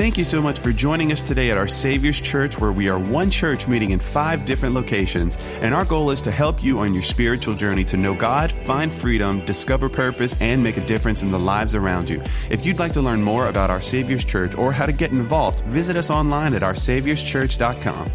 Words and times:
Thank 0.00 0.16
you 0.16 0.24
so 0.24 0.40
much 0.40 0.58
for 0.58 0.72
joining 0.72 1.12
us 1.12 1.28
today 1.28 1.50
at 1.50 1.58
our 1.58 1.68
Savior's 1.68 2.18
Church, 2.18 2.58
where 2.58 2.72
we 2.72 2.88
are 2.88 2.98
one 2.98 3.30
church 3.30 3.68
meeting 3.68 3.90
in 3.90 3.98
five 3.98 4.46
different 4.46 4.74
locations. 4.74 5.36
And 5.60 5.74
our 5.74 5.84
goal 5.84 6.10
is 6.10 6.22
to 6.22 6.30
help 6.30 6.64
you 6.64 6.78
on 6.78 6.94
your 6.94 7.02
spiritual 7.02 7.54
journey 7.54 7.84
to 7.84 7.98
know 7.98 8.14
God, 8.14 8.50
find 8.50 8.90
freedom, 8.90 9.44
discover 9.44 9.90
purpose, 9.90 10.40
and 10.40 10.62
make 10.62 10.78
a 10.78 10.86
difference 10.86 11.20
in 11.20 11.30
the 11.30 11.38
lives 11.38 11.74
around 11.74 12.08
you. 12.08 12.22
If 12.48 12.64
you'd 12.64 12.78
like 12.78 12.92
to 12.92 13.02
learn 13.02 13.22
more 13.22 13.48
about 13.48 13.68
our 13.68 13.82
Savior's 13.82 14.24
Church 14.24 14.54
or 14.54 14.72
how 14.72 14.86
to 14.86 14.92
get 14.92 15.10
involved, 15.10 15.60
visit 15.66 15.98
us 15.98 16.08
online 16.08 16.54
at 16.54 16.62
oursaviorschurch.com. 16.62 18.10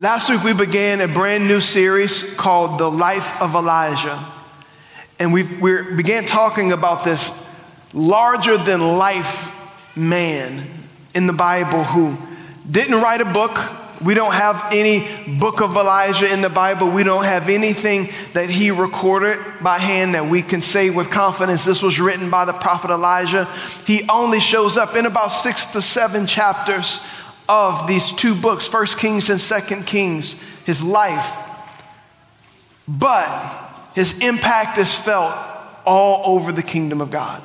Last 0.00 0.30
week 0.30 0.44
we 0.44 0.54
began 0.54 1.00
a 1.00 1.08
brand 1.08 1.48
new 1.48 1.60
series 1.60 2.22
called 2.34 2.78
The 2.78 2.88
Life 2.88 3.42
of 3.42 3.56
Elijah. 3.56 4.24
And 5.18 5.32
we 5.32 5.42
began 5.42 6.26
talking 6.26 6.70
about 6.70 7.04
this 7.04 7.49
larger 7.92 8.56
than 8.56 8.98
life 8.98 9.56
man 9.96 10.66
in 11.14 11.26
the 11.26 11.32
Bible 11.32 11.84
who 11.84 12.16
didn't 12.70 12.96
write 12.96 13.20
a 13.20 13.24
book. 13.24 13.58
We 14.00 14.14
don't 14.14 14.32
have 14.32 14.72
any 14.72 15.06
book 15.38 15.60
of 15.60 15.76
Elijah 15.76 16.32
in 16.32 16.40
the 16.40 16.48
Bible. 16.48 16.90
We 16.90 17.02
don't 17.02 17.24
have 17.24 17.50
anything 17.50 18.08
that 18.32 18.48
he 18.48 18.70
recorded 18.70 19.38
by 19.60 19.78
hand 19.78 20.14
that 20.14 20.26
we 20.26 20.40
can 20.40 20.62
say 20.62 20.88
with 20.88 21.10
confidence 21.10 21.64
this 21.66 21.82
was 21.82 22.00
written 22.00 22.30
by 22.30 22.46
the 22.46 22.54
prophet 22.54 22.90
Elijah. 22.90 23.44
He 23.86 24.08
only 24.08 24.40
shows 24.40 24.78
up 24.78 24.96
in 24.96 25.04
about 25.04 25.28
six 25.28 25.66
to 25.66 25.82
seven 25.82 26.26
chapters 26.26 27.00
of 27.46 27.86
these 27.86 28.12
two 28.12 28.34
books, 28.34 28.66
First 28.66 28.98
Kings 28.98 29.28
and 29.28 29.40
Second 29.40 29.86
Kings, 29.86 30.40
his 30.64 30.82
life. 30.82 31.36
But 32.88 33.90
his 33.94 34.18
impact 34.20 34.78
is 34.78 34.94
felt 34.94 35.34
all 35.84 36.36
over 36.36 36.52
the 36.52 36.62
kingdom 36.62 37.00
of 37.00 37.10
God. 37.10 37.42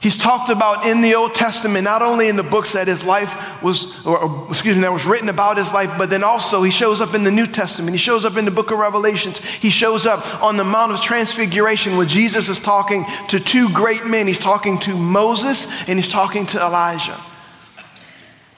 He's 0.00 0.16
talked 0.16 0.48
about 0.48 0.86
in 0.86 1.00
the 1.00 1.16
Old 1.16 1.34
Testament, 1.34 1.82
not 1.82 2.02
only 2.02 2.28
in 2.28 2.36
the 2.36 2.44
books 2.44 2.74
that 2.74 2.86
his 2.86 3.04
life 3.04 3.60
was, 3.64 4.06
or, 4.06 4.46
excuse 4.48 4.76
me, 4.76 4.82
that 4.82 4.92
was 4.92 5.04
written 5.04 5.28
about 5.28 5.56
his 5.56 5.72
life, 5.72 5.92
but 5.98 6.08
then 6.08 6.22
also 6.22 6.62
he 6.62 6.70
shows 6.70 7.00
up 7.00 7.14
in 7.14 7.24
the 7.24 7.32
New 7.32 7.48
Testament. 7.48 7.90
He 7.90 7.98
shows 7.98 8.24
up 8.24 8.36
in 8.36 8.44
the 8.44 8.52
book 8.52 8.70
of 8.70 8.78
Revelations. 8.78 9.38
He 9.38 9.70
shows 9.70 10.06
up 10.06 10.40
on 10.40 10.56
the 10.56 10.62
Mount 10.62 10.92
of 10.92 11.00
Transfiguration 11.00 11.96
where 11.96 12.06
Jesus 12.06 12.48
is 12.48 12.60
talking 12.60 13.06
to 13.30 13.40
two 13.40 13.70
great 13.70 14.06
men. 14.06 14.28
He's 14.28 14.38
talking 14.38 14.78
to 14.80 14.96
Moses 14.96 15.66
and 15.88 15.98
he's 15.98 16.08
talking 16.08 16.46
to 16.46 16.58
Elijah. 16.58 17.18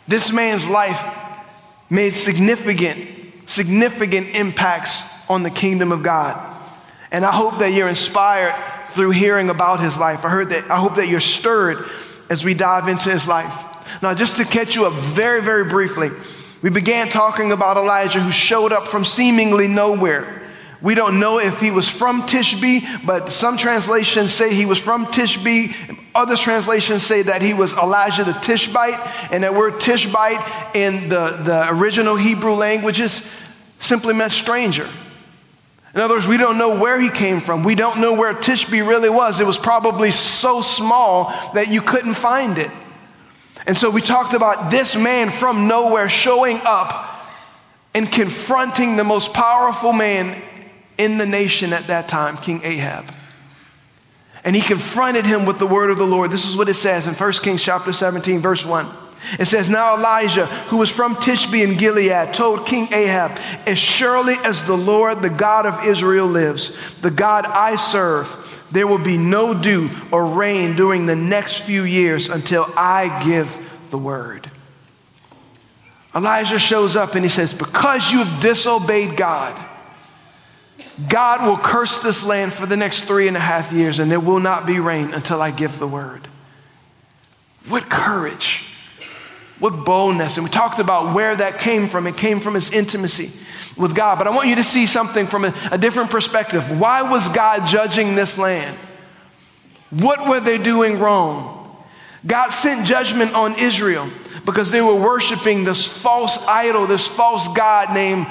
This 0.06 0.30
man's 0.30 0.68
life 0.68 1.02
made 1.88 2.12
significant, 2.12 3.00
significant 3.46 4.34
impacts 4.34 5.02
on 5.30 5.42
the 5.42 5.50
kingdom 5.50 5.90
of 5.90 6.02
God. 6.02 6.38
And 7.10 7.24
I 7.24 7.32
hope 7.32 7.60
that 7.60 7.72
you're 7.72 7.88
inspired 7.88 8.54
through 8.90 9.10
hearing 9.10 9.50
about 9.50 9.80
his 9.80 9.98
life. 9.98 10.24
I 10.24 10.28
heard 10.28 10.50
that, 10.50 10.70
I 10.70 10.76
hope 10.76 10.96
that 10.96 11.08
you're 11.08 11.20
stirred 11.20 11.88
as 12.28 12.44
we 12.44 12.54
dive 12.54 12.88
into 12.88 13.10
his 13.10 13.26
life. 13.26 14.02
Now, 14.02 14.14
just 14.14 14.36
to 14.38 14.44
catch 14.44 14.74
you 14.76 14.86
up 14.86 14.94
very, 14.94 15.42
very 15.42 15.64
briefly, 15.64 16.10
we 16.62 16.70
began 16.70 17.08
talking 17.08 17.52
about 17.52 17.76
Elijah 17.76 18.20
who 18.20 18.30
showed 18.30 18.72
up 18.72 18.86
from 18.86 19.04
seemingly 19.04 19.66
nowhere. 19.66 20.42
We 20.82 20.94
don't 20.94 21.20
know 21.20 21.38
if 21.38 21.60
he 21.60 21.70
was 21.70 21.88
from 21.88 22.22
Tishbe, 22.22 23.04
but 23.04 23.30
some 23.30 23.56
translations 23.58 24.32
say 24.32 24.54
he 24.54 24.64
was 24.64 24.78
from 24.78 25.06
Tishbe. 25.06 25.98
Other 26.14 26.36
translations 26.36 27.02
say 27.02 27.22
that 27.22 27.42
he 27.42 27.52
was 27.52 27.72
Elijah 27.74 28.24
the 28.24 28.32
Tishbite, 28.32 28.98
and 29.32 29.44
that 29.44 29.54
word 29.54 29.80
Tishbite 29.80 30.74
in 30.74 31.08
the, 31.08 31.28
the 31.44 31.68
original 31.70 32.16
Hebrew 32.16 32.54
languages 32.54 33.22
simply 33.78 34.14
meant 34.14 34.32
stranger. 34.32 34.88
In 35.94 36.00
other 36.00 36.14
words, 36.14 36.26
we 36.26 36.36
don't 36.36 36.56
know 36.56 36.78
where 36.78 37.00
he 37.00 37.08
came 37.08 37.40
from. 37.40 37.64
We 37.64 37.74
don't 37.74 38.00
know 38.00 38.14
where 38.14 38.32
Tishbe 38.32 38.86
really 38.86 39.08
was. 39.08 39.40
It 39.40 39.46
was 39.46 39.58
probably 39.58 40.12
so 40.12 40.60
small 40.60 41.32
that 41.54 41.68
you 41.68 41.80
couldn't 41.80 42.14
find 42.14 42.58
it. 42.58 42.70
And 43.66 43.76
so 43.76 43.90
we 43.90 44.00
talked 44.00 44.34
about 44.34 44.70
this 44.70 44.96
man 44.96 45.30
from 45.30 45.66
nowhere 45.66 46.08
showing 46.08 46.60
up 46.64 47.26
and 47.92 48.10
confronting 48.10 48.96
the 48.96 49.04
most 49.04 49.32
powerful 49.32 49.92
man 49.92 50.40
in 50.96 51.18
the 51.18 51.26
nation 51.26 51.72
at 51.72 51.88
that 51.88 52.08
time, 52.08 52.36
King 52.36 52.60
Ahab. 52.62 53.12
And 54.44 54.54
he 54.54 54.62
confronted 54.62 55.24
him 55.24 55.44
with 55.44 55.58
the 55.58 55.66
word 55.66 55.90
of 55.90 55.98
the 55.98 56.06
Lord. 56.06 56.30
This 56.30 56.44
is 56.44 56.56
what 56.56 56.68
it 56.68 56.74
says 56.74 57.06
in 57.06 57.14
1 57.14 57.32
Kings 57.42 57.62
chapter 57.62 57.92
17, 57.92 58.38
verse 58.38 58.64
1. 58.64 58.86
It 59.38 59.46
says, 59.46 59.68
Now 59.68 59.96
Elijah, 59.96 60.46
who 60.46 60.78
was 60.78 60.90
from 60.90 61.14
Tishbe 61.16 61.62
in 61.62 61.76
Gilead, 61.76 62.32
told 62.32 62.66
King 62.66 62.92
Ahab, 62.92 63.38
As 63.66 63.78
surely 63.78 64.34
as 64.44 64.64
the 64.64 64.76
Lord, 64.76 65.22
the 65.22 65.30
God 65.30 65.66
of 65.66 65.84
Israel, 65.84 66.26
lives, 66.26 66.72
the 67.00 67.10
God 67.10 67.44
I 67.44 67.76
serve, 67.76 68.66
there 68.70 68.86
will 68.86 68.98
be 68.98 69.18
no 69.18 69.54
dew 69.54 69.90
or 70.10 70.26
rain 70.26 70.76
during 70.76 71.06
the 71.06 71.16
next 71.16 71.58
few 71.58 71.82
years 71.82 72.28
until 72.28 72.66
I 72.76 73.22
give 73.24 73.70
the 73.90 73.98
word. 73.98 74.50
Elijah 76.14 76.58
shows 76.58 76.96
up 76.96 77.14
and 77.14 77.24
he 77.24 77.28
says, 77.28 77.52
Because 77.54 78.10
you've 78.10 78.40
disobeyed 78.40 79.16
God, 79.16 79.60
God 81.08 81.46
will 81.46 81.56
curse 81.56 81.98
this 81.98 82.24
land 82.24 82.52
for 82.52 82.66
the 82.66 82.76
next 82.76 83.04
three 83.04 83.28
and 83.28 83.36
a 83.36 83.40
half 83.40 83.72
years, 83.72 83.98
and 83.98 84.10
there 84.10 84.20
will 84.20 84.40
not 84.40 84.66
be 84.66 84.80
rain 84.80 85.12
until 85.12 85.40
I 85.40 85.50
give 85.50 85.78
the 85.78 85.86
word. 85.86 86.26
What 87.68 87.88
courage! 87.88 88.69
What 89.60 89.84
boldness. 89.84 90.36
And 90.36 90.44
we 90.44 90.50
talked 90.50 90.80
about 90.80 91.14
where 91.14 91.36
that 91.36 91.58
came 91.58 91.86
from. 91.86 92.06
It 92.06 92.16
came 92.16 92.40
from 92.40 92.54
his 92.54 92.70
intimacy 92.70 93.30
with 93.76 93.94
God. 93.94 94.18
But 94.18 94.26
I 94.26 94.30
want 94.30 94.48
you 94.48 94.56
to 94.56 94.64
see 94.64 94.86
something 94.86 95.26
from 95.26 95.44
a, 95.44 95.54
a 95.70 95.78
different 95.78 96.10
perspective. 96.10 96.80
Why 96.80 97.02
was 97.02 97.28
God 97.28 97.66
judging 97.66 98.14
this 98.14 98.38
land? 98.38 98.76
What 99.90 100.28
were 100.28 100.40
they 100.40 100.58
doing 100.58 100.98
wrong? 100.98 101.56
God 102.26 102.50
sent 102.50 102.86
judgment 102.86 103.34
on 103.34 103.58
Israel 103.58 104.10
because 104.44 104.70
they 104.70 104.82
were 104.82 104.94
worshiping 104.94 105.64
this 105.64 105.86
false 105.86 106.38
idol, 106.46 106.86
this 106.86 107.06
false 107.06 107.48
God 107.48 107.94
named 107.94 108.26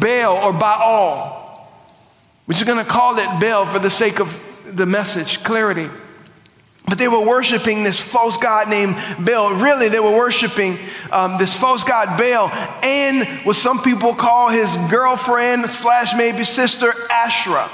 Baal 0.00 0.36
or 0.36 0.52
Baal. 0.52 1.68
We're 2.46 2.54
just 2.54 2.66
going 2.66 2.84
to 2.84 2.90
call 2.90 3.18
it 3.18 3.40
Baal 3.40 3.66
for 3.66 3.78
the 3.78 3.90
sake 3.90 4.20
of 4.20 4.40
the 4.64 4.86
message, 4.86 5.42
clarity. 5.42 5.88
But 6.84 6.98
they 6.98 7.08
were 7.08 7.24
worshiping 7.24 7.84
this 7.84 8.00
false 8.00 8.36
god 8.36 8.68
named 8.68 8.96
Baal. 9.24 9.52
Really, 9.54 9.88
they 9.88 10.00
were 10.00 10.10
worshiping 10.10 10.78
um, 11.10 11.38
this 11.38 11.56
false 11.56 11.84
god 11.84 12.18
Baal 12.18 12.50
and 12.82 13.26
what 13.46 13.56
some 13.56 13.82
people 13.82 14.14
call 14.14 14.48
his 14.48 14.70
girlfriend 14.90 15.70
slash 15.70 16.14
maybe 16.16 16.44
sister 16.44 16.92
Asherah. 17.10 17.70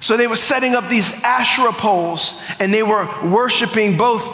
So 0.00 0.16
they 0.16 0.26
were 0.26 0.36
setting 0.36 0.74
up 0.74 0.88
these 0.88 1.12
Asherah 1.22 1.72
poles 1.72 2.40
and 2.58 2.72
they 2.72 2.82
were 2.82 3.08
worshiping 3.24 3.96
both 3.96 4.24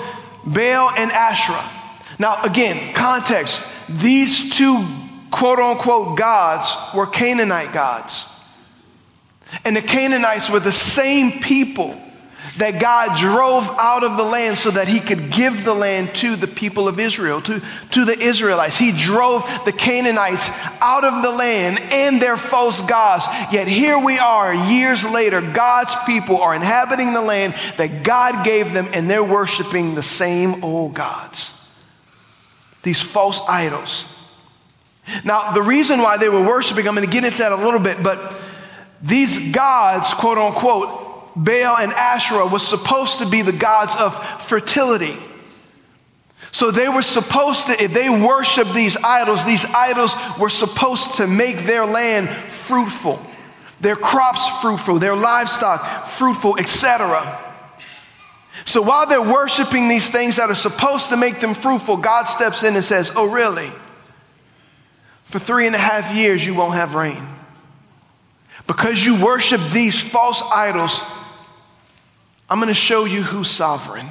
Baal 0.47 0.91
and 0.91 1.11
Asherah. 1.13 1.69
Now, 2.19 2.43
again, 2.43 2.95
context. 2.95 3.67
These 3.89 4.57
two 4.57 4.87
quote 5.31 5.59
unquote 5.59 6.17
gods 6.17 6.75
were 6.95 7.07
Canaanite 7.07 7.73
gods. 7.73 8.27
And 9.65 9.77
the 9.77 9.83
Canaanites 9.83 10.49
were 10.49 10.61
the 10.61 10.73
same 10.73 11.43
people 11.43 12.01
that 12.61 12.79
God 12.79 13.19
drove 13.19 13.65
out 13.79 14.05
of 14.05 14.19
the 14.19 14.23
land 14.23 14.59
so 14.59 14.71
that 14.71 14.87
he 14.87 15.01
could 15.01 15.33
give 15.33 15.65
the 15.65 15.73
land 15.73 16.09
to 16.17 16.37
the 16.37 16.47
people 16.47 16.89
of 16.89 17.01
Israel, 17.01 17.41
to, 17.41 17.63
to 17.93 18.05
the 18.05 18.19
Israelites. 18.19 18.77
He 18.77 18.93
drove 18.93 19.43
the 19.65 19.73
Canaanites 19.73 20.51
out 20.81 21.05
of 21.05 21.23
the 21.23 21.31
land 21.31 21.79
and 21.79 22.21
their 22.21 22.37
false 22.37 22.83
gods. 22.83 23.25
Yet 23.51 23.67
here 23.67 23.99
we 23.99 24.19
are, 24.19 24.55
years 24.55 25.11
later, 25.11 25.41
God's 25.41 25.95
people 26.05 26.39
are 26.43 26.55
inhabiting 26.55 27.15
the 27.15 27.23
land 27.23 27.55
that 27.79 28.03
God 28.05 28.45
gave 28.45 28.75
them 28.75 28.89
and 28.93 29.09
they're 29.09 29.25
worshiping 29.25 29.95
the 29.95 30.03
same 30.03 30.63
old 30.63 30.95
gods. 30.95 31.57
These 32.83 33.01
false 33.01 33.41
idols. 33.49 34.07
Now, 35.25 35.53
the 35.53 35.63
reason 35.63 36.01
why 36.01 36.19
they 36.19 36.29
were 36.29 36.47
worshiping, 36.47 36.87
I'm 36.87 36.95
going 36.95 37.07
to 37.07 37.13
get 37.13 37.25
into 37.25 37.39
that 37.39 37.53
a 37.53 37.57
little 37.57 37.81
bit, 37.81 38.03
but 38.03 38.35
these 39.03 39.51
gods, 39.51 40.13
quote 40.13 40.37
unquote, 40.37 41.10
Baal 41.37 41.77
and 41.77 41.93
Asherah 41.93 42.47
was 42.47 42.67
supposed 42.67 43.19
to 43.19 43.27
be 43.27 43.43
the 43.43 43.53
gods 43.53 43.95
of 43.97 44.15
fertility. 44.43 45.15
So 46.53 46.71
they 46.71 46.89
were 46.89 47.03
supposed 47.03 47.67
to, 47.67 47.83
if 47.83 47.93
they 47.93 48.11
worshiped 48.11 48.75
these 48.75 48.97
idols, 48.97 49.45
these 49.45 49.65
idols 49.67 50.15
were 50.39 50.49
supposed 50.49 51.17
to 51.17 51.27
make 51.27 51.65
their 51.65 51.87
land 51.87 52.29
fruitful, 52.29 53.25
their 53.81 53.97
crops 53.97 54.49
fruitful, 54.61 54.99
their 54.99 55.15
livestock 55.15 56.07
fruitful, 56.07 56.59
etc. 56.59 57.39
So 58.65 58.83
while 58.83 59.07
they're 59.07 59.23
worshiping 59.23 59.89
these 59.89 60.11
things 60.11 60.37
that 60.37 60.51
are 60.51 60.55
supposed 60.55 61.11
to 61.11 61.17
make 61.17 61.41
them 61.41 61.55
fruitful, 61.55 61.99
God 61.99 62.25
steps 62.25 62.63
in 62.63 62.75
and 62.75 62.85
says, 62.85 63.13
Oh, 63.15 63.27
really? 63.27 63.71
For 65.25 65.39
three 65.39 65.67
and 65.67 65.77
a 65.77 65.79
half 65.79 66.13
years, 66.13 66.45
you 66.45 66.55
won't 66.55 66.75
have 66.75 66.95
rain. 66.95 67.25
Because 68.67 69.05
you 69.05 69.23
worship 69.25 69.61
these 69.71 70.01
false 70.01 70.43
idols, 70.43 71.01
I'm 72.51 72.59
going 72.59 72.69
to 72.69 72.75
show 72.75 73.05
you 73.05 73.23
who's 73.23 73.49
sovereign. 73.49 74.09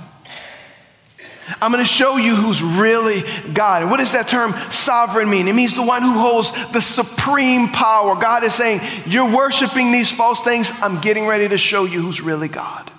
I'm 1.62 1.72
going 1.72 1.84
to 1.84 1.90
show 1.90 2.18
you 2.18 2.36
who's 2.36 2.62
really 2.62 3.22
God. 3.54 3.82
And 3.82 3.92
what 3.92 3.98
does 3.98 4.14
that 4.14 4.30
term 4.30 4.54
sovereign 4.72 5.30
mean? 5.30 5.48
It 5.48 5.56
means 5.56 5.76
the 5.76 5.84
one 5.84 6.04
who 6.04 6.14
holds 6.14 6.52
the 6.72 6.82
supreme 6.82 7.68
power. 7.70 8.16
God 8.16 8.44
is 8.44 8.54
saying, 8.54 8.82
You're 9.06 9.36
worshiping 9.36 9.92
these 9.92 10.12
false 10.12 10.42
things. 10.42 10.72
I'm 10.82 11.02
getting 11.02 11.26
ready 11.26 11.50
to 11.50 11.58
show 11.58 11.86
you 11.86 12.02
who's 12.02 12.22
really 12.22 12.48
God. 12.48 12.90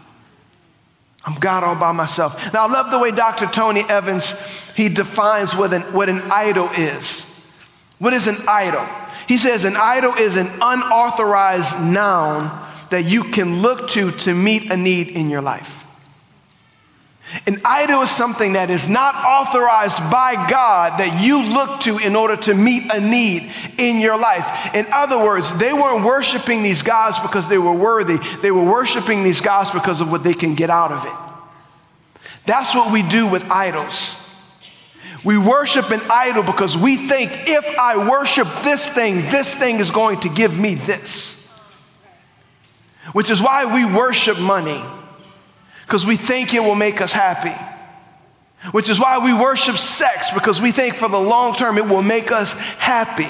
I'm 1.25 1.39
God 1.39 1.63
all 1.63 1.77
by 1.77 1.93
myself. 1.93 2.53
Now, 2.53 2.67
I 2.67 2.73
love 2.73 2.91
the 2.91 2.99
way 2.99 3.11
Dr. 3.13 3.47
Tony 3.47 3.83
Evans, 3.83 4.33
he 4.75 4.89
defines 4.89 5.55
what 5.55 5.73
an, 5.73 5.83
what 5.93 6.09
an 6.09 6.23
idol 6.31 6.69
is. 6.71 7.25
What 7.99 8.15
is 8.15 8.27
an 8.27 8.37
idol? 8.49 8.87
He 9.29 9.39
says 9.39 9.65
an 9.65 9.77
idol 9.77 10.15
is 10.15 10.37
an 10.37 10.49
unauthorized 10.61 11.81
noun 11.81 12.69
that 12.91 13.05
you 13.05 13.25
can 13.25 13.63
look 13.63 13.91
to 13.91 14.11
to 14.13 14.35
meet 14.35 14.71
a 14.71 14.77
need 14.77 15.09
in 15.09 15.31
your 15.31 15.41
life. 15.41 15.85
An 17.47 17.61
idol 17.65 18.03
is 18.03 18.11
something 18.11 18.55
that 18.55 18.71
is 18.71 18.89
not 18.89 19.15
authorized 19.15 19.99
by 20.11 20.35
God 20.51 20.99
that 20.99 21.23
you 21.23 21.43
look 21.55 21.81
to 21.83 21.99
in 21.99 22.17
order 22.17 22.37
to 22.37 22.55
meet 22.55 22.93
a 22.93 23.01
need 23.01 23.53
in 23.79 24.01
your 24.01 24.19
life. 24.19 24.75
In 24.75 24.87
other 24.93 25.17
words, 25.17 25.57
they 25.57 25.73
weren't 25.73 26.05
worshiping 26.05 26.65
these 26.65 26.83
gods 26.83 27.21
because 27.21 27.49
they 27.49 27.59
were 27.59 27.73
worthy. 27.73 28.19
They 28.43 28.51
were 28.51 28.65
worshiping 28.65 29.23
these 29.23 29.41
gods 29.41 29.71
because 29.71 30.01
of 30.01 30.11
what 30.11 30.25
they 30.25 30.35
can 30.35 30.57
get 30.57 30.71
out 30.71 30.91
of 30.91 31.05
it. 31.05 32.23
That's 32.47 32.75
what 32.75 32.93
we 32.93 33.03
do 33.03 33.29
with 33.29 33.49
idols. 33.49 34.17
We 35.23 35.39
worship 35.39 35.91
an 35.91 36.01
idol 36.11 36.43
because 36.43 36.77
we 36.77 36.97
think 36.97 37.31
if 37.47 37.79
I 37.79 38.09
worship 38.09 38.49
this 38.65 38.89
thing, 38.89 39.17
this 39.31 39.55
thing 39.55 39.77
is 39.77 39.93
going 39.93 40.21
to 40.21 40.29
give 40.29 40.59
me 40.59 40.75
this. 40.75 41.40
Which 43.12 43.31
is 43.31 43.41
why 43.41 43.64
we 43.73 43.85
worship 43.85 44.38
money 44.38 44.82
because 45.91 46.06
we 46.06 46.17
think 46.17 46.55
it 46.55 46.61
will 46.61 46.76
make 46.76 47.00
us 47.00 47.12
happy. 47.12 47.56
Which 48.70 48.88
is 48.88 49.00
why 49.00 49.19
we 49.19 49.35
worship 49.35 49.76
sex 49.76 50.31
because 50.31 50.61
we 50.61 50.70
think 50.70 50.94
for 50.94 51.08
the 51.08 51.19
long 51.19 51.55
term 51.55 51.79
it 51.79 51.88
will 51.88 52.02
make 52.02 52.31
us 52.31 52.52
happy. 52.52 53.29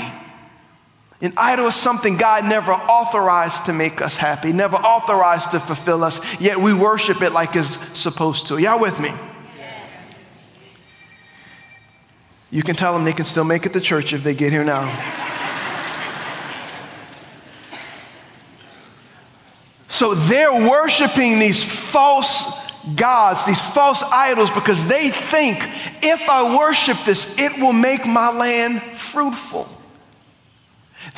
An 1.22 1.32
idol 1.37 1.69
is 1.69 1.75
something 1.75 2.19
God 2.19 2.44
never 2.44 2.72
authorized 2.72 3.67
to 3.67 3.72
make 3.72 4.02
us 4.02 4.17
happy, 4.17 4.52
never 4.52 4.76
authorized 4.76 5.52
to 5.52 5.61
fulfill 5.61 6.05
us, 6.05 6.20
yet 6.40 6.58
we 6.58 6.75
worship 6.75 7.23
it 7.23 7.32
like 7.32 7.56
it's 7.56 7.78
supposed 7.99 8.49
to. 8.49 8.58
Y'all 8.58 8.81
with 8.81 8.99
me? 9.00 9.12
Yes. 9.58 10.14
You 12.50 12.62
can 12.62 12.75
tell 12.75 12.93
them 12.93 13.05
they 13.05 13.12
can 13.12 13.26
still 13.26 13.44
make 13.44 13.64
it 13.64 13.73
to 13.73 13.81
church 13.81 14.12
if 14.12 14.23
they 14.23 14.34
get 14.34 14.52
here 14.52 14.64
now. 14.64 15.28
So 20.00 20.14
they're 20.14 20.67
worshiping 20.67 21.38
these 21.38 21.62
false 21.62 22.73
gods, 22.97 23.44
these 23.44 23.61
false 23.61 24.02
idols, 24.02 24.50
because 24.50 24.87
they 24.87 25.11
think 25.11 25.58
if 26.02 26.26
I 26.31 26.56
worship 26.56 26.97
this, 27.05 27.38
it 27.38 27.61
will 27.61 27.75
make 27.75 28.06
my 28.06 28.32
land 28.32 28.81
fruitful. 28.81 29.69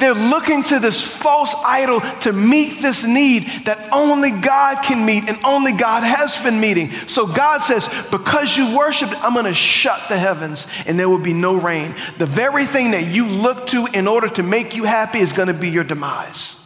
They're 0.01 0.15
looking 0.15 0.65
to 0.65 0.81
this 0.81 1.01
false 1.01 1.55
idol 1.65 2.01
to 2.23 2.33
meet 2.33 2.83
this 2.83 3.05
need 3.05 3.45
that 3.67 3.79
only 3.93 4.33
God 4.33 4.83
can 4.83 5.07
meet 5.07 5.29
and 5.29 5.39
only 5.45 5.75
God 5.75 6.03
has 6.03 6.37
been 6.43 6.59
meeting. 6.59 6.91
So 7.07 7.29
God 7.29 7.61
says, 7.61 7.89
because 8.11 8.57
you 8.57 8.77
worship, 8.77 9.11
I'm 9.23 9.35
going 9.35 9.45
to 9.45 9.55
shut 9.55 10.09
the 10.09 10.19
heavens 10.19 10.67
and 10.87 10.99
there 10.99 11.09
will 11.09 11.23
be 11.23 11.35
no 11.35 11.55
rain. 11.55 11.95
The 12.19 12.27
very 12.27 12.65
thing 12.65 12.91
that 12.91 13.07
you 13.07 13.29
look 13.29 13.69
to 13.69 13.87
in 13.95 14.09
order 14.09 14.29
to 14.31 14.43
make 14.43 14.75
you 14.75 14.83
happy 14.83 15.21
is 15.21 15.33
going 15.33 15.47
to 15.47 15.55
be 15.55 15.71
your 15.71 15.85
demise. 15.85 16.57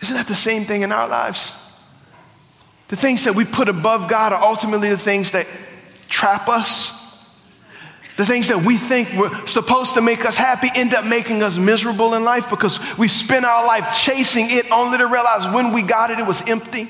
Isn't 0.00 0.16
that 0.16 0.26
the 0.26 0.34
same 0.34 0.64
thing 0.64 0.82
in 0.82 0.92
our 0.92 1.08
lives? 1.08 1.52
The 2.88 2.96
things 2.96 3.24
that 3.24 3.34
we 3.34 3.44
put 3.44 3.68
above 3.68 4.08
God 4.08 4.32
are 4.32 4.42
ultimately 4.42 4.90
the 4.90 4.98
things 4.98 5.32
that 5.32 5.46
trap 6.08 6.48
us. 6.48 6.92
The 8.16 8.24
things 8.24 8.48
that 8.48 8.62
we 8.62 8.78
think 8.78 9.12
were 9.12 9.46
supposed 9.46 9.94
to 9.94 10.00
make 10.00 10.24
us 10.24 10.36
happy 10.36 10.68
end 10.74 10.94
up 10.94 11.04
making 11.04 11.42
us 11.42 11.58
miserable 11.58 12.14
in 12.14 12.24
life 12.24 12.48
because 12.48 12.78
we 12.96 13.08
spend 13.08 13.44
our 13.44 13.66
life 13.66 13.94
chasing 13.94 14.46
it 14.48 14.70
only 14.72 14.98
to 14.98 15.06
realize 15.06 15.52
when 15.54 15.72
we 15.72 15.82
got 15.82 16.10
it, 16.10 16.18
it 16.18 16.26
was 16.26 16.48
empty. 16.48 16.88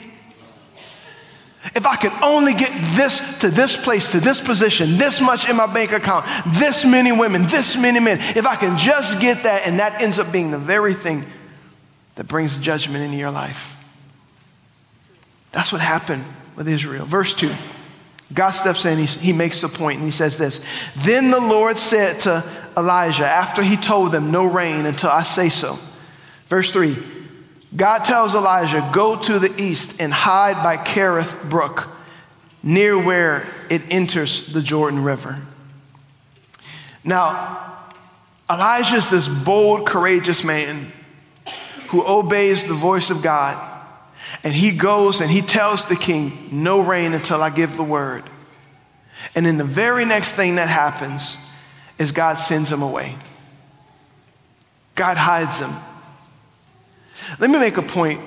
If 1.74 1.84
I 1.84 1.96
can 1.96 2.12
only 2.22 2.52
get 2.52 2.70
this 2.94 3.38
to 3.40 3.50
this 3.50 3.76
place, 3.76 4.12
to 4.12 4.20
this 4.20 4.40
position, 4.40 4.98
this 4.98 5.20
much 5.20 5.48
in 5.48 5.56
my 5.56 5.66
bank 5.66 5.90
account, 5.90 6.24
this 6.58 6.84
many 6.84 7.10
women, 7.10 7.42
this 7.42 7.76
many 7.76 7.98
men, 7.98 8.18
if 8.36 8.46
I 8.46 8.54
can 8.54 8.78
just 8.78 9.20
get 9.20 9.42
that, 9.42 9.66
and 9.66 9.80
that 9.80 10.00
ends 10.00 10.20
up 10.20 10.30
being 10.30 10.52
the 10.52 10.58
very 10.58 10.94
thing 10.94 11.24
that 12.16 12.24
brings 12.24 12.58
judgment 12.58 13.04
into 13.04 13.16
your 13.16 13.30
life. 13.30 13.76
That's 15.52 15.72
what 15.72 15.80
happened 15.80 16.24
with 16.56 16.68
Israel. 16.68 17.06
Verse 17.06 17.32
2. 17.34 17.50
God 18.34 18.50
steps 18.50 18.84
in, 18.84 18.98
he, 18.98 19.06
he 19.06 19.32
makes 19.32 19.60
the 19.60 19.68
point, 19.68 19.98
and 20.00 20.04
he 20.04 20.10
says 20.10 20.36
this 20.36 20.60
Then 20.96 21.30
the 21.30 21.40
Lord 21.40 21.78
said 21.78 22.20
to 22.20 22.44
Elijah, 22.76 23.26
after 23.26 23.62
he 23.62 23.76
told 23.76 24.10
them, 24.12 24.30
No 24.32 24.44
rain 24.44 24.84
until 24.84 25.10
I 25.10 25.22
say 25.22 25.48
so. 25.48 25.78
Verse 26.48 26.72
3 26.72 26.96
God 27.74 28.00
tells 28.00 28.34
Elijah, 28.34 28.88
Go 28.92 29.16
to 29.16 29.38
the 29.38 29.62
east 29.62 30.00
and 30.00 30.12
hide 30.12 30.62
by 30.62 30.76
Kerith 30.76 31.48
Brook, 31.48 31.88
near 32.62 32.98
where 32.98 33.46
it 33.70 33.82
enters 33.90 34.46
the 34.48 34.62
Jordan 34.62 35.04
River. 35.04 35.40
Now, 37.04 37.84
Elijah 38.50 38.96
is 38.96 39.10
this 39.10 39.28
bold, 39.28 39.86
courageous 39.86 40.42
man 40.42 40.90
who 41.88 42.04
obeys 42.04 42.64
the 42.64 42.74
voice 42.74 43.10
of 43.10 43.22
God. 43.22 43.74
And 44.42 44.54
he 44.54 44.72
goes 44.72 45.20
and 45.20 45.30
he 45.30 45.40
tells 45.40 45.86
the 45.86 45.96
king, 45.96 46.48
No 46.50 46.80
rain 46.80 47.12
until 47.12 47.42
I 47.42 47.50
give 47.50 47.76
the 47.76 47.84
word. 47.84 48.24
And 49.34 49.46
then 49.46 49.56
the 49.56 49.64
very 49.64 50.04
next 50.04 50.34
thing 50.34 50.56
that 50.56 50.68
happens 50.68 51.36
is 51.98 52.12
God 52.12 52.34
sends 52.34 52.70
him 52.70 52.82
away. 52.82 53.16
God 54.94 55.16
hides 55.16 55.58
him. 55.60 55.72
Let 57.38 57.50
me 57.50 57.58
make 57.58 57.76
a 57.76 57.82
point. 57.82 58.20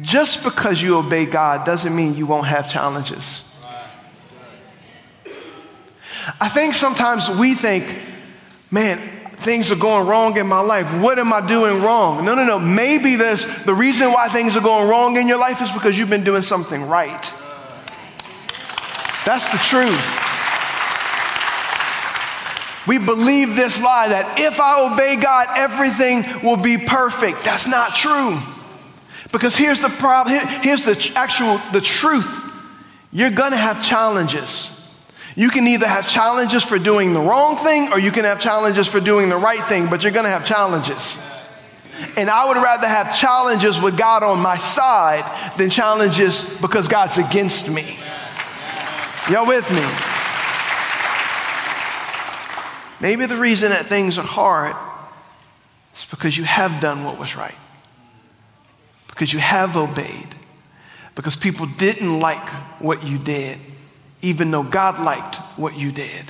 Just 0.00 0.44
because 0.44 0.82
you 0.82 0.96
obey 0.98 1.24
God 1.24 1.64
doesn't 1.64 1.94
mean 1.94 2.16
you 2.16 2.26
won't 2.26 2.46
have 2.46 2.70
challenges. 2.70 3.42
I 6.40 6.48
think 6.48 6.74
sometimes 6.74 7.30
we 7.30 7.54
think, 7.54 7.86
man, 8.70 9.00
things 9.46 9.70
are 9.70 9.76
going 9.76 10.06
wrong 10.06 10.36
in 10.36 10.46
my 10.46 10.60
life. 10.60 10.86
What 11.00 11.18
am 11.18 11.32
I 11.32 11.40
doing 11.46 11.82
wrong? 11.82 12.24
No, 12.24 12.34
no, 12.34 12.44
no. 12.44 12.58
Maybe 12.58 13.16
this, 13.16 13.44
the 13.62 13.72
reason 13.72 14.12
why 14.12 14.28
things 14.28 14.56
are 14.56 14.60
going 14.60 14.88
wrong 14.88 15.16
in 15.16 15.28
your 15.28 15.38
life 15.38 15.62
is 15.62 15.70
because 15.70 15.96
you've 15.98 16.10
been 16.10 16.24
doing 16.24 16.42
something 16.42 16.82
right. 16.86 17.32
That's 19.24 19.50
the 19.50 19.58
truth. 19.58 20.22
We 22.86 22.98
believe 22.98 23.56
this 23.56 23.80
lie 23.80 24.08
that 24.08 24.38
if 24.38 24.60
I 24.60 24.92
obey 24.92 25.16
God, 25.16 25.48
everything 25.56 26.44
will 26.44 26.56
be 26.56 26.76
perfect. 26.76 27.42
That's 27.42 27.66
not 27.66 27.94
true. 27.94 28.38
Because 29.32 29.56
here's 29.56 29.80
the 29.80 29.88
problem, 29.88 30.38
here's 30.62 30.82
the 30.82 31.12
actual 31.14 31.60
the 31.72 31.80
truth. 31.80 32.42
You're 33.10 33.30
going 33.30 33.52
to 33.52 33.56
have 33.56 33.82
challenges. 33.82 34.75
You 35.36 35.50
can 35.50 35.68
either 35.68 35.86
have 35.86 36.08
challenges 36.08 36.64
for 36.64 36.78
doing 36.78 37.12
the 37.12 37.20
wrong 37.20 37.58
thing 37.58 37.92
or 37.92 37.98
you 37.98 38.10
can 38.10 38.24
have 38.24 38.40
challenges 38.40 38.88
for 38.88 39.00
doing 39.00 39.28
the 39.28 39.36
right 39.36 39.62
thing, 39.66 39.88
but 39.88 40.02
you're 40.02 40.12
going 40.12 40.24
to 40.24 40.30
have 40.30 40.46
challenges. 40.46 41.16
And 42.16 42.30
I 42.30 42.46
would 42.46 42.56
rather 42.56 42.88
have 42.88 43.14
challenges 43.14 43.78
with 43.78 43.98
God 43.98 44.22
on 44.22 44.40
my 44.40 44.56
side 44.56 45.24
than 45.58 45.68
challenges 45.68 46.42
because 46.62 46.88
God's 46.88 47.18
against 47.18 47.70
me. 47.70 47.98
Y'all 49.30 49.46
with 49.46 49.70
me? 49.70 49.84
Maybe 52.98 53.26
the 53.26 53.36
reason 53.36 53.70
that 53.70 53.86
things 53.86 54.16
are 54.16 54.24
hard 54.24 54.74
is 55.94 56.06
because 56.06 56.36
you 56.36 56.44
have 56.44 56.80
done 56.80 57.04
what 57.04 57.18
was 57.18 57.36
right, 57.36 57.58
because 59.08 59.34
you 59.34 59.38
have 59.38 59.76
obeyed, 59.76 60.28
because 61.14 61.36
people 61.36 61.66
didn't 61.66 62.20
like 62.20 62.48
what 62.80 63.04
you 63.04 63.18
did 63.18 63.58
even 64.22 64.50
though 64.50 64.62
God 64.62 65.00
liked 65.00 65.36
what 65.58 65.76
you 65.76 65.92
did. 65.92 66.24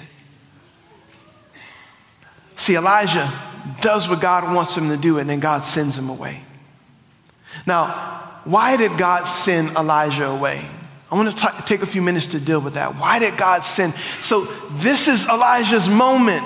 See, 2.57 2.76
Elijah 2.76 3.33
does 3.81 4.09
what 4.09 4.21
God 4.21 4.55
wants 4.55 4.76
him 4.76 4.88
to 4.88 4.97
do, 4.97 5.19
and 5.19 5.28
then 5.28 5.40
God 5.40 5.62
sends 5.64 5.97
him 5.97 6.09
away. 6.09 6.43
Now, 7.66 8.40
why 8.45 8.76
did 8.76 8.97
God 8.99 9.25
send 9.25 9.71
Elijah 9.76 10.26
away? 10.26 10.64
I 11.11 11.14
want 11.14 11.37
to 11.37 11.47
t- 11.47 11.62
take 11.66 11.83
a 11.83 11.87
few 11.87 12.02
minutes 12.02 12.28
to 12.28 12.40
deal 12.40 12.61
with 12.61 12.75
that. 12.75 12.97
Why 12.97 13.19
did 13.19 13.37
God 13.37 13.62
send? 13.62 13.95
So, 14.21 14.45
this 14.73 15.09
is 15.09 15.26
Elijah's 15.28 15.88
moment. 15.88 16.45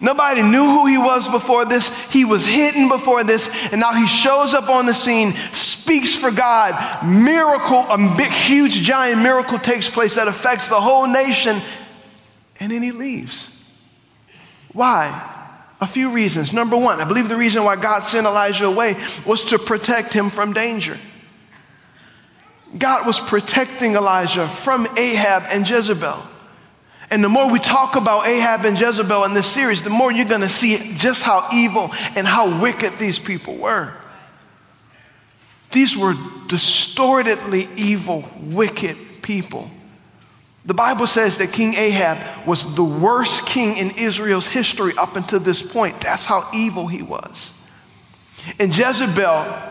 Nobody 0.00 0.42
knew 0.42 0.64
who 0.64 0.86
he 0.86 0.96
was 0.96 1.28
before 1.28 1.64
this. 1.64 1.88
He 2.10 2.24
was 2.24 2.46
hidden 2.46 2.88
before 2.88 3.24
this. 3.24 3.50
And 3.72 3.80
now 3.80 3.94
he 3.94 4.06
shows 4.06 4.54
up 4.54 4.68
on 4.68 4.86
the 4.86 4.94
scene, 4.94 5.34
speaks 5.50 6.14
for 6.14 6.30
God. 6.30 7.04
Miracle, 7.04 7.84
a 7.88 8.14
big, 8.16 8.30
huge, 8.30 8.74
giant 8.82 9.22
miracle 9.22 9.58
takes 9.58 9.90
place 9.90 10.14
that 10.14 10.28
affects 10.28 10.68
the 10.68 10.80
whole 10.80 11.06
nation. 11.08 11.60
And 12.60 12.70
then 12.70 12.82
he 12.82 12.92
leaves. 12.92 13.54
Why? 14.72 15.34
A 15.80 15.86
few 15.86 16.10
reasons. 16.10 16.52
Number 16.52 16.76
one, 16.76 17.00
I 17.00 17.04
believe 17.04 17.28
the 17.28 17.36
reason 17.36 17.64
why 17.64 17.74
God 17.74 18.04
sent 18.04 18.26
Elijah 18.26 18.66
away 18.66 18.96
was 19.26 19.44
to 19.44 19.58
protect 19.58 20.12
him 20.12 20.30
from 20.30 20.52
danger. 20.52 20.96
God 22.76 23.06
was 23.06 23.18
protecting 23.18 23.94
Elijah 23.94 24.48
from 24.48 24.86
Ahab 24.96 25.44
and 25.50 25.68
Jezebel. 25.68 26.22
And 27.10 27.24
the 27.24 27.28
more 27.28 27.50
we 27.50 27.58
talk 27.58 27.96
about 27.96 28.26
Ahab 28.26 28.64
and 28.64 28.78
Jezebel 28.78 29.24
in 29.24 29.34
this 29.34 29.46
series, 29.46 29.82
the 29.82 29.90
more 29.90 30.12
you're 30.12 30.28
going 30.28 30.42
to 30.42 30.48
see 30.48 30.92
just 30.94 31.22
how 31.22 31.48
evil 31.52 31.90
and 32.14 32.26
how 32.26 32.60
wicked 32.60 32.98
these 32.98 33.18
people 33.18 33.56
were. 33.56 33.94
These 35.70 35.96
were 35.96 36.14
distortedly 36.46 37.68
evil, 37.76 38.28
wicked 38.40 38.96
people. 39.22 39.70
The 40.64 40.74
Bible 40.74 41.06
says 41.06 41.38
that 41.38 41.52
King 41.52 41.74
Ahab 41.74 42.46
was 42.46 42.74
the 42.74 42.84
worst 42.84 43.46
king 43.46 43.78
in 43.78 43.92
Israel's 43.92 44.46
history 44.46 44.92
up 44.98 45.16
until 45.16 45.40
this 45.40 45.62
point. 45.62 45.98
That's 46.00 46.26
how 46.26 46.48
evil 46.52 46.86
he 46.88 47.00
was. 47.00 47.50
And 48.58 48.76
Jezebel, 48.76 49.62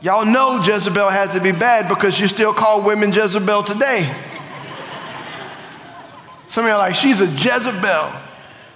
y'all 0.00 0.24
know 0.24 0.62
Jezebel 0.62 1.10
had 1.10 1.32
to 1.32 1.40
be 1.40 1.52
bad 1.52 1.88
because 1.88 2.18
you 2.18 2.26
still 2.26 2.54
call 2.54 2.80
women 2.80 3.12
Jezebel 3.12 3.64
today. 3.64 4.10
Some 6.56 6.64
of 6.64 6.70
you 6.70 6.74
are 6.74 6.78
like, 6.78 6.94
she's 6.94 7.20
a 7.20 7.26
Jezebel. 7.26 8.12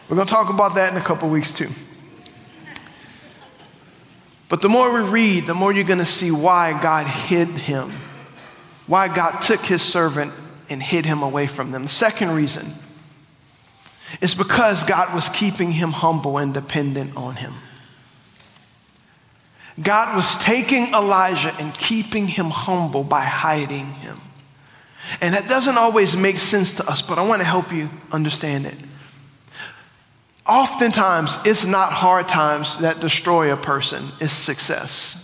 We're 0.07 0.15
going 0.15 0.27
to 0.27 0.31
talk 0.31 0.51
about 0.51 0.75
that 0.75 0.93
in 0.93 0.99
a 0.99 1.03
couple 1.03 1.31
weeks 1.31 1.55
too. 1.55 1.71
But 4.51 4.61
the 4.61 4.69
more 4.69 4.93
we 4.93 5.09
read, 5.09 5.47
the 5.47 5.55
more 5.55 5.73
you're 5.73 5.85
going 5.85 5.99
to 5.99 6.05
see 6.05 6.31
why 6.31 6.79
God 6.83 7.07
hid 7.07 7.49
him, 7.49 7.93
why 8.87 9.09
God 9.09 9.41
took 9.41 9.63
his 9.63 9.81
servant 9.81 10.35
and 10.69 10.83
hid 10.83 11.07
him 11.07 11.23
away 11.23 11.47
from 11.47 11.73
them. 11.73 11.85
The 11.85 11.89
second 11.89 12.33
reason 12.33 12.71
is 14.21 14.35
because 14.35 14.85
God 14.85 15.15
was 15.15 15.31
keeping 15.31 15.73
him 15.73 15.93
humble 15.93 16.37
and 16.37 16.53
dependent 16.53 17.17
on 17.17 17.37
him. 17.37 17.55
God 19.83 20.15
was 20.17 20.37
taking 20.37 20.93
Elijah 20.93 21.55
and 21.59 21.73
keeping 21.73 22.27
him 22.27 22.51
humble 22.51 23.05
by 23.05 23.25
hiding 23.25 23.87
him. 23.87 24.21
And 25.21 25.35
that 25.35 25.49
doesn't 25.49 25.79
always 25.79 26.17
make 26.17 26.39
sense 26.39 26.75
to 26.77 26.89
us, 26.89 27.03
but 27.03 27.19
I 27.19 27.27
want 27.27 27.41
to 27.41 27.47
help 27.47 27.73
you 27.73 27.91
understand 28.13 28.67
it. 28.67 28.77
Oftentimes, 30.47 31.39
it's 31.45 31.65
not 31.65 31.93
hard 31.93 32.29
times 32.29 32.79
that 32.79 33.01
destroy 33.01 33.53
a 33.53 33.57
person, 33.57 34.09
it's 34.21 34.33
success. 34.33 35.17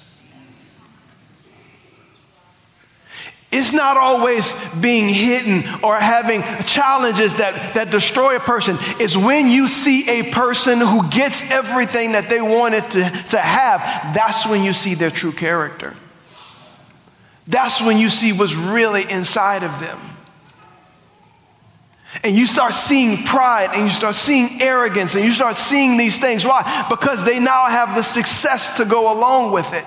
It's 3.53 3.73
not 3.73 3.97
always 3.97 4.53
being 4.81 5.09
hidden 5.09 5.65
or 5.83 5.97
having 5.97 6.43
challenges 6.65 7.37
that, 7.37 7.75
that 7.75 7.91
destroy 7.91 8.37
a 8.37 8.41
person. 8.41 8.77
It's 9.01 9.17
when 9.17 9.49
you 9.49 9.69
see 9.69 10.21
a 10.21 10.31
person 10.31 10.79
who 10.81 11.09
gets 11.09 11.51
everything 11.51 12.13
that 12.13 12.29
they 12.29 12.43
wanted 12.43 12.83
to, 12.91 13.11
to 13.31 13.39
have, 13.39 13.81
that's 14.15 14.47
when 14.47 14.63
you 14.63 14.73
see 14.73 14.95
their 14.95 15.11
true 15.11 15.33
character. 15.33 15.97
That's 17.47 17.81
when 17.81 17.99
you 17.99 18.11
see 18.11 18.33
what's 18.33 18.55
really 18.55 19.03
inside 19.09 19.63
of 19.63 19.81
them. 19.81 19.99
And 22.25 22.35
you 22.35 22.47
start 22.47 22.75
seeing 22.75 23.25
pride 23.25 23.71
and 23.75 23.87
you 23.87 23.93
start 23.93 24.15
seeing 24.15 24.61
arrogance 24.63 25.15
and 25.15 25.25
you 25.25 25.33
start 25.33 25.57
seeing 25.57 25.97
these 25.97 26.19
things. 26.19 26.45
Why? 26.45 26.87
Because 26.89 27.25
they 27.25 27.39
now 27.39 27.67
have 27.67 27.95
the 27.95 28.03
success 28.03 28.79
to 28.79 28.85
go 28.85 29.13
along 29.13 29.53
with 29.53 29.73
it. 29.75 29.85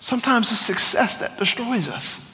Sometimes 0.00 0.50
it's 0.50 0.60
success 0.60 1.18
that 1.18 1.38
destroys 1.38 1.86
us. 1.88 2.26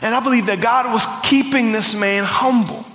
And 0.00 0.14
I 0.14 0.20
believe 0.20 0.46
that 0.46 0.62
God 0.62 0.90
was 0.92 1.06
keeping 1.22 1.72
this 1.72 1.94
man 1.94 2.24
humble. 2.24 2.86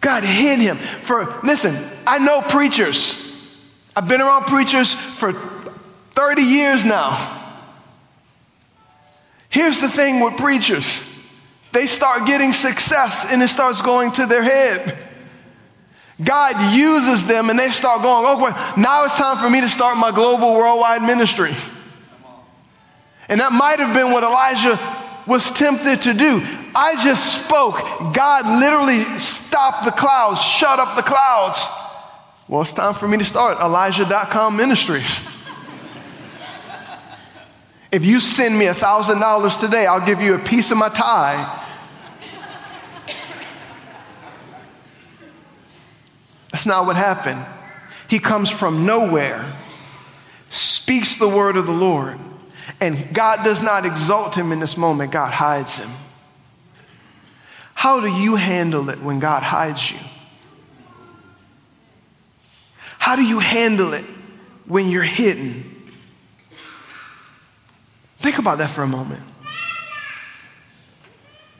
God 0.00 0.24
hid 0.24 0.58
him. 0.58 0.76
For, 0.76 1.38
listen, 1.44 1.76
I 2.04 2.18
know 2.18 2.42
preachers. 2.42 3.28
I've 3.94 4.08
been 4.08 4.20
around 4.20 4.46
preachers 4.46 4.92
for 4.92 5.32
30 6.14 6.42
years 6.42 6.84
now. 6.84 7.40
Here's 9.48 9.80
the 9.80 9.88
thing 9.88 10.20
with 10.20 10.36
preachers 10.36 11.02
they 11.72 11.86
start 11.86 12.26
getting 12.26 12.52
success 12.52 13.32
and 13.32 13.42
it 13.42 13.48
starts 13.48 13.80
going 13.80 14.12
to 14.12 14.26
their 14.26 14.42
head. 14.42 14.98
God 16.22 16.74
uses 16.74 17.26
them 17.26 17.50
and 17.50 17.58
they 17.58 17.70
start 17.70 18.02
going, 18.02 18.26
okay, 18.26 18.80
now 18.80 19.04
it's 19.04 19.16
time 19.16 19.38
for 19.38 19.48
me 19.48 19.62
to 19.62 19.68
start 19.68 19.96
my 19.96 20.10
global 20.12 20.54
worldwide 20.54 21.02
ministry. 21.02 21.54
And 23.28 23.40
that 23.40 23.52
might 23.52 23.78
have 23.78 23.94
been 23.94 24.12
what 24.12 24.22
Elijah 24.22 24.78
was 25.26 25.50
tempted 25.50 26.02
to 26.02 26.12
do. 26.12 26.42
I 26.74 27.02
just 27.02 27.44
spoke. 27.44 27.76
God 28.12 28.60
literally 28.60 29.02
stopped 29.18 29.84
the 29.84 29.90
clouds, 29.90 30.42
shut 30.42 30.78
up 30.78 30.96
the 30.96 31.02
clouds. 31.02 31.64
Well, 32.48 32.62
it's 32.62 32.72
time 32.72 32.94
for 32.94 33.08
me 33.08 33.16
to 33.18 33.24
start 33.24 33.58
Elijah.com 33.60 34.56
Ministries. 34.56 35.31
If 37.92 38.04
you 38.04 38.18
send 38.18 38.58
me 38.58 38.64
$1,000 38.64 39.60
today, 39.60 39.86
I'll 39.86 40.04
give 40.04 40.20
you 40.20 40.34
a 40.34 40.38
piece 40.38 40.70
of 40.70 40.78
my 40.78 40.88
tie. 40.88 41.66
That's 46.50 46.66
not 46.66 46.86
what 46.86 46.96
happened. 46.96 47.44
He 48.08 48.18
comes 48.18 48.50
from 48.50 48.84
nowhere, 48.84 49.44
speaks 50.50 51.16
the 51.16 51.28
word 51.28 51.56
of 51.56 51.66
the 51.66 51.72
Lord 51.72 52.18
and 52.80 53.14
God 53.14 53.44
does 53.44 53.62
not 53.62 53.86
exalt 53.86 54.34
him 54.34 54.50
in 54.52 54.58
this 54.58 54.76
moment, 54.76 55.12
God 55.12 55.32
hides 55.32 55.76
him. 55.76 55.90
How 57.74 58.00
do 58.00 58.08
you 58.08 58.36
handle 58.36 58.90
it 58.90 59.00
when 59.00 59.20
God 59.20 59.42
hides 59.42 59.90
you? 59.90 59.98
How 62.98 63.16
do 63.16 63.22
you 63.22 63.38
handle 63.38 63.94
it 63.94 64.04
when 64.66 64.88
you're 64.88 65.02
hidden? 65.02 65.71
Think 68.32 68.40
about 68.40 68.56
that 68.58 68.70
for 68.70 68.82
a 68.82 68.86
moment. 68.86 69.22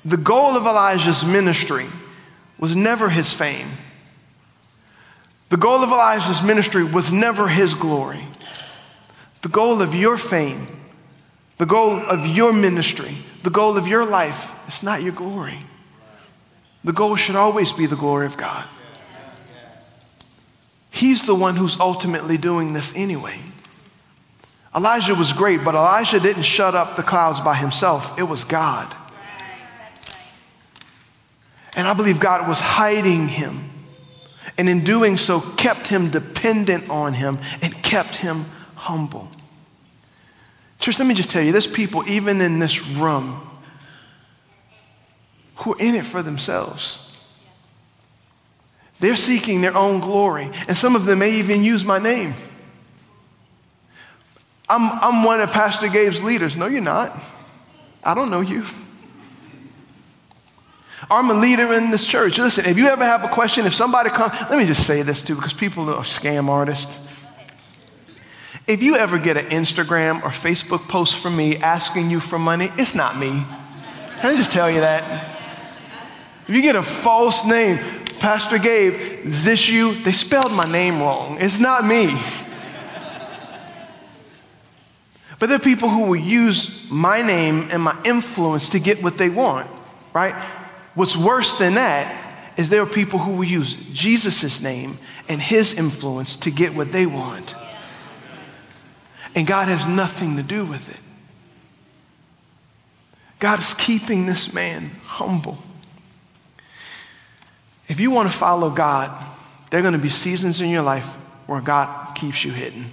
The 0.06 0.16
goal 0.16 0.56
of 0.56 0.64
Elijah's 0.64 1.22
ministry 1.22 1.84
was 2.58 2.74
never 2.74 3.10
his 3.10 3.30
fame. 3.30 3.72
The 5.50 5.58
goal 5.58 5.84
of 5.84 5.90
Elijah's 5.90 6.42
ministry 6.42 6.82
was 6.82 7.12
never 7.12 7.46
his 7.48 7.74
glory. 7.74 8.26
The 9.42 9.50
goal 9.50 9.82
of 9.82 9.94
your 9.94 10.16
fame 10.16 10.66
the 11.58 11.66
goal 11.66 11.98
of 11.98 12.24
your 12.24 12.54
ministry, 12.54 13.18
the 13.42 13.50
goal 13.50 13.76
of 13.76 13.86
your 13.86 14.06
life, 14.06 14.64
it's 14.66 14.82
not 14.82 15.02
your 15.02 15.12
glory. 15.12 15.58
The 16.84 16.94
goal 16.94 17.16
should 17.16 17.36
always 17.36 17.70
be 17.70 17.84
the 17.84 17.96
glory 17.96 18.24
of 18.24 18.38
God. 18.38 18.64
He's 20.90 21.26
the 21.26 21.34
one 21.34 21.56
who's 21.56 21.78
ultimately 21.78 22.38
doing 22.38 22.72
this 22.72 22.92
anyway. 22.96 23.38
Elijah 24.74 25.14
was 25.14 25.32
great, 25.32 25.62
but 25.64 25.74
Elijah 25.74 26.18
didn't 26.18 26.44
shut 26.44 26.74
up 26.74 26.96
the 26.96 27.02
clouds 27.02 27.40
by 27.40 27.54
himself, 27.54 28.18
it 28.18 28.22
was 28.22 28.44
God. 28.44 28.94
And 31.74 31.86
I 31.86 31.94
believe 31.94 32.20
God 32.20 32.48
was 32.48 32.60
hiding 32.60 33.28
him. 33.28 33.70
And 34.58 34.68
in 34.68 34.84
doing 34.84 35.16
so, 35.16 35.40
kept 35.40 35.88
him 35.88 36.10
dependent 36.10 36.90
on 36.90 37.14
him 37.14 37.38
and 37.62 37.72
kept 37.82 38.16
him 38.16 38.44
humble. 38.74 39.28
Church, 40.78 40.98
let 40.98 41.06
me 41.06 41.14
just 41.14 41.30
tell 41.30 41.42
you, 41.42 41.52
there's 41.52 41.66
people, 41.66 42.02
even 42.08 42.40
in 42.40 42.58
this 42.58 42.86
room, 42.86 43.40
who 45.56 45.74
are 45.74 45.80
in 45.80 45.94
it 45.94 46.04
for 46.04 46.22
themselves. 46.22 47.16
They're 49.00 49.16
seeking 49.16 49.60
their 49.62 49.76
own 49.76 50.00
glory, 50.00 50.50
and 50.68 50.76
some 50.76 50.96
of 50.96 51.06
them 51.06 51.20
may 51.20 51.32
even 51.38 51.62
use 51.62 51.84
my 51.84 51.98
name. 51.98 52.34
I'm, 54.72 54.90
I'm 54.90 55.22
one 55.22 55.38
of 55.42 55.52
Pastor 55.52 55.86
Gabe's 55.88 56.24
leaders. 56.24 56.56
No, 56.56 56.66
you're 56.66 56.80
not. 56.80 57.22
I 58.02 58.14
don't 58.14 58.30
know 58.30 58.40
you. 58.40 58.64
I'm 61.10 61.28
a 61.28 61.34
leader 61.34 61.74
in 61.74 61.90
this 61.90 62.06
church. 62.06 62.38
Listen, 62.38 62.64
if 62.64 62.78
you 62.78 62.86
ever 62.86 63.04
have 63.04 63.22
a 63.22 63.28
question, 63.28 63.66
if 63.66 63.74
somebody 63.74 64.08
comes, 64.08 64.32
let 64.48 64.58
me 64.58 64.64
just 64.64 64.86
say 64.86 65.02
this 65.02 65.20
too, 65.20 65.34
because 65.34 65.52
people 65.52 65.90
are 65.90 66.02
scam 66.02 66.48
artists. 66.48 67.00
If 68.66 68.82
you 68.82 68.96
ever 68.96 69.18
get 69.18 69.36
an 69.36 69.44
Instagram 69.46 70.22
or 70.22 70.30
Facebook 70.30 70.88
post 70.88 71.16
from 71.16 71.36
me 71.36 71.58
asking 71.58 72.08
you 72.08 72.18
for 72.18 72.38
money, 72.38 72.68
it's 72.78 72.94
not 72.94 73.18
me. 73.18 73.44
Can 74.20 74.32
I 74.32 74.36
just 74.36 74.52
tell 74.52 74.70
you 74.70 74.80
that? 74.80 75.28
If 76.48 76.54
you 76.54 76.62
get 76.62 76.76
a 76.76 76.82
false 76.82 77.44
name, 77.44 77.78
Pastor 78.20 78.56
Gabe, 78.56 78.94
is 79.26 79.44
this 79.44 79.68
you? 79.68 79.96
They 79.96 80.12
spelled 80.12 80.52
my 80.52 80.64
name 80.64 81.00
wrong. 81.00 81.36
It's 81.40 81.58
not 81.58 81.84
me. 81.84 82.16
But 85.42 85.48
there 85.48 85.56
are 85.56 85.58
people 85.58 85.88
who 85.88 86.04
will 86.04 86.14
use 86.14 86.88
my 86.88 87.20
name 87.20 87.66
and 87.72 87.82
my 87.82 88.00
influence 88.04 88.68
to 88.68 88.78
get 88.78 89.02
what 89.02 89.18
they 89.18 89.28
want, 89.28 89.68
right? 90.12 90.36
What's 90.94 91.16
worse 91.16 91.54
than 91.54 91.74
that 91.74 92.54
is 92.56 92.68
there 92.70 92.82
are 92.82 92.86
people 92.86 93.18
who 93.18 93.32
will 93.32 93.44
use 93.44 93.74
Jesus' 93.92 94.60
name 94.60 95.00
and 95.28 95.42
his 95.42 95.74
influence 95.74 96.36
to 96.36 96.52
get 96.52 96.76
what 96.76 96.90
they 96.90 97.06
want 97.06 97.56
and 99.34 99.46
God 99.46 99.68
has 99.68 99.84
nothing 99.86 100.36
to 100.36 100.42
do 100.42 100.64
with 100.64 100.88
it. 100.88 101.00
God 103.38 103.60
is 103.60 103.74
keeping 103.74 104.26
this 104.26 104.52
man 104.52 104.90
humble. 105.04 105.58
If 107.88 107.98
you 107.98 108.10
want 108.10 108.30
to 108.30 108.36
follow 108.36 108.70
God, 108.70 109.10
there 109.70 109.80
are 109.80 109.82
going 109.82 109.94
to 109.94 110.00
be 110.00 110.10
seasons 110.10 110.60
in 110.60 110.70
your 110.70 110.82
life 110.82 111.16
where 111.46 111.60
God 111.60 112.14
keeps 112.14 112.44
you 112.44 112.52
hidden. 112.52 112.86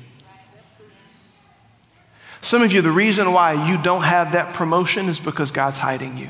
Some 2.42 2.62
of 2.62 2.72
you, 2.72 2.82
the 2.82 2.92
reason 2.92 3.34
why 3.34 3.70
you 3.70 3.78
don't 3.82 4.04
have 4.04 4.32
that 4.32 4.54
promotion 4.54 5.10
is 5.10 5.20
because 5.20 5.52
God's 5.52 5.78
hiding 5.78 6.18
you. 6.18 6.30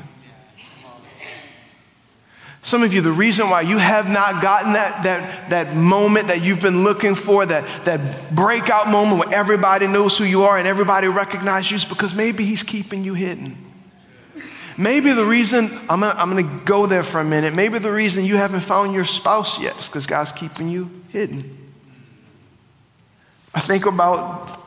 Some 2.62 2.82
of 2.82 2.92
you, 2.92 3.00
the 3.00 3.12
reason 3.12 3.48
why 3.48 3.62
you 3.62 3.78
have 3.78 4.10
not 4.10 4.42
gotten 4.42 4.74
that, 4.74 5.04
that, 5.04 5.50
that 5.50 5.76
moment 5.76 6.28
that 6.28 6.42
you've 6.42 6.60
been 6.60 6.84
looking 6.84 7.14
for, 7.14 7.46
that, 7.46 7.64
that 7.86 8.34
breakout 8.34 8.88
moment 8.88 9.26
where 9.26 9.34
everybody 9.34 9.86
knows 9.86 10.18
who 10.18 10.24
you 10.24 10.42
are 10.42 10.58
and 10.58 10.68
everybody 10.68 11.08
recognizes 11.08 11.70
you, 11.70 11.76
is 11.78 11.84
because 11.86 12.14
maybe 12.14 12.44
He's 12.44 12.62
keeping 12.62 13.02
you 13.02 13.14
hidden. 13.14 13.56
Maybe 14.76 15.12
the 15.12 15.24
reason, 15.24 15.70
I'm 15.88 16.00
gonna, 16.00 16.14
I'm 16.16 16.28
gonna 16.28 16.62
go 16.64 16.86
there 16.86 17.02
for 17.02 17.20
a 17.20 17.24
minute, 17.24 17.54
maybe 17.54 17.78
the 17.78 17.90
reason 17.90 18.24
you 18.24 18.36
haven't 18.36 18.60
found 18.60 18.92
your 18.92 19.06
spouse 19.06 19.58
yet 19.58 19.78
is 19.78 19.86
because 19.86 20.06
God's 20.06 20.32
keeping 20.32 20.68
you 20.68 20.90
hidden. 21.08 21.56
I 23.54 23.60
think 23.60 23.86
about 23.86 24.58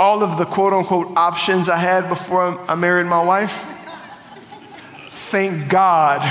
all 0.00 0.22
of 0.22 0.38
the 0.38 0.46
quote 0.46 0.72
unquote 0.72 1.14
options 1.14 1.68
I 1.68 1.76
had 1.76 2.08
before 2.08 2.58
I 2.68 2.74
married 2.74 3.06
my 3.06 3.22
wife. 3.22 3.66
Thank 5.08 5.68
God. 5.68 6.22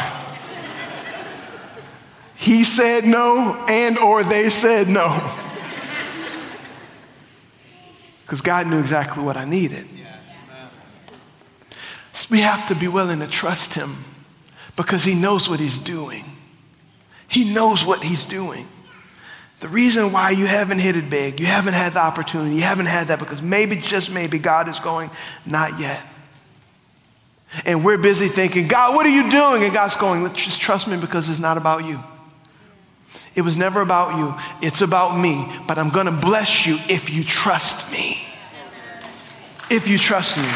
He 2.36 2.64
said 2.64 3.06
no 3.06 3.64
and 3.70 4.00
or 4.00 4.24
they 4.24 4.50
said 4.50 4.90
no. 4.90 5.16
Because 8.22 8.42
God 8.42 8.66
knew 8.66 8.80
exactly 8.80 9.24
what 9.24 9.38
I 9.38 9.46
needed. 9.46 9.88
We 12.32 12.42
have 12.42 12.68
to 12.68 12.76
be 12.76 12.88
willing 12.88 13.20
to 13.20 13.28
trust 13.28 13.76
him 13.76 14.04
because 14.76 15.04
he 15.04 15.14
knows 15.14 15.48
what 15.50 15.60
he's 15.60 15.80
doing. 15.80 16.26
He 17.28 17.54
knows 17.54 17.86
what 17.86 18.04
he's 18.04 18.26
doing. 18.26 18.68
The 19.60 19.68
reason 19.68 20.14
why 20.14 20.32
you 20.32 20.46
haven't 20.46 20.80
hit 20.80 20.96
it 20.96 21.10
big, 21.10 21.40
you 21.40 21.46
haven't 21.46 21.74
had 21.74 21.94
the 21.94 22.00
opportunity, 22.00 22.56
you 22.56 22.62
haven't 22.62 22.86
had 22.86 23.10
that 23.10 23.20
because 23.20 23.42
maybe, 23.42 23.76
just 23.76 24.10
maybe, 24.10 24.40
God 24.40 24.70
is 24.70 24.80
going, 24.80 25.12
not 25.46 25.80
yet. 25.80 26.02
And 27.66 27.84
we're 27.84 27.98
busy 27.98 28.30
thinking, 28.30 28.68
God, 28.68 28.96
what 28.96 29.06
are 29.06 29.10
you 29.10 29.30
doing? 29.30 29.64
And 29.64 29.74
God's 29.74 29.96
going, 29.96 30.34
just 30.34 30.62
trust 30.62 30.88
me 30.88 30.96
because 30.98 31.30
it's 31.30 31.40
not 31.40 31.58
about 31.58 31.84
you. 31.86 32.02
It 33.36 33.42
was 33.42 33.58
never 33.58 33.82
about 33.82 34.18
you, 34.18 34.66
it's 34.66 34.82
about 34.82 35.20
me. 35.20 35.46
But 35.68 35.78
I'm 35.78 35.90
going 35.90 36.06
to 36.06 36.12
bless 36.12 36.66
you 36.66 36.78
if 36.88 37.10
you 37.10 37.24
trust 37.24 37.92
me. 37.92 38.18
If 39.70 39.88
you 39.90 39.98
trust 39.98 40.38
me. 40.38 40.50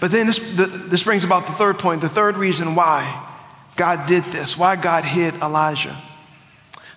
But 0.00 0.10
then 0.10 0.26
this, 0.26 0.38
this 0.88 1.02
brings 1.02 1.24
about 1.24 1.46
the 1.46 1.52
third 1.52 1.78
point, 1.78 2.00
the 2.00 2.08
third 2.08 2.36
reason 2.36 2.74
why 2.74 3.30
God 3.76 4.08
did 4.08 4.24
this, 4.24 4.56
why 4.56 4.76
God 4.76 5.04
hid 5.04 5.34
Elijah. 5.34 5.96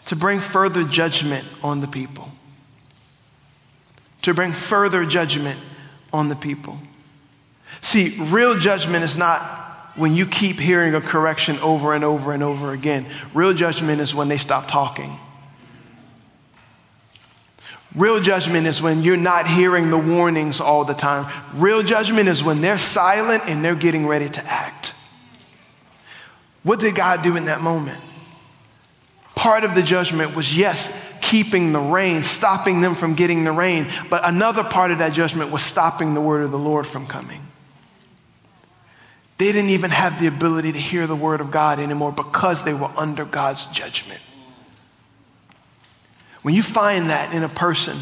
To 0.07 0.15
bring 0.15 0.39
further 0.39 0.83
judgment 0.83 1.45
on 1.63 1.81
the 1.81 1.87
people. 1.87 2.29
To 4.23 4.33
bring 4.33 4.53
further 4.53 5.05
judgment 5.05 5.59
on 6.13 6.29
the 6.29 6.35
people. 6.35 6.79
See, 7.81 8.15
real 8.19 8.57
judgment 8.57 9.03
is 9.03 9.17
not 9.17 9.41
when 9.95 10.13
you 10.13 10.25
keep 10.25 10.59
hearing 10.59 10.93
a 10.93 11.01
correction 11.01 11.59
over 11.59 11.93
and 11.93 12.03
over 12.03 12.31
and 12.31 12.43
over 12.43 12.71
again. 12.71 13.07
Real 13.33 13.53
judgment 13.53 13.99
is 13.99 14.13
when 14.13 14.27
they 14.27 14.37
stop 14.37 14.67
talking. 14.67 15.17
Real 17.95 18.19
judgment 18.19 18.67
is 18.67 18.81
when 18.81 19.01
you're 19.01 19.17
not 19.17 19.47
hearing 19.47 19.89
the 19.89 19.97
warnings 19.97 20.59
all 20.59 20.85
the 20.85 20.93
time. 20.93 21.31
Real 21.53 21.81
judgment 21.81 22.29
is 22.29 22.43
when 22.43 22.61
they're 22.61 22.77
silent 22.77 23.43
and 23.47 23.65
they're 23.65 23.75
getting 23.75 24.05
ready 24.05 24.29
to 24.29 24.45
act. 24.45 24.93
What 26.67 26.81
did 26.81 26.95
God 26.95 27.23
do 27.23 27.37
in 27.37 27.45
that 27.45 27.61
moment? 27.61 28.03
Part 29.35 29.63
of 29.63 29.73
the 29.73 29.81
judgment 29.81 30.35
was, 30.35 30.57
yes, 30.57 30.91
keeping 31.21 31.71
the 31.71 31.79
rain, 31.79 32.23
stopping 32.23 32.81
them 32.81 32.93
from 32.93 33.13
getting 33.13 33.45
the 33.45 33.53
rain. 33.53 33.87
But 34.09 34.27
another 34.27 34.65
part 34.65 34.91
of 34.91 34.97
that 34.97 35.13
judgment 35.13 35.49
was 35.49 35.61
stopping 35.61 36.13
the 36.13 36.19
word 36.19 36.43
of 36.43 36.51
the 36.51 36.59
Lord 36.59 36.85
from 36.85 37.07
coming. 37.07 37.47
They 39.37 39.53
didn't 39.53 39.69
even 39.69 39.91
have 39.91 40.19
the 40.19 40.27
ability 40.27 40.73
to 40.73 40.77
hear 40.77 41.07
the 41.07 41.15
word 41.15 41.39
of 41.39 41.51
God 41.51 41.79
anymore 41.79 42.11
because 42.11 42.65
they 42.65 42.73
were 42.73 42.91
under 42.97 43.23
God's 43.23 43.67
judgment. 43.67 44.19
When 46.41 46.53
you 46.53 46.63
find 46.63 47.11
that 47.11 47.33
in 47.33 47.43
a 47.43 47.49
person, 47.49 47.97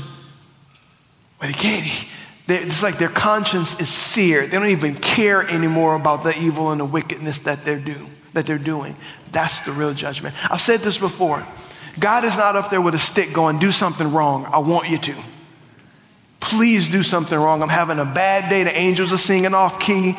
where 1.38 1.51
they 1.51 1.55
can't, 1.55 1.86
it's 2.47 2.82
like 2.82 2.97
their 2.97 3.10
conscience 3.10 3.80
is 3.80 3.89
seared. 3.89 4.49
They 4.49 4.58
don't 4.58 4.69
even 4.69 4.95
care 4.95 5.47
anymore 5.47 5.93
about 5.93 6.23
the 6.23 6.36
evil 6.36 6.71
and 6.71 6.82
the 6.82 6.86
wickedness 6.86 7.38
that 7.39 7.63
they're 7.63 7.78
do, 7.78 8.08
that 8.36 8.45
they're 8.45 8.58
doing. 8.58 8.95
That's 9.32 9.62
the 9.62 9.71
real 9.71 9.93
judgment. 9.93 10.36
I've 10.52 10.62
said 10.62 10.82
this 10.82 10.98
before. 10.98 11.45
God 12.00 12.26
is 12.26 12.38
not 12.38 12.56
up 12.56 12.69
there 12.69 12.82
with 12.82 12.93
a 12.93 13.00
stick 13.00 13.34
going, 13.34 13.58
do 13.58 13.71
something 13.71 14.12
wrong. 14.12 14.45
I 14.45 14.60
want 14.60 14.89
you 14.89 14.98
to. 15.00 15.15
Please 16.41 16.91
do 16.91 17.02
something 17.02 17.38
wrong. 17.38 17.63
I'm 17.63 17.69
having 17.69 17.98
a 17.98 18.06
bad 18.06 18.50
day. 18.50 18.63
The 18.63 18.78
angels 18.78 19.12
are 19.12 19.17
singing 19.17 19.54
off 19.54 19.80
key. 19.80 20.15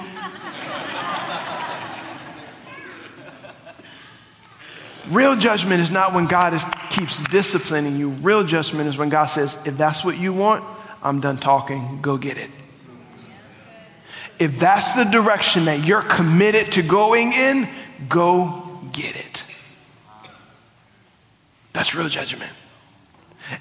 Real 5.08 5.36
judgment 5.36 5.80
is 5.80 5.92
not 5.92 6.14
when 6.14 6.26
God 6.26 6.52
is, 6.52 6.64
keeps 6.90 7.22
disciplining 7.28 7.96
you. 7.96 8.08
Real 8.08 8.42
judgment 8.42 8.88
is 8.88 8.96
when 8.96 9.08
God 9.08 9.26
says, 9.26 9.56
if 9.64 9.76
that's 9.76 10.04
what 10.04 10.18
you 10.18 10.32
want, 10.32 10.64
I'm 11.00 11.20
done 11.20 11.36
talking, 11.36 12.00
go 12.02 12.16
get 12.16 12.38
it. 12.38 12.50
If 14.40 14.58
that's 14.58 14.96
the 14.96 15.04
direction 15.04 15.66
that 15.66 15.84
you're 15.84 16.02
committed 16.02 16.72
to 16.72 16.82
going 16.82 17.32
in, 17.32 17.68
go 18.08 18.80
get 18.92 19.16
it. 19.16 19.44
That's 21.72 21.94
real 21.94 22.08
judgment. 22.08 22.52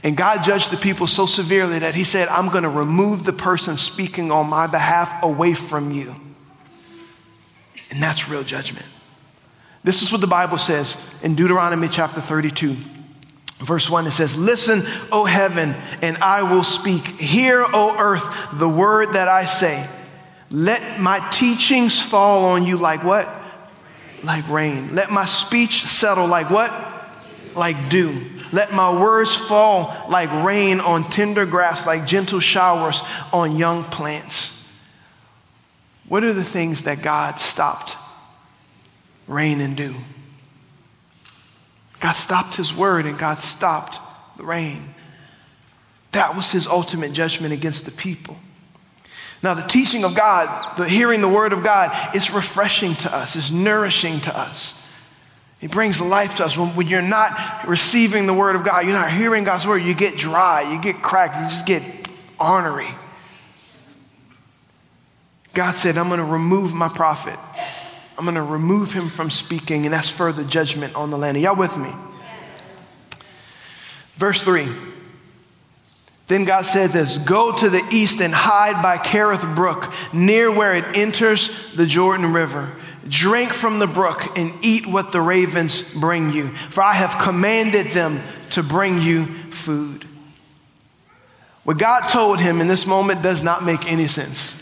And 0.04 0.17
God 0.17 0.43
judged 0.43 0.71
the 0.71 0.78
people 0.78 1.06
so 1.06 1.26
severely 1.26 1.80
that 1.80 1.95
He 1.95 2.04
said, 2.04 2.28
I'm 2.30 2.50
going 2.50 2.63
to 2.63 2.69
remove 2.69 3.24
the 3.24 3.34
person 3.34 3.78
speaking 3.78 4.32
on 4.32 4.48
my 4.48 4.67
behalf 4.67 5.21
away 5.21 5.54
from 5.54 5.91
you. 5.91 6.15
And 7.91 8.02
that's 8.02 8.28
real 8.28 8.43
judgment. 8.43 8.86
This 9.84 10.02
is 10.02 10.12
what 10.12 10.21
the 10.21 10.28
Bible 10.28 10.58
says 10.58 10.98
in 11.21 11.36
Deuteronomy 11.36 11.88
chapter 11.88 12.19
32. 12.19 12.76
Verse 13.60 13.89
1, 13.89 14.08
it 14.08 14.12
says, 14.12 14.36
Listen, 14.36 14.84
O 15.12 15.26
heaven, 15.26 15.76
and 16.02 16.17
I 16.17 16.43
will 16.52 16.63
speak. 16.63 17.06
Hear, 17.19 17.63
O 17.63 17.95
earth, 17.98 18.26
the 18.54 18.67
word 18.67 19.13
that 19.13 19.28
I 19.28 19.45
say. 19.45 19.88
Let 20.50 21.00
my 21.00 21.19
teachings 21.32 22.02
fall 22.02 22.45
on 22.45 22.65
you 22.65 22.78
like 22.78 23.04
what? 23.04 23.30
Like 24.26 24.50
rain. 24.50 24.96
Let 24.96 25.12
my 25.12 25.26
speech 25.26 25.86
settle 25.86 26.28
like 26.28 26.50
what? 26.50 26.74
Like 27.56 27.90
dew. 27.90 28.26
Let 28.52 28.74
my 28.74 29.00
words 29.00 29.36
fall 29.36 29.96
like 30.10 30.32
rain 30.46 30.80
on 30.80 31.04
tender 31.04 31.46
grass, 31.46 31.86
like 31.86 32.06
gentle 32.06 32.40
showers 32.40 33.02
on 33.32 33.56
young 33.56 33.84
plants. 33.84 34.52
What 36.08 36.24
are 36.24 36.34
the 36.34 36.44
things 36.44 36.84
that 36.84 37.02
God 37.02 37.40
stopped 37.40 37.98
rain 39.28 39.62
and 39.62 39.76
dew. 39.76 39.96
God 42.00 42.14
stopped 42.14 42.56
his 42.56 42.74
word 42.74 43.06
and 43.06 43.18
God 43.18 43.40
stopped 43.40 44.00
the 44.38 44.44
rain. 44.44 44.94
That 46.12 46.36
was 46.36 46.52
his 46.52 46.68
ultimate 46.68 47.14
judgment 47.14 47.54
against 47.54 47.86
the 47.86 47.92
people. 47.92 48.38
Now, 49.45 49.53
the 49.53 49.62
teaching 49.62 50.03
of 50.03 50.15
God, 50.15 50.75
the 50.75 50.89
hearing 50.89 51.21
the 51.21 51.29
word 51.29 51.53
of 51.53 51.63
God, 51.63 52.15
is 52.15 52.31
refreshing 52.31 52.95
to 52.95 53.15
us, 53.15 53.36
is 53.36 53.51
nourishing 53.51 54.19
to 54.21 54.36
us. 54.36 54.84
It 55.62 55.69
brings 55.69 56.01
life 56.01 56.38
to 56.38 56.45
us. 56.45 56.58
When, 56.58 56.75
when, 56.75 56.88
you're 56.88 57.03
not 57.03 57.67
receiving 57.67 58.25
the 58.25 58.34
word 58.34 58.55
of 58.55 58.63
God, 58.63 58.86
you're 58.86 58.93
not 58.93 59.12
hearing 59.12 59.43
God's 59.43 59.67
word, 59.67 59.84
you 59.84 59.93
get 59.93 60.17
dry, 60.17 60.73
you 60.73 60.81
get 60.81 61.03
cracked, 61.03 61.36
you 61.36 61.43
just 61.43 61.67
get 61.67 61.84
ornery. 62.39 62.89
God 65.53 65.75
said, 65.75 65.95
I'm 65.99 66.08
going 66.08 66.17
to 66.17 66.25
remove 66.25 66.73
my 66.73 66.89
prophet 66.89 67.38
I'm 68.17 68.23
going 68.25 68.36
to 68.36 68.41
remove 68.41 68.93
him 68.93 69.10
from 69.10 69.29
speaking, 69.29 69.86
and 69.86 69.93
that's 69.93 70.10
further 70.10 70.43
judgment 70.43 70.95
on 70.95 71.12
the 71.12 71.17
land. 71.17 71.38
Are 71.38 71.39
y'all 71.41 71.55
with 71.55 71.77
me? 71.77 71.89
Yes. 71.91 73.13
Verse 74.13 74.41
3. 74.41 74.69
Then 76.28 76.46
God 76.46 76.66
said 76.66 76.92
this 76.92 77.18
Go 77.18 77.56
to 77.58 77.70
the 77.70 77.84
east 77.92 78.22
and 78.22 78.34
hide 78.34 78.82
by 78.82 78.98
Kerith 78.98 79.56
Brook, 79.56 79.94
near 80.14 80.52
where 80.52 80.74
it 80.74 80.98
enters 80.98 81.74
the 81.76 81.86
Jordan 81.86 82.34
River. 82.34 82.72
Drink 83.08 83.54
from 83.54 83.78
the 83.78 83.86
brook 83.86 84.36
and 84.36 84.52
eat 84.62 84.88
what 84.88 85.12
the 85.12 85.22
ravens 85.22 85.84
bring 85.94 86.32
you, 86.32 86.48
for 86.70 86.82
I 86.82 86.94
have 86.94 87.22
commanded 87.22 87.88
them 87.88 88.24
to 88.52 88.64
bring 88.64 89.00
you 89.00 89.28
food. 89.52 90.06
What 91.64 91.78
God 91.78 92.10
told 92.10 92.40
him 92.40 92.62
in 92.62 92.68
this 92.68 92.88
moment 92.88 93.22
does 93.22 93.44
not 93.44 93.64
make 93.64 93.92
any 93.92 94.08
sense. 94.08 94.62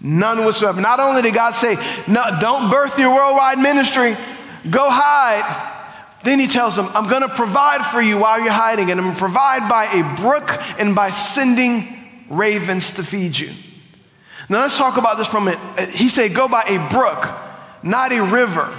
None 0.00 0.44
whatsoever. 0.44 0.80
Not 0.80 0.98
only 0.98 1.22
did 1.22 1.34
God 1.34 1.50
say, 1.50 1.76
no, 2.08 2.38
don't 2.40 2.70
birth 2.70 2.98
your 2.98 3.14
worldwide 3.14 3.58
ministry, 3.58 4.16
go 4.68 4.88
hide. 4.90 5.69
Then 6.22 6.38
he 6.38 6.46
tells 6.46 6.76
them, 6.76 6.86
I'm 6.94 7.08
going 7.08 7.22
to 7.22 7.34
provide 7.34 7.84
for 7.86 8.00
you 8.00 8.18
while 8.18 8.40
you're 8.40 8.52
hiding, 8.52 8.90
and 8.90 9.00
I'm 9.00 9.06
going 9.06 9.14
to 9.14 9.20
provide 9.20 9.68
by 9.68 9.86
a 9.86 10.16
brook 10.20 10.50
and 10.78 10.94
by 10.94 11.10
sending 11.10 11.88
ravens 12.28 12.92
to 12.94 13.02
feed 13.02 13.38
you. 13.38 13.50
Now 14.48 14.60
let's 14.60 14.76
talk 14.76 14.96
about 14.96 15.16
this 15.16 15.28
from 15.28 15.48
it. 15.48 15.58
Uh, 15.78 15.86
he 15.86 16.08
said, 16.08 16.34
go 16.34 16.48
by 16.48 16.64
a 16.64 16.90
brook, 16.90 17.32
not 17.82 18.12
a 18.12 18.20
river. 18.20 18.76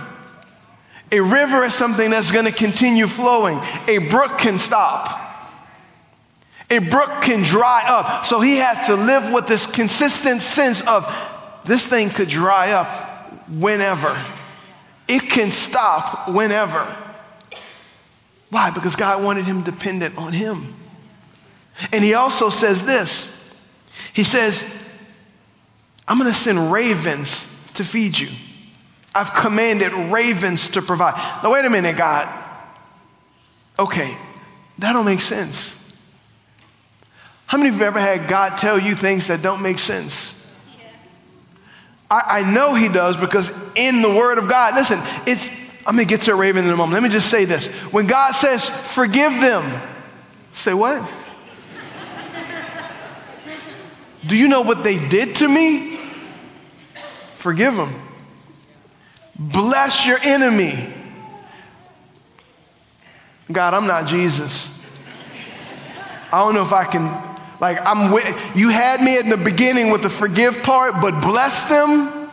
A 1.12 1.19
river 1.19 1.63
is 1.63 1.73
something 1.73 2.12
that's 2.12 2.32
going 2.32 2.45
to 2.45 2.51
continue 2.51 3.08
flowing. 3.08 3.60
A 3.88 3.97
brook 3.97 4.38
can 4.38 4.60
stop. 4.60 5.19
A 6.69 6.80
brook 6.80 7.21
can 7.21 7.43
dry 7.43 7.84
up. 7.86 8.25
So 8.25 8.39
he 8.39 8.56
had 8.56 8.86
to 8.86 8.95
live 8.95 9.34
with 9.34 9.47
this 9.47 9.65
consistent 9.65 10.41
sense 10.41 10.86
of 10.88 11.06
this 11.65 11.86
thing 11.86 12.10
could 12.10 12.30
dry 12.30 12.71
up 12.71 13.49
whenever. 13.49 14.17
It 15.08 15.23
can 15.23 15.51
stop 15.51 16.30
whenever. 16.30 16.97
Why? 18.52 18.70
Because 18.70 18.96
God 18.96 19.24
wanted 19.24 19.46
him 19.46 19.64
dependent 19.64 20.18
on 20.18 20.34
him. 20.34 20.76
And 21.92 22.04
he 22.04 22.14
also 22.14 22.50
says 22.50 22.86
this 22.86 23.36
He 24.14 24.24
says, 24.24 24.64
I'm 26.08 26.20
going 26.20 26.32
to 26.32 26.38
send 26.38 26.72
ravens 26.72 27.48
to 27.76 27.84
feed 27.84 28.20
you. 28.20 28.30
I've 29.16 29.34
commanded 29.34 29.94
ravens 30.12 30.70
to 30.70 30.82
provide. 30.82 31.16
Now, 31.44 31.52
wait 31.52 31.66
a 31.66 31.70
minute, 31.70 31.98
God. 31.98 32.30
Okay, 33.80 34.16
that 34.80 34.94
don't 34.94 35.06
make 35.06 35.22
sense. 35.22 35.78
How 37.46 37.58
many 37.58 37.70
of 37.70 37.78
you 37.78 37.84
ever 37.84 38.00
had 38.00 38.30
God 38.30 38.58
tell 38.58 38.80
you 38.80 38.96
things 38.96 39.28
that 39.28 39.42
don't 39.42 39.62
make 39.62 39.80
sense? 39.80 40.38
I, 42.10 42.40
I 42.42 42.54
know 42.54 42.74
He 42.74 42.90
does 42.90 43.18
because 43.18 43.52
in 43.76 44.02
the 44.02 44.10
Word 44.10 44.38
of 44.38 44.48
God, 44.48 44.76
listen, 44.76 45.00
it's, 45.26 45.50
I'm 45.86 45.96
going 45.96 46.08
to 46.08 46.10
get 46.10 46.22
to 46.26 46.34
a 46.34 46.36
raven 46.36 46.65
in 46.65 46.72
a 46.72 46.76
moment. 46.76 46.94
Let 46.94 47.04
me 47.04 47.10
just 47.10 47.30
say 47.30 47.46
this. 47.46 47.67
When 47.91 48.06
God 48.08 48.34
says, 48.34 48.70
forgive 48.70 49.34
them, 49.41 49.82
say 50.52 50.74
what? 50.74 51.10
Do 54.28 54.38
you 54.38 54.48
know 54.48 54.62
what 54.62 54.84
they 54.84 55.00
did 55.10 55.38
to 55.38 55.48
me? 55.48 55.98
Forgive 57.36 57.76
them. 57.76 58.00
Bless 59.38 60.06
your 60.06 60.20
enemy. 60.22 60.94
God, 63.52 63.74
I'm 63.74 63.88
not 63.88 64.08
Jesus. 64.08 64.70
I 66.32 66.39
don't 66.46 66.54
know 66.54 66.62
if 66.62 66.72
I 66.72 66.86
can, 66.86 67.06
like, 67.60 67.84
I'm 67.84 68.12
with, 68.12 68.56
you 68.56 68.70
had 68.70 69.02
me 69.02 69.17
in 69.17 69.30
the 69.30 69.38
beginning 69.38 69.89
with 69.89 70.04
the 70.04 70.10
forgive 70.10 70.62
part, 70.62 71.02
but 71.02 71.20
bless 71.22 71.63
them. 71.63 72.30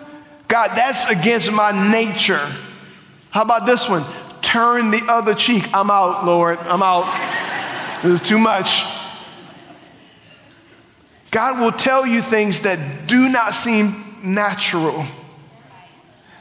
God, 0.46 0.76
that's 0.76 1.08
against 1.08 1.50
my 1.50 1.72
nature. 1.90 2.46
How 3.38 3.44
about 3.44 3.66
this 3.66 3.88
one? 3.88 4.04
Turn 4.42 4.90
the 4.90 5.00
other 5.06 5.32
cheek. 5.32 5.72
I'm 5.72 5.92
out, 5.92 6.24
Lord. 6.24 6.58
I'm 6.58 6.82
out. 6.82 7.06
This 8.02 8.20
is 8.20 8.28
too 8.28 8.40
much. 8.40 8.82
God 11.30 11.60
will 11.60 11.70
tell 11.70 12.04
you 12.04 12.20
things 12.20 12.62
that 12.62 13.06
do 13.06 13.28
not 13.28 13.54
seem 13.54 14.16
natural. 14.24 15.04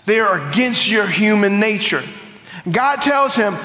They 0.07 0.19
are 0.19 0.49
against 0.49 0.89
your 0.89 1.05
human 1.05 1.59
nature. 1.59 2.01
God 2.67 2.95
tells 3.03 3.35
him, 3.35 3.55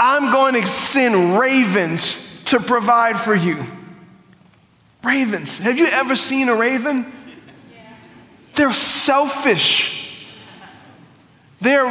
I'm 0.00 0.32
going 0.32 0.60
to 0.60 0.66
send 0.66 1.38
ravens 1.38 2.42
to 2.46 2.58
provide 2.58 3.20
for 3.20 3.36
you. 3.36 3.62
Ravens. 5.04 5.58
Have 5.58 5.78
you 5.78 5.86
ever 5.86 6.16
seen 6.16 6.48
a 6.48 6.56
raven? 6.56 7.06
They're 8.56 8.72
selfish. 8.72 9.99
They're, 11.60 11.84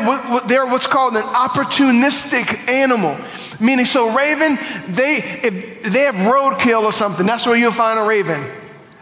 they're 0.48 0.66
what's 0.66 0.88
called 0.88 1.16
an 1.16 1.24
opportunistic 1.24 2.68
animal. 2.68 3.18
Meaning, 3.60 3.86
so 3.86 4.16
raven, 4.16 4.58
they, 4.88 5.18
if 5.44 5.84
they 5.84 6.02
have 6.02 6.16
roadkill 6.16 6.84
or 6.84 6.94
something, 6.94 7.26
that's 7.26 7.46
where 7.46 7.56
you'll 7.56 7.72
find 7.72 8.00
a 8.00 8.04
raven. 8.04 8.50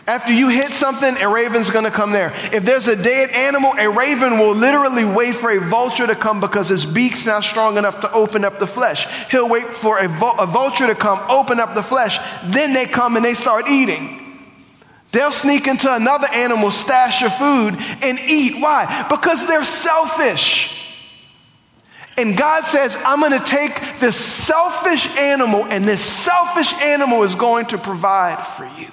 After 0.07 0.31
you 0.31 0.47
hit 0.47 0.71
something, 0.71 1.17
a 1.17 1.27
raven's 1.27 1.69
gonna 1.69 1.91
come 1.91 2.11
there. 2.11 2.33
If 2.53 2.63
there's 2.63 2.87
a 2.87 2.95
dead 2.95 3.29
animal, 3.31 3.73
a 3.77 3.89
raven 3.89 4.39
will 4.39 4.55
literally 4.55 5.03
wait 5.03 5.35
for 5.35 5.51
a 5.51 5.59
vulture 5.59 6.07
to 6.07 6.15
come 6.15 6.39
because 6.39 6.69
his 6.69 6.85
beak's 6.85 7.25
not 7.25 7.43
strong 7.43 7.77
enough 7.77 8.01
to 8.01 8.11
open 8.13 8.45
up 8.45 8.57
the 8.57 8.67
flesh. 8.67 9.05
He'll 9.29 9.49
wait 9.49 9.67
for 9.67 9.99
a, 9.99 10.05
a 10.05 10.45
vulture 10.45 10.87
to 10.87 10.95
come, 10.95 11.19
open 11.29 11.59
up 11.59 11.75
the 11.75 11.83
flesh. 11.83 12.19
Then 12.45 12.73
they 12.73 12.85
come 12.85 13.17
and 13.17 13.23
they 13.23 13.33
start 13.33 13.67
eating. 13.69 14.26
They'll 15.11 15.31
sneak 15.31 15.67
into 15.67 15.93
another 15.93 16.27
animal's 16.27 16.75
stash 16.75 17.23
of 17.23 17.33
food 17.35 17.75
and 18.03 18.19
eat. 18.19 18.61
Why? 18.61 19.07
Because 19.09 19.47
they're 19.47 19.63
selfish. 19.63 20.73
And 22.17 22.35
God 22.35 22.65
says, 22.65 22.97
I'm 23.05 23.19
going 23.19 23.31
to 23.39 23.45
take 23.45 23.99
this 23.99 24.15
selfish 24.15 25.07
animal, 25.17 25.65
and 25.65 25.85
this 25.85 26.03
selfish 26.03 26.73
animal 26.73 27.23
is 27.23 27.35
going 27.35 27.67
to 27.67 27.77
provide 27.77 28.45
for 28.45 28.65
you. 28.79 28.91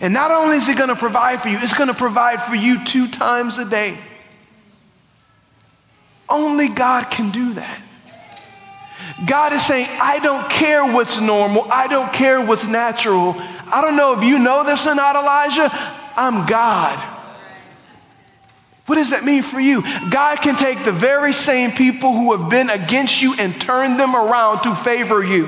And 0.00 0.12
not 0.12 0.30
only 0.30 0.56
is 0.56 0.68
it 0.68 0.76
going 0.76 0.90
to 0.90 0.96
provide 0.96 1.40
for 1.40 1.48
you, 1.48 1.58
it's 1.60 1.74
going 1.74 1.88
to 1.88 1.94
provide 1.94 2.42
for 2.42 2.54
you 2.54 2.84
two 2.84 3.08
times 3.08 3.58
a 3.58 3.64
day. 3.64 3.96
Only 6.28 6.68
God 6.68 7.10
can 7.10 7.30
do 7.30 7.54
that. 7.54 7.82
God 9.26 9.52
is 9.52 9.64
saying, 9.66 9.88
I 10.00 10.20
don't 10.20 10.48
care 10.48 10.84
what's 10.84 11.20
normal. 11.20 11.66
I 11.70 11.88
don't 11.88 12.12
care 12.12 12.44
what's 12.44 12.66
natural. 12.66 13.34
I 13.38 13.80
don't 13.82 13.96
know 13.96 14.16
if 14.16 14.22
you 14.22 14.38
know 14.38 14.64
this 14.64 14.86
or 14.86 14.94
not, 14.94 15.16
Elijah. 15.16 15.68
I'm 16.16 16.46
God. 16.46 16.98
What 18.86 18.94
does 18.94 19.10
that 19.10 19.24
mean 19.24 19.42
for 19.42 19.60
you? 19.60 19.82
God 20.10 20.38
can 20.38 20.56
take 20.56 20.82
the 20.84 20.92
very 20.92 21.32
same 21.32 21.72
people 21.72 22.12
who 22.12 22.34
have 22.34 22.48
been 22.48 22.70
against 22.70 23.20
you 23.20 23.34
and 23.38 23.60
turn 23.60 23.98
them 23.98 24.16
around 24.16 24.62
to 24.62 24.74
favor 24.74 25.22
you. 25.22 25.44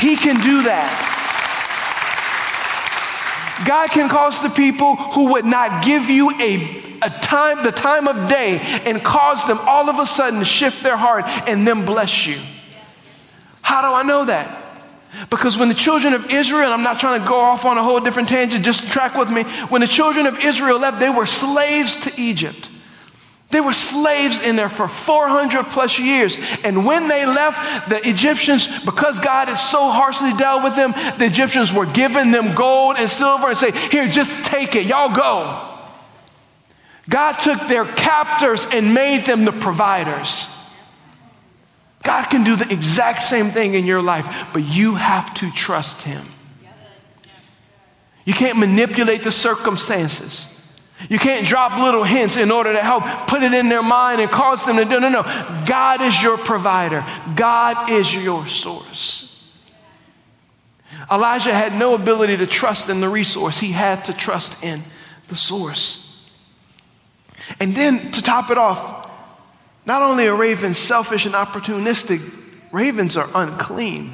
He 0.00 0.16
can 0.16 0.42
do 0.42 0.62
that. 0.64 1.12
God 3.64 3.90
can 3.90 4.08
cause 4.08 4.42
the 4.42 4.50
people 4.50 4.96
who 4.96 5.32
would 5.32 5.44
not 5.44 5.84
give 5.84 6.10
you 6.10 6.32
a, 6.40 6.82
a 7.02 7.10
time, 7.10 7.62
the 7.62 7.72
time 7.72 8.08
of 8.08 8.28
day, 8.28 8.58
and 8.84 9.02
cause 9.02 9.44
them 9.46 9.58
all 9.62 9.88
of 9.88 9.98
a 9.98 10.06
sudden 10.06 10.38
to 10.40 10.44
shift 10.44 10.82
their 10.82 10.96
heart 10.96 11.24
and 11.48 11.66
then 11.66 11.84
bless 11.84 12.26
you. 12.26 12.38
How 13.62 13.82
do 13.82 13.94
I 13.94 14.02
know 14.02 14.24
that? 14.24 14.62
Because 15.30 15.56
when 15.56 15.68
the 15.68 15.74
children 15.74 16.12
of 16.12 16.30
Israel, 16.30 16.72
I'm 16.72 16.82
not 16.82 17.00
trying 17.00 17.20
to 17.22 17.26
go 17.26 17.36
off 17.36 17.64
on 17.64 17.78
a 17.78 17.82
whole 17.82 18.00
different 18.00 18.28
tangent, 18.28 18.64
just 18.64 18.90
track 18.92 19.16
with 19.16 19.30
me. 19.30 19.44
When 19.70 19.80
the 19.80 19.86
children 19.86 20.26
of 20.26 20.38
Israel 20.38 20.78
left, 20.78 21.00
they 21.00 21.08
were 21.08 21.26
slaves 21.26 21.96
to 22.04 22.20
Egypt. 22.20 22.68
They 23.50 23.60
were 23.60 23.72
slaves 23.72 24.42
in 24.42 24.56
there 24.56 24.68
for 24.68 24.88
400 24.88 25.66
plus 25.66 25.98
years. 25.98 26.36
And 26.64 26.84
when 26.84 27.08
they 27.08 27.24
left, 27.24 27.88
the 27.88 28.06
Egyptians, 28.08 28.68
because 28.84 29.18
God 29.20 29.48
had 29.48 29.54
so 29.54 29.88
harshly 29.88 30.32
dealt 30.34 30.64
with 30.64 30.74
them, 30.74 30.92
the 31.18 31.26
Egyptians 31.26 31.72
were 31.72 31.86
giving 31.86 32.32
them 32.32 32.54
gold 32.54 32.96
and 32.98 33.08
silver 33.08 33.48
and 33.48 33.56
say, 33.56 33.70
Here, 33.70 34.08
just 34.08 34.44
take 34.44 34.74
it. 34.74 34.86
Y'all 34.86 35.14
go. 35.14 35.65
God 37.08 37.32
took 37.32 37.68
their 37.68 37.84
captors 37.84 38.66
and 38.70 38.92
made 38.92 39.26
them 39.26 39.44
the 39.44 39.52
providers. 39.52 40.46
God 42.02 42.26
can 42.30 42.44
do 42.44 42.56
the 42.56 42.72
exact 42.72 43.22
same 43.22 43.50
thing 43.50 43.74
in 43.74 43.84
your 43.84 44.02
life, 44.02 44.48
but 44.52 44.62
you 44.62 44.94
have 44.94 45.32
to 45.34 45.50
trust 45.50 46.02
Him. 46.02 46.24
You 48.24 48.32
can't 48.32 48.58
manipulate 48.58 49.22
the 49.22 49.32
circumstances. 49.32 50.52
You 51.08 51.18
can't 51.18 51.46
drop 51.46 51.78
little 51.78 52.04
hints 52.04 52.36
in 52.36 52.50
order 52.50 52.72
to 52.72 52.82
help 52.82 53.04
put 53.28 53.42
it 53.42 53.52
in 53.52 53.68
their 53.68 53.82
mind 53.82 54.20
and 54.20 54.30
cause 54.30 54.64
them 54.64 54.76
to 54.76 54.84
do. 54.84 54.98
No, 54.98 55.08
no. 55.08 55.22
God 55.66 56.00
is 56.00 56.20
your 56.22 56.38
provider, 56.38 57.04
God 57.34 57.90
is 57.90 58.12
your 58.14 58.46
source. 58.46 59.24
Elijah 61.10 61.52
had 61.52 61.78
no 61.78 61.94
ability 61.94 62.36
to 62.38 62.46
trust 62.46 62.88
in 62.88 63.00
the 63.00 63.08
resource, 63.08 63.60
he 63.60 63.72
had 63.72 64.04
to 64.06 64.12
trust 64.12 64.62
in 64.64 64.82
the 65.28 65.36
source. 65.36 66.05
And 67.60 67.74
then 67.74 68.12
to 68.12 68.22
top 68.22 68.50
it 68.50 68.58
off, 68.58 69.08
not 69.86 70.02
only 70.02 70.26
are 70.26 70.36
ravens 70.36 70.78
selfish 70.78 71.26
and 71.26 71.34
opportunistic, 71.34 72.20
ravens 72.72 73.16
are 73.16 73.28
unclean. 73.34 74.12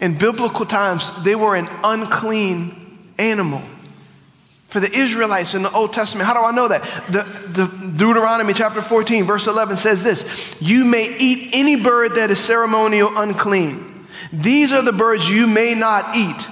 In 0.00 0.18
biblical 0.18 0.66
times, 0.66 1.22
they 1.22 1.34
were 1.34 1.54
an 1.54 1.68
unclean 1.82 3.12
animal 3.18 3.62
for 4.68 4.80
the 4.80 4.90
Israelites 4.90 5.54
in 5.54 5.62
the 5.62 5.70
Old 5.70 5.92
Testament. 5.92 6.26
How 6.26 6.34
do 6.34 6.40
I 6.40 6.50
know 6.50 6.66
that? 6.66 6.82
The, 7.08 7.22
the 7.22 7.66
Deuteronomy 7.96 8.54
chapter 8.54 8.82
14, 8.82 9.24
verse 9.24 9.46
11 9.46 9.76
says 9.76 10.02
this 10.02 10.56
You 10.60 10.84
may 10.84 11.16
eat 11.18 11.50
any 11.52 11.80
bird 11.80 12.16
that 12.16 12.30
is 12.30 12.40
ceremonial 12.40 13.16
unclean. 13.16 14.06
These 14.32 14.72
are 14.72 14.82
the 14.82 14.92
birds 14.92 15.30
you 15.30 15.46
may 15.46 15.74
not 15.74 16.16
eat 16.16 16.48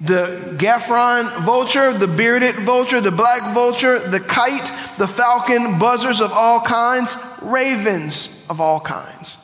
the 0.00 0.54
griffon 0.58 1.26
vulture, 1.42 1.92
the 1.92 2.06
bearded 2.06 2.54
vulture, 2.56 3.00
the 3.00 3.10
black 3.10 3.54
vulture, 3.54 3.98
the 3.98 4.20
kite, 4.20 4.70
the 4.96 5.08
falcon, 5.08 5.78
buzzards 5.78 6.20
of 6.20 6.32
all 6.32 6.60
kinds, 6.60 7.14
ravens 7.42 8.46
of 8.48 8.60
all 8.60 8.80
kinds. 8.80 9.36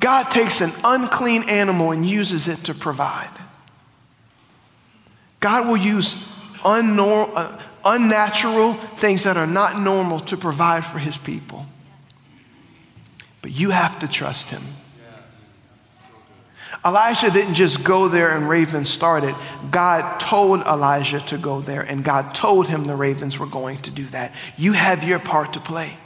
God 0.00 0.24
takes 0.30 0.60
an 0.60 0.72
unclean 0.84 1.48
animal 1.48 1.90
and 1.92 2.06
uses 2.06 2.48
it 2.48 2.64
to 2.64 2.74
provide. 2.74 3.32
God 5.40 5.68
will 5.68 5.76
use 5.76 6.14
unnormal, 6.62 7.30
uh, 7.34 7.58
unnatural 7.84 8.74
things 8.74 9.24
that 9.24 9.36
are 9.36 9.46
not 9.46 9.78
normal 9.78 10.20
to 10.20 10.36
provide 10.36 10.84
for 10.84 10.98
his 10.98 11.16
people. 11.16 11.66
But 13.42 13.52
you 13.52 13.70
have 13.70 13.98
to 14.00 14.08
trust 14.08 14.50
him. 14.50 14.62
Elijah 16.84 17.30
didn't 17.30 17.54
just 17.54 17.82
go 17.82 18.08
there 18.08 18.36
and 18.36 18.48
ravens 18.48 18.88
started. 18.88 19.34
God 19.70 20.20
told 20.20 20.60
Elijah 20.60 21.20
to 21.26 21.36
go 21.36 21.60
there, 21.60 21.82
and 21.82 22.04
God 22.04 22.34
told 22.34 22.68
him 22.68 22.84
the 22.84 22.94
ravens 22.94 23.38
were 23.38 23.46
going 23.46 23.78
to 23.78 23.90
do 23.90 24.04
that. 24.06 24.32
You 24.56 24.72
have 24.72 25.02
your 25.02 25.18
part 25.18 25.54
to 25.54 25.60
play. 25.60 25.96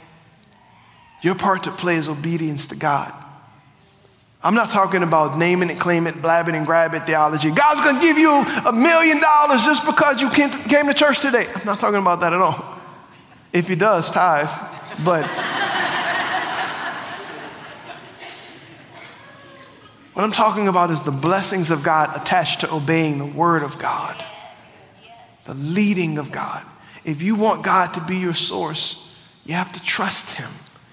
Your 1.21 1.35
part 1.35 1.63
to 1.65 1.71
play 1.71 1.95
is 1.97 2.09
obedience 2.09 2.67
to 2.67 2.75
God. 2.75 3.13
I'm 4.43 4.55
not 4.55 4.71
talking 4.71 5.03
about 5.03 5.37
naming 5.37 5.69
it, 5.69 5.79
claim 5.79 6.05
it, 6.05 6.21
blab 6.21 6.49
it, 6.49 6.55
and 6.55 6.65
grab 6.65 6.93
it 6.95 7.05
theology. 7.05 7.49
God's 7.49 7.79
going 7.79 7.95
to 7.95 8.01
give 8.01 8.17
you 8.17 8.29
a 8.65 8.73
million 8.73 9.21
dollars 9.21 9.63
just 9.63 9.85
because 9.85 10.21
you 10.21 10.29
came 10.29 10.49
to 10.49 10.93
church 10.93 11.21
today. 11.21 11.47
I'm 11.55 11.65
not 11.65 11.79
talking 11.79 11.99
about 11.99 12.19
that 12.19 12.33
at 12.33 12.41
all. 12.41 12.77
If 13.53 13.69
he 13.69 13.75
does, 13.75 14.11
tithe. 14.11 14.49
But 15.05 15.23
what 20.13 20.23
I'm 20.23 20.31
talking 20.31 20.67
about 20.67 20.91
is 20.91 21.01
the 21.01 21.11
blessings 21.11 21.71
of 21.71 21.83
God 21.83 22.15
attached 22.15 22.61
to 22.61 22.73
obeying 22.73 23.17
the 23.17 23.25
word 23.25 23.63
of 23.63 23.79
God, 23.79 24.15
the 25.45 25.53
leading 25.53 26.17
of 26.17 26.31
God. 26.31 26.63
If 27.03 27.21
you 27.21 27.35
want 27.35 27.63
God 27.63 27.93
to 27.95 28.01
be 28.01 28.17
your 28.17 28.33
source, 28.33 29.11
you 29.45 29.55
have 29.55 29.71
to 29.73 29.83
trust 29.83 30.35
him 30.35 30.49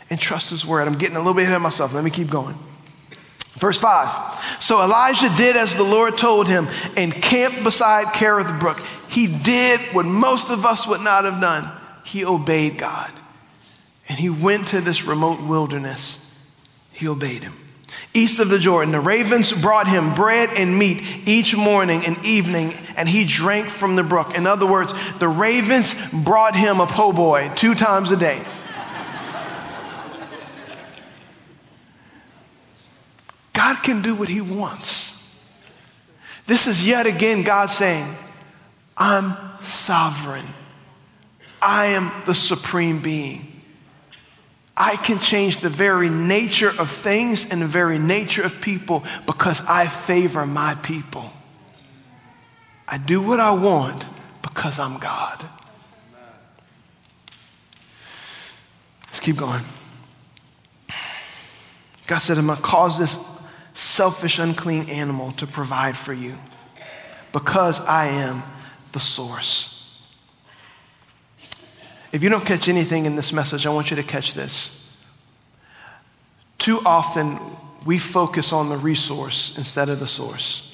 and 0.09 0.18
trust 0.18 0.50
his 0.50 0.66
word. 0.66 0.88
I'm 0.88 0.98
getting 0.98 1.16
a 1.16 1.20
little 1.20 1.35
bit 1.35 1.42
ahead 1.44 1.56
of 1.56 1.62
myself. 1.62 1.92
Let 1.94 2.02
me 2.02 2.11
keep 2.11 2.30
going. 2.30 2.59
Verse 3.50 3.78
5. 3.78 4.59
So 4.61 4.83
Elijah 4.83 5.28
did 5.37 5.56
as 5.56 5.76
the 5.76 5.83
Lord 5.83 6.16
told 6.16 6.48
him 6.48 6.68
and 6.96 7.12
camped 7.12 7.62
beside 7.62 8.06
Kerith 8.14 8.59
Brook. 8.59 8.80
He 9.09 9.26
did 9.26 9.80
what 9.92 10.06
most 10.06 10.50
of 10.50 10.64
us 10.64 10.87
would 10.87 11.00
not 11.00 11.24
have 11.24 11.40
done. 11.40 11.70
He 12.04 12.24
obeyed 12.24 12.78
God. 12.78 13.12
And 14.09 14.18
he 14.18 14.30
went 14.30 14.68
to 14.68 14.80
this 14.80 15.04
remote 15.04 15.40
wilderness. 15.40 16.18
He 16.92 17.06
obeyed 17.06 17.42
him. 17.42 17.54
East 18.12 18.40
of 18.40 18.49
the 18.49 18.59
Jordan, 18.59 18.90
the 18.90 19.01
ravens 19.01 19.53
brought 19.53 19.87
him 19.87 20.14
bread 20.14 20.51
and 20.57 20.77
meat 20.77 21.03
each 21.27 21.57
morning 21.57 22.05
and 22.05 22.23
evening, 22.25 22.73
and 22.96 23.09
he 23.09 23.25
drank 23.25 23.68
from 23.68 23.94
the 23.96 24.03
brook. 24.03 24.35
In 24.35 24.46
other 24.46 24.66
words, 24.66 24.92
the 25.18 25.29
ravens 25.29 25.94
brought 26.12 26.57
him 26.57 26.81
a 26.81 26.87
po' 26.87 27.12
boy 27.12 27.51
two 27.55 27.75
times 27.75 28.11
a 28.11 28.16
day. 28.16 28.44
God 33.61 33.83
can 33.83 34.01
do 34.01 34.14
what 34.14 34.31
He 34.31 34.40
wants. 34.40 35.16
This 36.46 36.66
is 36.66 36.87
yet 36.87 37.07
again 37.07 37.42
God 37.42 37.66
saying, 37.68 38.09
I'm 38.96 39.37
sovereign. 39.61 40.46
I 41.61 41.88
am 41.88 42.11
the 42.25 42.35
supreme 42.35 43.03
being. 43.03 43.50
I 44.76 44.96
can 44.96 45.18
change 45.18 45.59
the 45.59 45.68
very 45.68 46.09
nature 46.09 46.70
of 46.70 46.90
things 46.90 47.46
and 47.50 47.61
the 47.61 47.66
very 47.66 47.98
nature 47.98 48.42
of 48.42 48.61
people 48.61 49.04
because 49.26 49.62
I 49.66 49.87
favor 49.87 50.46
my 50.46 50.74
people. 50.76 51.30
I 52.88 52.98
do 52.98 53.20
what 53.20 53.40
I 53.40 53.52
want 53.52 54.04
because 54.42 54.78
I'm 54.78 54.98
God. 54.98 55.44
Let's 59.06 59.20
keep 59.20 59.37
going. 59.37 59.62
God 62.06 62.18
said, 62.18 62.38
I'm 62.38 62.46
going 62.46 62.56
to 62.56 62.62
cause 62.62 62.98
this 62.98 63.18
selfish, 63.74 64.38
unclean 64.38 64.88
animal 64.88 65.33
to 65.33 65.46
provide 65.46 65.96
for 65.96 66.12
you 66.12 66.37
because 67.33 67.80
I 67.80 68.06
am 68.06 68.42
the 68.92 69.00
source. 69.00 69.80
If 72.12 72.23
you 72.23 72.29
don't 72.29 72.44
catch 72.44 72.68
anything 72.68 73.07
in 73.07 73.16
this 73.16 73.33
message, 73.33 73.66
I 73.66 73.70
want 73.70 73.90
you 73.90 73.96
to 73.96 74.03
catch 74.03 74.35
this. 74.35 74.77
Too 76.59 76.81
often, 76.85 77.38
we 77.87 77.99
focus 77.99 78.53
on 78.53 78.68
the 78.68 78.77
resource 78.77 79.57
instead 79.57 79.88
of 79.88 80.01
the 80.01 80.07
source. 80.07 80.66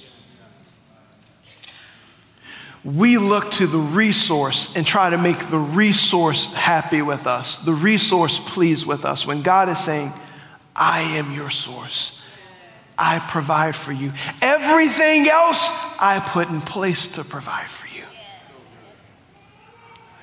We 2.84 3.18
look 3.18 3.50
to 3.52 3.66
the 3.66 3.78
resource 3.78 4.74
and 4.76 4.86
try 4.86 5.10
to 5.10 5.18
make 5.18 5.48
the 5.48 5.58
resource 5.58 6.52
happy 6.54 7.02
with 7.02 7.26
us, 7.26 7.58
the 7.58 7.72
resource 7.72 8.38
pleased 8.38 8.86
with 8.86 9.04
us, 9.04 9.26
when 9.26 9.42
God 9.42 9.68
is 9.68 9.78
saying, 9.78 10.12
I 10.74 11.00
am 11.00 11.32
your 11.32 11.50
source. 11.50 12.22
I 12.98 13.18
provide 13.18 13.76
for 13.76 13.92
you. 13.92 14.12
Everything 14.40 15.28
else 15.28 15.68
I 16.00 16.20
put 16.24 16.48
in 16.48 16.60
place 16.60 17.08
to 17.08 17.24
provide 17.24 17.68
for 17.68 17.85
you. 17.85 17.85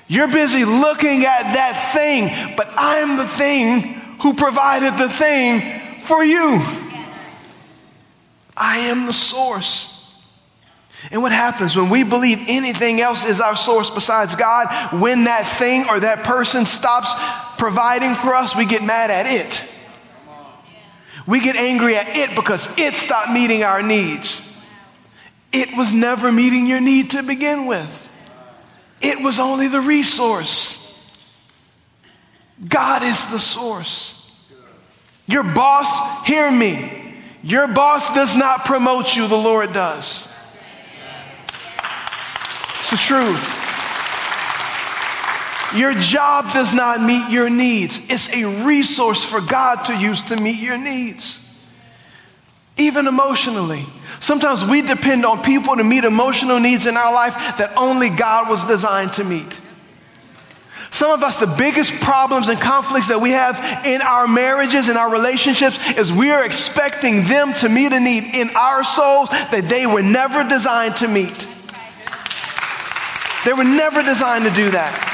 You're 0.06 0.28
busy 0.28 0.64
looking 0.64 1.24
at 1.24 1.54
that 1.54 1.92
thing, 1.94 2.54
but 2.56 2.68
I'm 2.76 3.16
the 3.16 3.26
thing 3.26 3.80
who 4.20 4.34
provided 4.34 4.94
the 4.98 5.08
thing 5.08 6.00
for 6.00 6.22
you. 6.22 6.62
I 8.56 8.78
am 8.78 9.06
the 9.06 9.12
source. 9.12 9.90
And 11.10 11.22
what 11.22 11.32
happens 11.32 11.76
when 11.76 11.90
we 11.90 12.02
believe 12.02 12.38
anything 12.48 13.00
else 13.00 13.24
is 13.24 13.40
our 13.40 13.56
source 13.56 13.90
besides 13.90 14.34
God? 14.34 15.00
When 15.00 15.24
that 15.24 15.58
thing 15.58 15.86
or 15.88 16.00
that 16.00 16.24
person 16.24 16.64
stops 16.64 17.12
providing 17.58 18.14
for 18.14 18.34
us, 18.34 18.56
we 18.56 18.64
get 18.64 18.82
mad 18.82 19.10
at 19.10 19.26
it. 19.26 19.62
We 21.26 21.40
get 21.40 21.56
angry 21.56 21.96
at 21.96 22.16
it 22.16 22.34
because 22.36 22.78
it 22.78 22.94
stopped 22.94 23.30
meeting 23.30 23.62
our 23.62 23.82
needs. 23.82 24.40
It 25.52 25.76
was 25.76 25.92
never 25.92 26.32
meeting 26.32 26.66
your 26.66 26.80
need 26.80 27.12
to 27.12 27.22
begin 27.22 27.66
with, 27.66 28.03
it 29.04 29.22
was 29.22 29.38
only 29.38 29.68
the 29.68 29.80
resource. 29.80 30.80
God 32.66 33.02
is 33.02 33.26
the 33.26 33.38
source. 33.38 34.20
Your 35.26 35.42
boss, 35.42 36.26
hear 36.26 36.50
me. 36.50 37.14
Your 37.42 37.68
boss 37.68 38.14
does 38.14 38.34
not 38.34 38.64
promote 38.64 39.14
you, 39.14 39.28
the 39.28 39.36
Lord 39.36 39.72
does. 39.72 40.32
It's 42.78 42.90
the 42.90 42.96
truth. 42.96 43.60
Your 45.74 45.92
job 45.94 46.52
does 46.52 46.72
not 46.72 47.02
meet 47.02 47.30
your 47.30 47.50
needs. 47.50 48.08
It's 48.08 48.32
a 48.32 48.64
resource 48.64 49.24
for 49.24 49.40
God 49.40 49.84
to 49.86 49.96
use 49.96 50.22
to 50.22 50.36
meet 50.36 50.60
your 50.60 50.78
needs. 50.78 51.43
Even 52.76 53.06
emotionally. 53.06 53.86
Sometimes 54.20 54.64
we 54.64 54.82
depend 54.82 55.24
on 55.24 55.42
people 55.42 55.76
to 55.76 55.84
meet 55.84 56.04
emotional 56.04 56.58
needs 56.58 56.86
in 56.86 56.96
our 56.96 57.12
life 57.12 57.34
that 57.58 57.72
only 57.76 58.10
God 58.10 58.48
was 58.48 58.64
designed 58.64 59.12
to 59.14 59.24
meet. 59.24 59.60
Some 60.94 61.10
of 61.10 61.24
us, 61.24 61.38
the 61.38 61.48
biggest 61.48 61.92
problems 62.00 62.48
and 62.48 62.56
conflicts 62.60 63.08
that 63.08 63.20
we 63.20 63.30
have 63.30 63.84
in 63.84 64.00
our 64.00 64.28
marriages 64.28 64.88
and 64.88 64.96
our 64.96 65.10
relationships 65.10 65.76
is 65.98 66.12
we 66.12 66.30
are 66.30 66.44
expecting 66.46 67.24
them 67.24 67.52
to 67.54 67.68
meet 67.68 67.92
a 67.92 67.98
need 67.98 68.32
in 68.32 68.50
our 68.54 68.84
souls 68.84 69.28
that 69.28 69.66
they 69.68 69.86
were 69.86 70.04
never 70.04 70.48
designed 70.48 70.94
to 70.98 71.08
meet. 71.08 71.48
They 73.44 73.52
were 73.52 73.64
never 73.64 74.04
designed 74.04 74.44
to 74.44 74.52
do 74.52 74.70
that. 74.70 75.10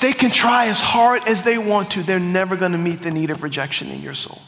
They 0.00 0.12
can 0.12 0.32
try 0.32 0.66
as 0.66 0.80
hard 0.80 1.28
as 1.28 1.44
they 1.44 1.56
want 1.56 1.92
to, 1.92 2.02
they're 2.02 2.18
never 2.18 2.56
going 2.56 2.72
to 2.72 2.78
meet 2.78 3.02
the 3.02 3.12
need 3.12 3.30
of 3.30 3.44
rejection 3.44 3.88
in 3.92 4.02
your 4.02 4.14
soul. 4.14 4.42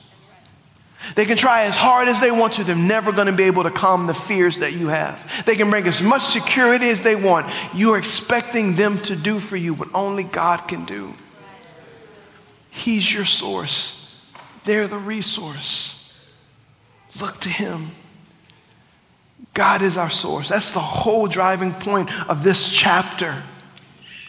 They 1.14 1.24
can 1.24 1.36
try 1.36 1.64
as 1.64 1.76
hard 1.76 2.08
as 2.08 2.20
they 2.20 2.30
want 2.30 2.54
to, 2.54 2.64
they're 2.64 2.76
never 2.76 3.12
going 3.12 3.26
to 3.26 3.32
be 3.32 3.44
able 3.44 3.64
to 3.64 3.70
calm 3.70 4.06
the 4.06 4.14
fears 4.14 4.58
that 4.58 4.72
you 4.72 4.88
have. 4.88 5.44
They 5.44 5.56
can 5.56 5.70
bring 5.70 5.86
as 5.86 6.02
much 6.02 6.22
security 6.22 6.88
as 6.88 7.02
they 7.02 7.16
want. 7.16 7.52
You 7.74 7.92
are 7.94 7.98
expecting 7.98 8.76
them 8.76 8.98
to 9.00 9.16
do 9.16 9.38
for 9.38 9.56
you 9.56 9.74
what 9.74 9.88
only 9.94 10.24
God 10.24 10.68
can 10.68 10.84
do. 10.84 11.14
He's 12.70 13.12
your 13.12 13.24
source, 13.24 14.20
they're 14.64 14.88
the 14.88 14.98
resource. 14.98 15.98
Look 17.20 17.40
to 17.40 17.48
Him. 17.48 17.90
God 19.54 19.82
is 19.82 19.98
our 19.98 20.08
source. 20.08 20.48
That's 20.48 20.70
the 20.70 20.80
whole 20.80 21.26
driving 21.26 21.74
point 21.74 22.10
of 22.28 22.42
this 22.42 22.70
chapter. 22.70 23.42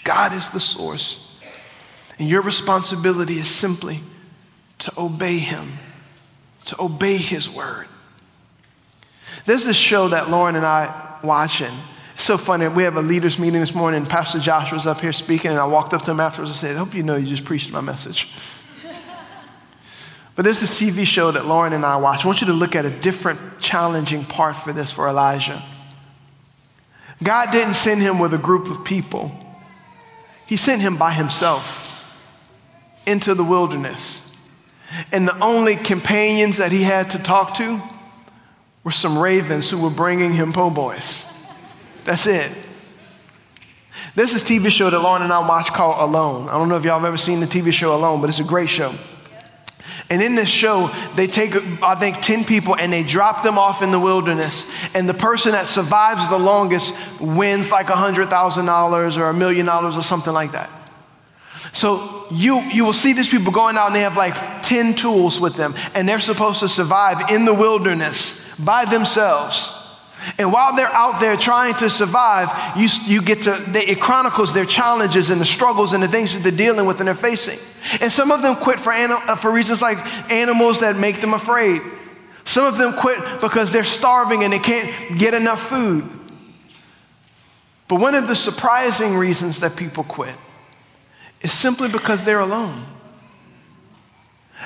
God 0.04 0.34
is 0.34 0.50
the 0.50 0.60
source. 0.60 1.38
And 2.20 2.28
your 2.28 2.42
responsibility 2.42 3.36
is 3.36 3.48
simply 3.48 4.02
to 4.80 4.92
obey 4.98 5.38
Him, 5.38 5.74
to 6.66 6.82
obey 6.82 7.18
His 7.18 7.50
word. 7.50 7.88
There's 9.46 9.66
this 9.66 9.78
show 9.78 10.10
that 10.10 10.30
Lauren 10.30 10.56
and 10.56 10.66
I 10.66 11.20
watching. 11.24 11.74
It's 12.16 12.24
so 12.24 12.38
funny. 12.38 12.68
We 12.68 12.84
have 12.84 12.96
a 12.96 13.02
leaders 13.02 13.40
meeting 13.40 13.60
this 13.60 13.74
morning. 13.74 14.06
Pastor 14.06 14.40
Josh 14.40 14.72
was 14.72 14.86
up 14.86 15.02
here 15.02 15.14
speaking, 15.14 15.52
and 15.52 15.60
I 15.60 15.66
walked 15.66 15.94
up 15.94 16.04
to 16.04 16.12
him 16.12 16.20
afterwards 16.20 16.52
and 16.52 16.60
said, 16.60 16.76
I 16.76 16.80
hope 16.80 16.94
you 16.94 17.04
know 17.04 17.16
you 17.16 17.28
just 17.28 17.46
preached 17.46 17.72
my 17.72 17.82
message. 17.82 18.34
But 20.36 20.46
there's 20.46 20.62
this 20.62 20.82
TV 20.82 21.06
show 21.06 21.30
that 21.30 21.46
Lauren 21.46 21.74
and 21.74 21.86
I 21.86 21.98
watch. 21.98 22.26
I 22.26 22.28
want 22.28 22.42
you 22.42 22.48
to 22.48 22.54
look 22.54 22.76
at 22.76 22.86
a 22.86 22.90
different, 22.90 23.60
challenging 23.60 24.26
part 24.26 24.56
for 24.56 24.74
this 24.74 24.90
for 24.90 25.08
Elijah. 25.08 25.62
God 27.22 27.52
didn't 27.52 27.76
send 27.76 28.02
him 28.02 28.18
with 28.18 28.34
a 28.34 28.40
group 28.40 28.68
of 28.68 28.84
people. 28.84 29.32
He 30.48 30.58
sent 30.58 30.82
him 30.82 30.98
by 30.98 31.12
himself 31.12 31.90
into 33.06 33.36
the 33.36 33.44
wilderness. 33.44 34.23
And 35.12 35.28
the 35.28 35.38
only 35.40 35.76
companions 35.76 36.58
that 36.58 36.72
he 36.72 36.84
had 36.84 37.12
to 37.12 37.20
talk 37.20 37.56
to 37.56 37.82
were 38.84 38.92
some 38.92 39.18
ravens 39.18 39.70
who 39.70 39.82
were 39.82 39.90
bringing 39.90 40.34
him 40.34 40.54
po' 40.54 40.70
boys. 40.70 41.26
That's 42.06 42.28
it. 42.28 42.52
This 44.16 44.44
TV 44.44 44.70
show 44.70 44.90
that 44.90 45.00
Lauren 45.00 45.22
and 45.22 45.32
I 45.32 45.40
watch 45.40 45.68
called 45.68 45.96
Alone. 45.98 46.50
I 46.50 46.54
don't 46.54 46.70
know 46.70 46.78
if 46.78 46.84
y'all 46.84 47.00
have 47.00 47.08
ever 47.08 47.18
seen 47.18 47.40
the 47.40 47.46
TV 47.46 47.72
show 47.72 47.96
Alone, 47.96 48.22
but 48.22 48.30
it's 48.30 48.40
a 48.40 48.44
great 48.44 48.70
show. 48.70 48.94
And 50.10 50.22
in 50.22 50.36
this 50.36 50.50
show, 50.50 50.92
they 51.16 51.28
take, 51.28 51.56
I 51.82 51.96
think, 51.96 52.22
10 52.22 52.44
people 52.44 52.76
and 52.76 52.92
they 52.92 53.04
drop 53.04 53.42
them 53.42 53.58
off 53.58 53.82
in 53.82 53.92
the 53.92 54.00
wilderness. 54.00 54.70
And 54.94 55.08
the 55.08 55.14
person 55.14 55.54
that 55.54 55.68
survives 55.68 56.28
the 56.28 56.38
longest 56.38 56.94
wins 57.20 57.72
like 57.72 57.88
$100,000 57.88 59.18
or 59.18 59.30
a 59.30 59.34
million 59.34 59.66
dollars 59.66 59.98
or 59.98 60.04
something 60.04 60.34
like 60.34 60.52
that. 60.52 60.70
So 61.72 62.26
you, 62.32 62.62
you 62.72 62.84
will 62.84 62.94
see 62.94 63.14
these 63.14 63.30
people 63.30 63.54
going 63.54 63.78
out 63.78 63.88
and 63.88 63.96
they 63.96 64.02
have 64.02 64.18
like 64.18 64.34
$10 64.34 64.74
10 64.74 64.96
tools 64.96 65.40
with 65.40 65.56
them, 65.56 65.76
and 65.94 66.10
they're 66.10 66.20
supposed 66.20 66.60
to 66.62 66.70
survive 66.70 67.30
in 67.30 67.46
the 67.46 67.54
wilderness 67.54 68.42
by 68.58 68.86
themselves. 68.86 69.80
And 70.38 70.54
while 70.54 70.76
they're 70.76 70.88
out 70.88 71.20
there 71.20 71.36
trying 71.36 71.76
to 71.76 71.90
survive, 71.90 72.50
you, 72.78 72.88
you 73.06 73.22
get 73.22 73.42
to, 73.44 73.62
they, 73.68 73.86
it 73.86 74.00
chronicles 74.00 74.54
their 74.54 74.66
challenges 74.66 75.30
and 75.30 75.40
the 75.40 75.46
struggles 75.46 75.94
and 75.94 76.02
the 76.02 76.08
things 76.08 76.34
that 76.34 76.44
they're 76.44 76.52
dealing 76.52 76.86
with 76.86 77.00
and 77.00 77.08
they're 77.08 77.14
facing. 77.14 77.60
And 78.00 78.10
some 78.10 78.32
of 78.32 78.42
them 78.42 78.56
quit 78.56 78.80
for, 78.80 78.94
anim, 78.94 79.18
uh, 79.28 79.36
for 79.36 79.52
reasons 79.52 79.82
like 79.82 79.98
animals 80.32 80.80
that 80.80 80.96
make 80.96 81.20
them 81.20 81.34
afraid. 81.34 81.82
Some 82.46 82.66
of 82.66 82.78
them 82.78 82.94
quit 82.94 83.20
because 83.42 83.74
they're 83.74 83.84
starving 83.84 84.44
and 84.44 84.54
they 84.54 84.60
can't 84.60 85.20
get 85.20 85.34
enough 85.34 85.62
food. 85.62 86.10
But 87.90 88.00
one 88.00 88.16
of 88.16 88.28
the 88.28 88.36
surprising 88.36 89.16
reasons 89.16 89.60
that 89.60 89.76
people 89.76 90.06
quit 90.06 90.38
is 91.44 91.54
simply 91.54 91.90
because 91.90 92.24
they're 92.24 92.40
alone. 92.40 92.86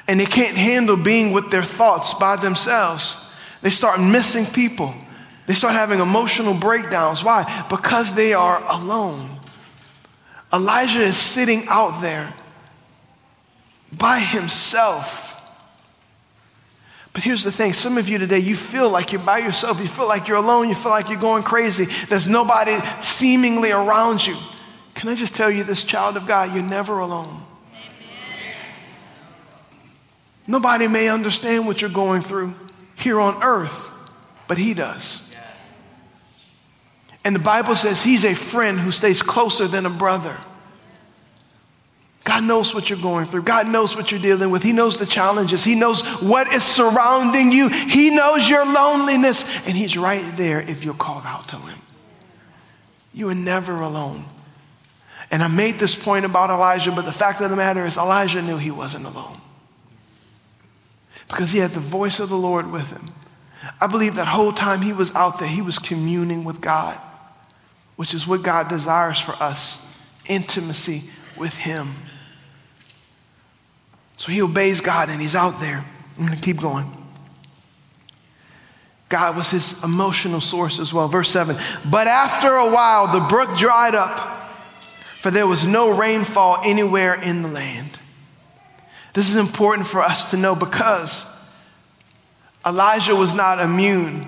And 0.08 0.20
they 0.20 0.26
can't 0.26 0.56
handle 0.56 0.96
being 0.96 1.34
with 1.34 1.50
their 1.50 1.63
thoughts 1.63 2.13
by 2.13 2.38
themselves. 2.38 3.18
They 3.62 3.72
start 3.72 4.00
missing 4.00 4.46
people. 4.46 4.94
They 5.48 5.54
start 5.54 5.74
having 5.74 6.00
emotional 6.00 6.54
breakdowns. 6.54 7.24
Why? 7.24 7.66
Because 7.70 8.13
they 8.13 8.34
are 8.34 8.63
alone. 8.70 9.40
Elijah 10.54 11.00
is 11.00 11.18
sitting 11.18 11.66
out 11.68 12.02
there 12.02 12.34
by 13.92 14.20
himself. 14.20 15.34
But 17.12 17.24
here's 17.24 17.44
the 17.44 17.52
thing 17.52 17.74
some 17.74 17.98
of 17.98 18.08
you 18.08 18.20
today, 18.20 18.40
you 18.40 18.56
feel 18.56 18.90
like 18.90 19.12
you're 19.12 19.22
by 19.22 19.40
yourself. 19.40 19.80
You 19.80 19.88
feel 19.88 20.08
like 20.08 20.28
you're 20.28 20.38
alone. 20.38 20.70
You 20.70 20.76
feel 20.76 20.92
like 20.92 21.10
you're 21.10 21.20
going 21.20 21.42
crazy. 21.42 21.86
There's 22.08 22.28
nobody 22.28 22.78
seemingly 23.02 23.72
around 23.72 24.26
you. 24.26 24.36
Can 24.98 25.10
I 25.10 25.16
just 25.16 25.36
tell 25.36 25.52
you 25.52 25.64
this, 25.64 25.84
child 25.84 26.18
of 26.18 26.26
God, 26.26 26.56
you're 26.56 26.64
never 26.64 26.98
alone. 26.98 27.44
Nobody 30.48 30.88
may 30.88 31.08
understand 31.08 31.68
what 31.68 31.82
you're 31.82 31.92
going 31.92 32.24
through 32.24 32.56
here 32.96 33.20
on 33.20 33.44
earth, 33.44 33.92
but 34.48 34.58
He 34.58 34.74
does. 34.74 35.22
And 37.24 37.36
the 37.36 37.40
Bible 37.40 37.76
says 37.76 38.02
He's 38.02 38.26
a 38.26 38.34
friend 38.34 38.80
who 38.80 38.92
stays 38.92 39.22
closer 39.22 39.68
than 39.68 39.86
a 39.86 39.90
brother. 39.92 40.36
God 42.24 42.44
knows 42.44 42.74
what 42.74 42.90
you're 42.90 43.00
going 43.00 43.28
through. 43.28 43.44
God 43.44 43.68
knows 43.68 43.96
what 43.96 44.12
you're 44.12 44.20
dealing 44.20 44.50
with. 44.50 44.64
He 44.64 44.74
knows 44.74 44.98
the 44.98 45.06
challenges. 45.06 45.64
He 45.64 45.76
knows 45.76 46.02
what 46.22 46.52
is 46.52 46.64
surrounding 46.64 47.52
you. 47.52 47.70
He 47.70 48.10
knows 48.10 48.50
your 48.50 48.66
loneliness. 48.66 49.46
And 49.68 49.78
He's 49.78 49.96
right 49.96 50.26
there 50.36 50.60
if 50.60 50.84
you'll 50.84 50.96
call 50.96 51.20
out 51.20 51.50
to 51.50 51.58
Him. 51.58 51.78
You 53.14 53.30
are 53.30 53.36
never 53.36 53.80
alone. 53.80 54.26
And 55.30 55.44
I 55.44 55.48
made 55.48 55.76
this 55.76 55.96
point 55.96 56.26
about 56.26 56.50
Elijah, 56.50 56.92
but 56.92 57.04
the 57.04 57.12
fact 57.12 57.42
of 57.42 57.50
the 57.50 57.56
matter 57.56 57.86
is, 57.86 57.98
Elijah 57.98 58.42
knew 58.42 58.58
he 58.58 58.72
wasn't 58.72 59.06
alone 59.06 59.42
because 61.28 61.52
he 61.52 61.60
had 61.60 61.72
the 61.72 61.80
voice 61.80 62.20
of 62.20 62.30
the 62.30 62.38
Lord 62.38 62.72
with 62.72 62.92
him. 62.92 63.10
I 63.82 63.88
believe 63.88 64.16
that 64.16 64.28
whole 64.28 64.54
time 64.54 64.82
he 64.82 64.94
was 64.94 65.13
out 65.13 65.40
there, 65.40 65.48
he 65.48 65.62
was 65.62 65.80
communing 65.80 66.44
with 66.44 66.62
God, 66.62 66.98
which 67.96 68.13
is 68.13 68.28
what 68.28 68.44
God 68.44 68.70
desires 68.70 69.20
for 69.20 69.34
us 69.34 69.84
intimacy 70.30 71.04
with 71.38 71.58
him. 71.58 71.96
So 74.18 74.32
he 74.32 74.42
obeys 74.42 74.82
God 74.82 75.10
and 75.10 75.22
he's 75.22 75.36
out 75.36 75.60
there. 75.60 75.86
I'm 76.18 76.26
going 76.26 76.38
to 76.38 76.44
keep 76.44 76.60
going. 76.60 76.92
God 79.10 79.38
was 79.38 79.52
his 79.52 79.82
emotional 79.84 80.42
source 80.42 80.80
as 80.80 80.94
well. 80.94 81.08
Verse 81.08 81.30
7 81.30 81.58
But 81.90 82.08
after 82.08 82.56
a 82.56 82.70
while, 82.70 83.20
the 83.20 83.26
brook 83.28 83.58
dried 83.58 83.96
up, 83.96 84.37
for 85.28 85.32
there 85.32 85.46
was 85.46 85.68
no 85.68 85.90
rainfall 85.90 86.58
anywhere 86.63 87.13
in 87.13 87.42
the 87.42 87.50
land. 87.50 88.00
This 89.13 89.30
is 89.30 89.36
important 89.36 89.86
for 89.86 90.02
us 90.02 90.32
to 90.32 90.38
know 90.38 90.56
because 90.56 91.26
Elijah 92.66 93.13
was 93.13 93.34
not 93.34 93.60
immune 93.60 94.26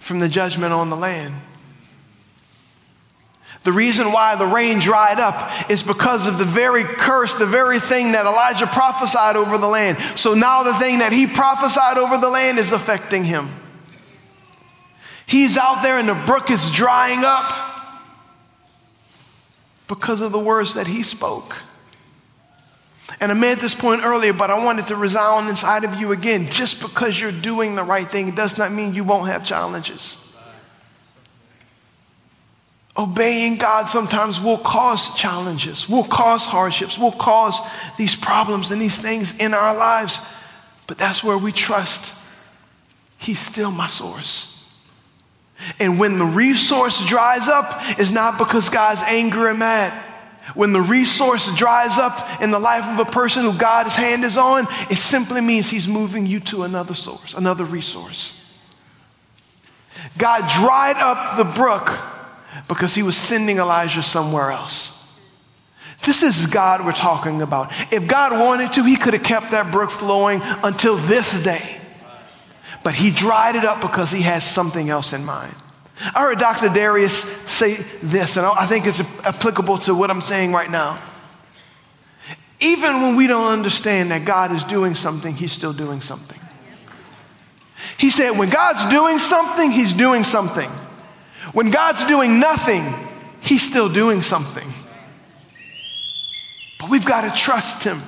from 0.00 0.18
the 0.18 0.28
judgment 0.28 0.74
on 0.74 0.90
the 0.90 0.96
land. 0.96 1.34
The 3.62 3.72
reason 3.72 4.12
why 4.12 4.36
the 4.36 4.44
rain 4.44 4.80
dried 4.80 5.18
up 5.18 5.70
is 5.70 5.82
because 5.82 6.26
of 6.26 6.36
the 6.36 6.44
very 6.44 6.84
curse, 6.84 7.34
the 7.36 7.46
very 7.46 7.80
thing 7.80 8.12
that 8.12 8.26
Elijah 8.26 8.66
prophesied 8.66 9.36
over 9.36 9.56
the 9.56 9.66
land. 9.66 9.96
So 10.16 10.34
now 10.34 10.62
the 10.62 10.74
thing 10.74 10.98
that 10.98 11.14
he 11.14 11.26
prophesied 11.26 11.96
over 11.96 12.18
the 12.18 12.28
land 12.28 12.58
is 12.58 12.70
affecting 12.70 13.24
him. 13.24 13.48
He's 15.24 15.56
out 15.56 15.82
there 15.82 15.96
and 15.96 16.06
the 16.06 16.22
brook 16.26 16.50
is 16.50 16.70
drying 16.70 17.24
up 17.24 17.71
because 19.88 20.20
of 20.20 20.32
the 20.32 20.38
words 20.38 20.74
that 20.74 20.86
he 20.86 21.02
spoke. 21.02 21.62
And 23.20 23.30
I 23.30 23.34
made 23.34 23.58
this 23.58 23.74
point 23.74 24.02
earlier, 24.04 24.32
but 24.32 24.50
I 24.50 24.64
wanted 24.64 24.86
to 24.88 24.96
resound 24.96 25.48
inside 25.48 25.84
of 25.84 25.94
you 26.00 26.12
again. 26.12 26.48
Just 26.48 26.80
because 26.80 27.20
you're 27.20 27.32
doing 27.32 27.74
the 27.74 27.82
right 27.84 28.08
thing 28.08 28.28
it 28.28 28.34
does 28.34 28.56
not 28.56 28.72
mean 28.72 28.94
you 28.94 29.04
won't 29.04 29.28
have 29.28 29.44
challenges. 29.44 30.16
Obeying 32.96 33.56
God 33.56 33.86
sometimes 33.86 34.38
will 34.38 34.58
cause 34.58 35.14
challenges, 35.16 35.88
will 35.88 36.04
cause 36.04 36.44
hardships, 36.44 36.98
will 36.98 37.12
cause 37.12 37.58
these 37.96 38.14
problems 38.14 38.70
and 38.70 38.80
these 38.80 38.98
things 38.98 39.34
in 39.38 39.54
our 39.54 39.74
lives. 39.74 40.20
But 40.86 40.98
that's 40.98 41.24
where 41.24 41.38
we 41.38 41.52
trust 41.52 42.14
He's 43.22 43.38
still 43.38 43.70
my 43.70 43.86
source. 43.86 44.61
And 45.78 45.98
when 45.98 46.18
the 46.18 46.24
resource 46.24 47.04
dries 47.06 47.48
up, 47.48 47.66
it's 47.98 48.10
not 48.10 48.38
because 48.38 48.68
God's 48.68 49.02
angry 49.02 49.50
and 49.50 49.58
mad. 49.58 49.92
When 50.54 50.72
the 50.72 50.80
resource 50.80 51.54
dries 51.56 51.98
up 51.98 52.42
in 52.42 52.50
the 52.50 52.58
life 52.58 52.84
of 52.84 53.06
a 53.06 53.10
person 53.10 53.42
who 53.44 53.56
God's 53.56 53.94
hand 53.94 54.24
is 54.24 54.36
on, 54.36 54.66
it 54.90 54.98
simply 54.98 55.40
means 55.40 55.70
He's 55.70 55.88
moving 55.88 56.26
you 56.26 56.40
to 56.40 56.64
another 56.64 56.94
source, 56.94 57.34
another 57.34 57.64
resource. 57.64 58.38
God 60.18 60.50
dried 60.50 60.96
up 60.96 61.36
the 61.36 61.44
brook 61.44 62.02
because 62.68 62.94
He 62.94 63.02
was 63.02 63.16
sending 63.16 63.58
Elijah 63.58 64.02
somewhere 64.02 64.50
else. 64.50 64.98
This 66.04 66.22
is 66.22 66.46
God 66.46 66.84
we're 66.84 66.92
talking 66.92 67.42
about. 67.42 67.72
If 67.92 68.08
God 68.08 68.32
wanted 68.32 68.72
to, 68.74 68.84
He 68.84 68.96
could 68.96 69.14
have 69.14 69.22
kept 69.22 69.52
that 69.52 69.70
brook 69.70 69.90
flowing 69.90 70.42
until 70.42 70.96
this 70.96 71.42
day. 71.42 71.78
But 72.84 72.94
He 72.94 73.10
dried 73.10 73.56
it 73.56 73.64
up 73.64 73.80
because 73.80 74.10
He 74.10 74.22
has 74.22 74.44
something 74.44 74.90
else 74.90 75.12
in 75.12 75.24
mind. 75.24 75.54
I 76.14 76.22
heard 76.22 76.38
Dr. 76.38 76.68
Darius 76.68 77.22
say 77.22 77.74
this, 78.02 78.36
and 78.36 78.46
I 78.46 78.66
think 78.66 78.86
it's 78.86 79.00
applicable 79.24 79.78
to 79.78 79.94
what 79.94 80.10
I'm 80.10 80.20
saying 80.20 80.52
right 80.52 80.70
now. 80.70 80.98
Even 82.60 83.02
when 83.02 83.16
we 83.16 83.26
don't 83.26 83.52
understand 83.52 84.10
that 84.10 84.24
God 84.24 84.52
is 84.52 84.64
doing 84.64 84.94
something, 84.94 85.34
He's 85.34 85.52
still 85.52 85.72
doing 85.72 86.00
something. 86.00 86.38
He 87.98 88.10
said, 88.10 88.38
when 88.38 88.50
God's 88.50 88.88
doing 88.90 89.18
something, 89.18 89.70
He's 89.70 89.92
doing 89.92 90.24
something. 90.24 90.70
When 91.52 91.70
God's 91.70 92.04
doing 92.06 92.38
nothing, 92.38 92.84
He's 93.40 93.62
still 93.62 93.88
doing 93.88 94.22
something. 94.22 94.72
But 96.80 96.90
we've 96.90 97.04
got 97.04 97.32
to 97.32 97.40
trust 97.40 97.84
Him. 97.84 98.00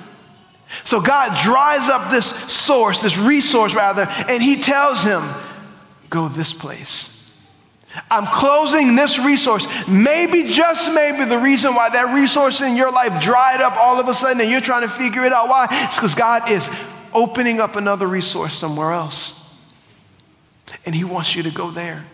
So 0.83 1.01
God 1.01 1.37
dries 1.41 1.89
up 1.89 2.11
this 2.11 2.27
source, 2.27 3.01
this 3.01 3.17
resource 3.17 3.73
rather, 3.73 4.07
and 4.29 4.41
He 4.41 4.57
tells 4.57 5.03
him, 5.03 5.23
go 6.09 6.27
this 6.27 6.53
place. 6.53 7.11
I'm 8.11 8.25
closing 8.25 8.95
this 8.95 9.19
resource. 9.19 9.67
Maybe, 9.87 10.51
just 10.51 10.93
maybe, 10.93 11.25
the 11.25 11.39
reason 11.39 11.75
why 11.75 11.89
that 11.89 12.13
resource 12.13 12.61
in 12.61 12.75
your 12.75 12.91
life 12.91 13.23
dried 13.23 13.61
up 13.61 13.77
all 13.77 13.99
of 13.99 14.07
a 14.07 14.13
sudden 14.13 14.41
and 14.41 14.51
you're 14.51 14.61
trying 14.61 14.81
to 14.81 14.89
figure 14.89 15.23
it 15.23 15.31
out 15.31 15.47
why, 15.47 15.67
it's 15.69 15.95
because 15.95 16.15
God 16.15 16.51
is 16.51 16.69
opening 17.13 17.59
up 17.59 17.75
another 17.75 18.07
resource 18.07 18.55
somewhere 18.55 18.91
else. 18.91 19.41
And 20.85 20.93
He 20.93 21.03
wants 21.03 21.35
you 21.35 21.43
to 21.43 21.51
go 21.51 21.71
there. 21.71 22.05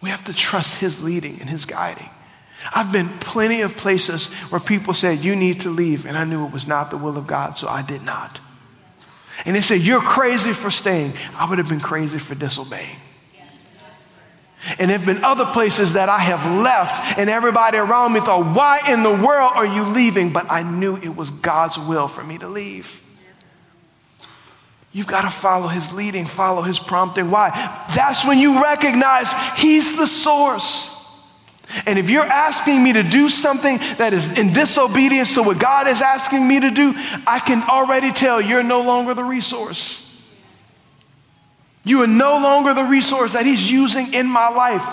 We 0.00 0.10
have 0.10 0.24
to 0.24 0.34
trust 0.34 0.78
His 0.78 1.00
leading 1.00 1.40
and 1.40 1.48
His 1.48 1.64
guiding. 1.64 2.10
I've 2.74 2.92
been 2.92 3.08
plenty 3.18 3.62
of 3.62 3.76
places 3.76 4.26
where 4.50 4.60
people 4.60 4.94
said, 4.94 5.24
You 5.24 5.34
need 5.34 5.62
to 5.62 5.70
leave. 5.70 6.06
And 6.06 6.16
I 6.16 6.24
knew 6.24 6.46
it 6.46 6.52
was 6.52 6.68
not 6.68 6.90
the 6.90 6.96
will 6.96 7.16
of 7.18 7.26
God, 7.26 7.56
so 7.56 7.68
I 7.68 7.82
did 7.82 8.02
not. 8.02 8.40
And 9.44 9.56
they 9.56 9.60
said, 9.60 9.80
You're 9.80 10.00
crazy 10.00 10.52
for 10.52 10.70
staying. 10.70 11.14
I 11.36 11.48
would 11.48 11.58
have 11.58 11.68
been 11.68 11.80
crazy 11.80 12.18
for 12.18 12.34
disobeying. 12.34 12.98
And 14.78 14.90
there 14.90 14.98
have 14.98 15.06
been 15.06 15.24
other 15.24 15.46
places 15.46 15.94
that 15.94 16.08
I 16.08 16.20
have 16.20 16.46
left, 16.62 17.18
and 17.18 17.28
everybody 17.28 17.78
around 17.78 18.12
me 18.12 18.20
thought, 18.20 18.54
Why 18.54 18.92
in 18.92 19.02
the 19.02 19.10
world 19.10 19.52
are 19.54 19.66
you 19.66 19.84
leaving? 19.84 20.32
But 20.32 20.46
I 20.50 20.62
knew 20.62 20.96
it 20.96 21.16
was 21.16 21.30
God's 21.30 21.78
will 21.78 22.06
for 22.06 22.22
me 22.22 22.38
to 22.38 22.48
leave. 22.48 23.00
You've 24.92 25.06
got 25.06 25.22
to 25.22 25.30
follow 25.30 25.68
his 25.68 25.92
leading, 25.92 26.26
follow 26.26 26.62
his 26.62 26.78
prompting. 26.78 27.30
Why? 27.30 27.50
That's 27.96 28.26
when 28.26 28.38
you 28.38 28.62
recognize 28.62 29.32
he's 29.56 29.96
the 29.96 30.06
source. 30.06 31.01
And 31.86 31.98
if 31.98 32.10
you're 32.10 32.24
asking 32.24 32.82
me 32.82 32.92
to 32.94 33.02
do 33.02 33.28
something 33.28 33.78
that 33.98 34.12
is 34.12 34.38
in 34.38 34.52
disobedience 34.52 35.34
to 35.34 35.42
what 35.42 35.58
God 35.58 35.88
is 35.88 36.02
asking 36.02 36.46
me 36.46 36.60
to 36.60 36.70
do, 36.70 36.92
I 37.26 37.40
can 37.44 37.62
already 37.68 38.12
tell 38.12 38.40
you're 38.40 38.62
no 38.62 38.82
longer 38.82 39.14
the 39.14 39.24
resource. 39.24 40.08
You 41.84 42.02
are 42.02 42.06
no 42.08 42.34
longer 42.34 42.74
the 42.74 42.84
resource 42.84 43.32
that 43.32 43.46
He's 43.46 43.70
using 43.70 44.14
in 44.14 44.26
my 44.26 44.48
life. 44.48 44.84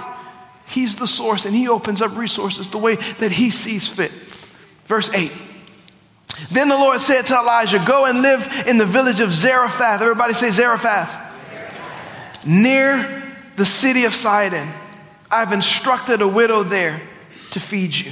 He's 0.65 0.95
the 0.95 1.07
source, 1.07 1.45
and 1.45 1.55
He 1.55 1.67
opens 1.67 2.01
up 2.01 2.15
resources 2.15 2.69
the 2.69 2.77
way 2.77 2.95
that 2.95 3.31
He 3.31 3.49
sees 3.49 3.87
fit. 3.87 4.11
Verse 4.85 5.09
8 5.13 5.31
Then 6.51 6.69
the 6.69 6.75
Lord 6.75 6.99
said 6.99 7.23
to 7.27 7.35
Elijah, 7.35 7.83
Go 7.85 8.05
and 8.05 8.21
live 8.21 8.65
in 8.67 8.77
the 8.77 8.85
village 8.85 9.19
of 9.19 9.31
Zarephath. 9.31 10.01
Everybody 10.01 10.33
say 10.33 10.49
Zarephath. 10.49 11.27
Near 12.45 13.23
the 13.55 13.65
city 13.65 14.05
of 14.05 14.15
Sidon. 14.15 14.67
I've 15.31 15.51
instructed 15.53 16.21
a 16.21 16.27
widow 16.27 16.63
there 16.63 17.01
to 17.51 17.59
feed 17.59 17.95
you. 17.95 18.11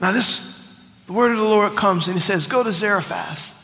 Now, 0.00 0.12
this, 0.12 0.80
the 1.06 1.12
word 1.12 1.32
of 1.32 1.38
the 1.38 1.44
Lord 1.44 1.76
comes 1.76 2.06
and 2.06 2.16
he 2.16 2.22
says, 2.22 2.46
Go 2.46 2.62
to 2.62 2.72
Zarephath. 2.72 3.54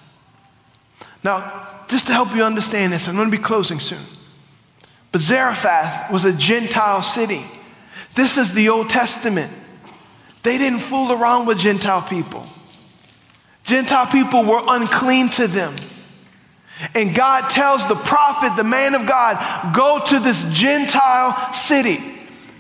Now, 1.23 1.85
just 1.89 2.07
to 2.09 2.13
help 2.13 2.35
you 2.35 2.43
understand 2.43 2.93
this, 2.93 3.09
I'm 3.09 3.17
going 3.17 3.31
to 3.31 3.37
be 3.37 3.43
closing 3.43 3.81
soon. 3.81 4.03
But 5.13 5.21
Zarephath 5.21 6.13
was 6.13 6.25
a 6.25 6.33
Gentile 6.33 7.03
city. 7.03 7.45
This 8.15 8.37
is 8.37 8.53
the 8.53 8.69
Old 8.69 8.91
Testament. 8.91 9.53
They 10.43 10.59
didn't 10.59 10.81
fool 10.81 11.13
around 11.13 11.47
with 11.47 11.59
Gentile 11.59 12.03
people. 12.03 12.47
Gentile 13.65 14.07
people 14.07 14.45
were 14.45 14.63
unclean 14.67 15.29
to 15.31 15.49
them. 15.49 15.75
And 16.95 17.15
God 17.15 17.49
tells 17.49 17.87
the 17.89 17.95
prophet, 17.95 18.57
the 18.57 18.65
man 18.65 18.95
of 18.95 19.07
God, 19.07 19.75
go 19.75 20.05
to 20.07 20.19
this 20.19 20.45
Gentile 20.53 21.53
city. 21.55 21.99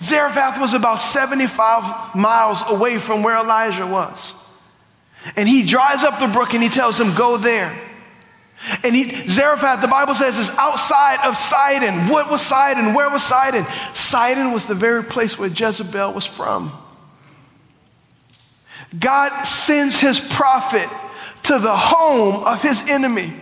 Zarephath 0.00 0.60
was 0.60 0.74
about 0.74 0.96
75 0.96 2.14
miles 2.14 2.62
away 2.68 2.98
from 2.98 3.22
where 3.22 3.36
Elijah 3.36 3.86
was. 3.86 4.32
And 5.36 5.48
he 5.48 5.64
dries 5.64 6.02
up 6.02 6.18
the 6.18 6.28
brook 6.28 6.54
and 6.54 6.62
he 6.62 6.68
tells 6.68 6.98
him, 7.00 7.14
go 7.14 7.36
there. 7.36 7.78
And 8.82 8.94
he, 8.94 9.28
Zarephath, 9.28 9.82
the 9.82 9.88
Bible 9.88 10.14
says, 10.14 10.38
is 10.38 10.50
outside 10.50 11.26
of 11.26 11.36
Sidon. 11.36 12.08
What 12.08 12.30
was 12.30 12.40
Sidon? 12.40 12.94
Where 12.94 13.10
was 13.10 13.22
Sidon? 13.22 13.66
Sidon 13.92 14.52
was 14.52 14.66
the 14.66 14.74
very 14.74 15.04
place 15.04 15.38
where 15.38 15.48
Jezebel 15.48 16.12
was 16.12 16.26
from. 16.26 16.72
God 18.98 19.44
sends 19.44 20.00
his 20.00 20.20
prophet 20.20 20.88
to 21.44 21.58
the 21.58 21.76
home 21.76 22.44
of 22.44 22.62
his 22.62 22.88
enemy. 22.88 23.32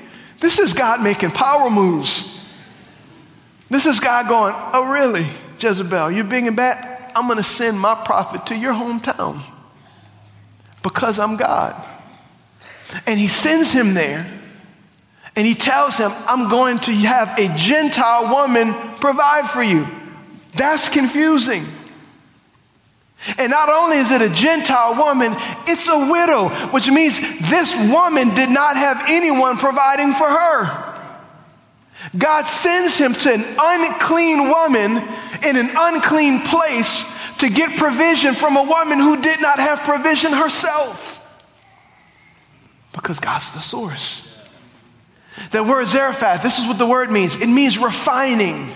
This 0.45 0.59
is 0.59 0.74
God 0.74 1.03
making 1.03 1.30
power 1.30 1.70
moves. 1.70 2.47
This 3.70 3.86
is 3.86 3.99
God 3.99 4.28
going, 4.28 4.55
Oh, 4.74 4.92
really, 4.92 5.26
Jezebel, 5.59 6.11
you're 6.11 6.24
and 6.47 6.55
bad? 6.55 7.12
I'm 7.16 7.26
going 7.28 7.38
to 7.38 7.42
send 7.42 7.80
my 7.80 7.95
prophet 7.95 8.45
to 8.49 8.55
your 8.55 8.74
hometown 8.74 9.40
because 10.82 11.18
I'm 11.18 11.38
God. 11.38 11.82
And 13.07 13.18
he 13.18 13.26
sends 13.26 13.72
him 13.72 13.95
there 13.95 14.26
and 15.34 15.47
he 15.47 15.55
tells 15.55 15.97
him, 15.97 16.12
I'm 16.26 16.51
going 16.51 16.78
to 16.80 16.92
have 16.92 17.38
a 17.38 17.49
Gentile 17.57 18.28
woman 18.28 18.74
provide 18.97 19.49
for 19.49 19.62
you. 19.62 19.88
That's 20.57 20.90
confusing. 20.90 21.64
And 23.39 23.51
not 23.51 23.68
only 23.68 23.97
is 23.97 24.11
it 24.11 24.20
a 24.20 24.29
Gentile 24.29 24.97
woman, 24.97 25.33
it's 25.66 25.89
a 25.89 26.11
widow, 26.11 26.49
which 26.70 26.91
means 26.91 27.18
this 27.49 27.75
woman 27.91 28.35
did 28.35 28.51
not 28.51 28.77
have 28.77 29.03
anyone 29.09 29.57
providing 29.57 30.12
for 30.12 30.29
her. 30.29 30.95
God 32.16 32.47
sends 32.47 32.99
him 32.99 33.14
to 33.14 33.33
an 33.33 33.45
unclean 33.59 34.49
woman 34.49 35.03
in 35.47 35.57
an 35.57 35.70
unclean 35.75 36.41
place 36.41 37.05
to 37.39 37.49
get 37.49 37.79
provision 37.79 38.35
from 38.35 38.57
a 38.57 38.62
woman 38.62 38.99
who 38.99 39.20
did 39.20 39.41
not 39.41 39.59
have 39.59 39.81
provision 39.81 40.33
herself. 40.33 41.12
Because 42.93 43.20
God's 43.20 43.53
the 43.53 43.61
source. 43.61 44.31
The 45.51 45.64
word 45.64 45.87
Zarephath, 45.87 46.43
this 46.43 46.59
is 46.59 46.66
what 46.66 46.79
the 46.79 46.87
word 46.87 47.11
means 47.11 47.37
it 47.37 47.49
means 47.49 47.79
refining. 47.79 48.72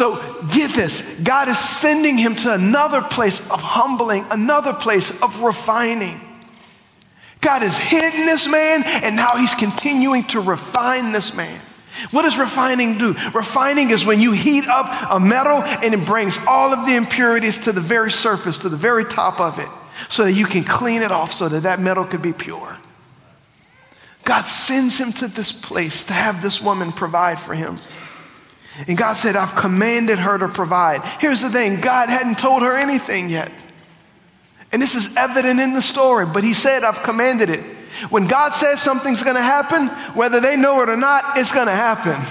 So 0.00 0.16
get 0.50 0.70
this 0.70 1.02
God 1.20 1.50
is 1.50 1.58
sending 1.58 2.16
him 2.16 2.34
to 2.36 2.54
another 2.54 3.02
place 3.02 3.38
of 3.50 3.60
humbling, 3.60 4.24
another 4.30 4.72
place 4.72 5.10
of 5.20 5.42
refining. 5.42 6.18
God 7.42 7.60
has 7.60 7.76
hidden 7.76 8.24
this 8.24 8.48
man, 8.48 8.82
and 9.04 9.14
now 9.14 9.36
he's 9.36 9.54
continuing 9.54 10.24
to 10.28 10.40
refine 10.40 11.12
this 11.12 11.34
man. 11.34 11.60
What 12.12 12.22
does 12.22 12.38
refining 12.38 12.96
do? 12.96 13.14
Refining 13.34 13.90
is 13.90 14.06
when 14.06 14.22
you 14.22 14.32
heat 14.32 14.66
up 14.68 14.86
a 15.10 15.20
metal 15.20 15.60
and 15.62 15.92
it 15.92 16.06
brings 16.06 16.38
all 16.48 16.72
of 16.72 16.86
the 16.86 16.96
impurities 16.96 17.58
to 17.64 17.72
the 17.72 17.82
very 17.82 18.10
surface, 18.10 18.60
to 18.60 18.70
the 18.70 18.78
very 18.78 19.04
top 19.04 19.38
of 19.38 19.58
it, 19.58 19.68
so 20.08 20.24
that 20.24 20.32
you 20.32 20.46
can 20.46 20.64
clean 20.64 21.02
it 21.02 21.12
off 21.12 21.30
so 21.30 21.46
that 21.46 21.64
that 21.64 21.78
metal 21.78 22.06
could 22.06 22.22
be 22.22 22.32
pure. 22.32 22.78
God 24.24 24.46
sends 24.46 24.96
him 24.96 25.12
to 25.12 25.28
this 25.28 25.52
place 25.52 26.04
to 26.04 26.14
have 26.14 26.40
this 26.40 26.58
woman 26.58 26.90
provide 26.90 27.38
for 27.38 27.54
him. 27.54 27.78
And 28.86 28.96
God 28.96 29.14
said, 29.14 29.36
I've 29.36 29.56
commanded 29.56 30.18
her 30.18 30.38
to 30.38 30.48
provide. 30.48 31.02
Here's 31.18 31.40
the 31.40 31.50
thing 31.50 31.80
God 31.80 32.08
hadn't 32.08 32.38
told 32.38 32.62
her 32.62 32.76
anything 32.76 33.28
yet. 33.28 33.50
And 34.72 34.80
this 34.80 34.94
is 34.94 35.16
evident 35.16 35.60
in 35.60 35.74
the 35.74 35.82
story, 35.82 36.26
but 36.26 36.44
He 36.44 36.54
said, 36.54 36.84
I've 36.84 37.02
commanded 37.02 37.50
it. 37.50 37.60
When 38.08 38.28
God 38.28 38.52
says 38.52 38.80
something's 38.80 39.22
gonna 39.22 39.42
happen, 39.42 39.88
whether 40.14 40.40
they 40.40 40.56
know 40.56 40.80
it 40.82 40.88
or 40.88 40.96
not, 40.96 41.36
it's 41.36 41.52
gonna 41.52 41.74
happen. 41.74 42.24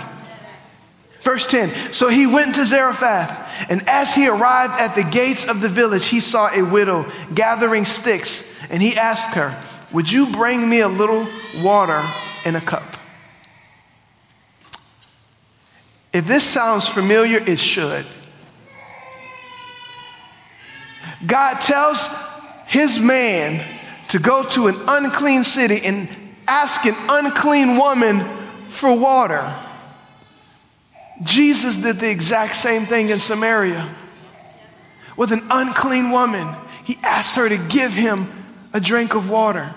Verse 1.22 1.46
10 1.46 1.94
So 1.94 2.08
he 2.08 2.26
went 2.26 2.56
to 2.56 2.66
Zarephath, 2.66 3.70
and 3.70 3.88
as 3.88 4.16
he 4.16 4.28
arrived 4.28 4.80
at 4.80 4.96
the 4.96 5.04
gates 5.04 5.46
of 5.46 5.62
the 5.62 5.70
village, 5.70 6.08
he 6.08 6.22
saw 6.22 6.50
a 6.50 6.64
widow 6.64 7.12
gathering 7.36 7.86
sticks, 7.86 8.44
and 8.70 8.82
he 8.82 8.96
asked 8.98 9.36
her, 9.36 9.62
Would 9.92 10.12
you 10.12 10.32
bring 10.32 10.68
me 10.68 10.80
a 10.80 10.88
little 10.88 11.28
water 11.62 12.02
in 12.46 12.56
a 12.56 12.62
cup? 12.62 12.99
If 16.12 16.28
this 16.28 16.44
sounds 16.44 16.88
familiar, 16.88 17.38
it 17.38 17.60
should. 17.60 18.06
God 21.26 21.62
tells 21.62 22.08
his 22.68 23.00
man 23.00 23.64
to 24.10 24.20
go 24.20 24.44
to 24.50 24.68
an 24.68 24.76
unclean 24.88 25.44
city 25.44 25.82
and 25.84 26.10
ask 26.48 26.86
an 26.86 26.96
unclean 27.10 27.78
woman 27.78 28.22
for 28.68 28.98
water. 28.98 29.54
Jesus 31.24 31.78
did 31.78 32.00
the 32.00 32.10
exact 32.10 32.56
same 32.56 32.86
thing 32.86 33.10
in 33.10 33.20
Samaria 33.20 33.94
with 35.18 35.32
an 35.32 35.42
unclean 35.50 36.12
woman. 36.12 36.56
He 36.86 36.98
asked 37.04 37.36
her 37.36 37.50
to 37.50 37.58
give 37.58 37.94
him 37.94 38.32
a 38.74 38.80
drink 38.80 39.14
of 39.14 39.30
water. 39.30 39.76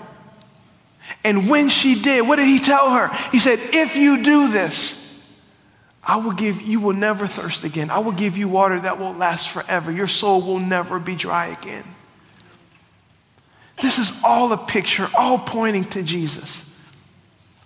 And 1.23 1.49
when 1.49 1.69
she 1.69 2.01
did, 2.01 2.25
what 2.27 2.37
did 2.37 2.47
he 2.47 2.59
tell 2.59 2.91
her? 2.91 3.09
He 3.31 3.39
said, 3.39 3.59
If 3.73 3.95
you 3.95 4.23
do 4.23 4.47
this, 4.47 5.02
I 6.05 6.17
will 6.17 6.33
give, 6.33 6.61
you 6.61 6.81
will 6.81 6.93
never 6.93 7.27
thirst 7.27 7.63
again. 7.63 7.89
I 7.89 7.99
will 7.99 8.11
give 8.11 8.35
you 8.35 8.49
water 8.49 8.79
that 8.79 8.99
will 8.99 9.13
last 9.13 9.49
forever. 9.49 9.91
Your 9.91 10.07
soul 10.07 10.41
will 10.41 10.59
never 10.59 10.99
be 10.99 11.15
dry 11.15 11.47
again. 11.47 11.85
This 13.81 13.99
is 13.99 14.11
all 14.23 14.51
a 14.51 14.57
picture, 14.57 15.09
all 15.15 15.39
pointing 15.39 15.85
to 15.85 16.03
Jesus. 16.03 16.63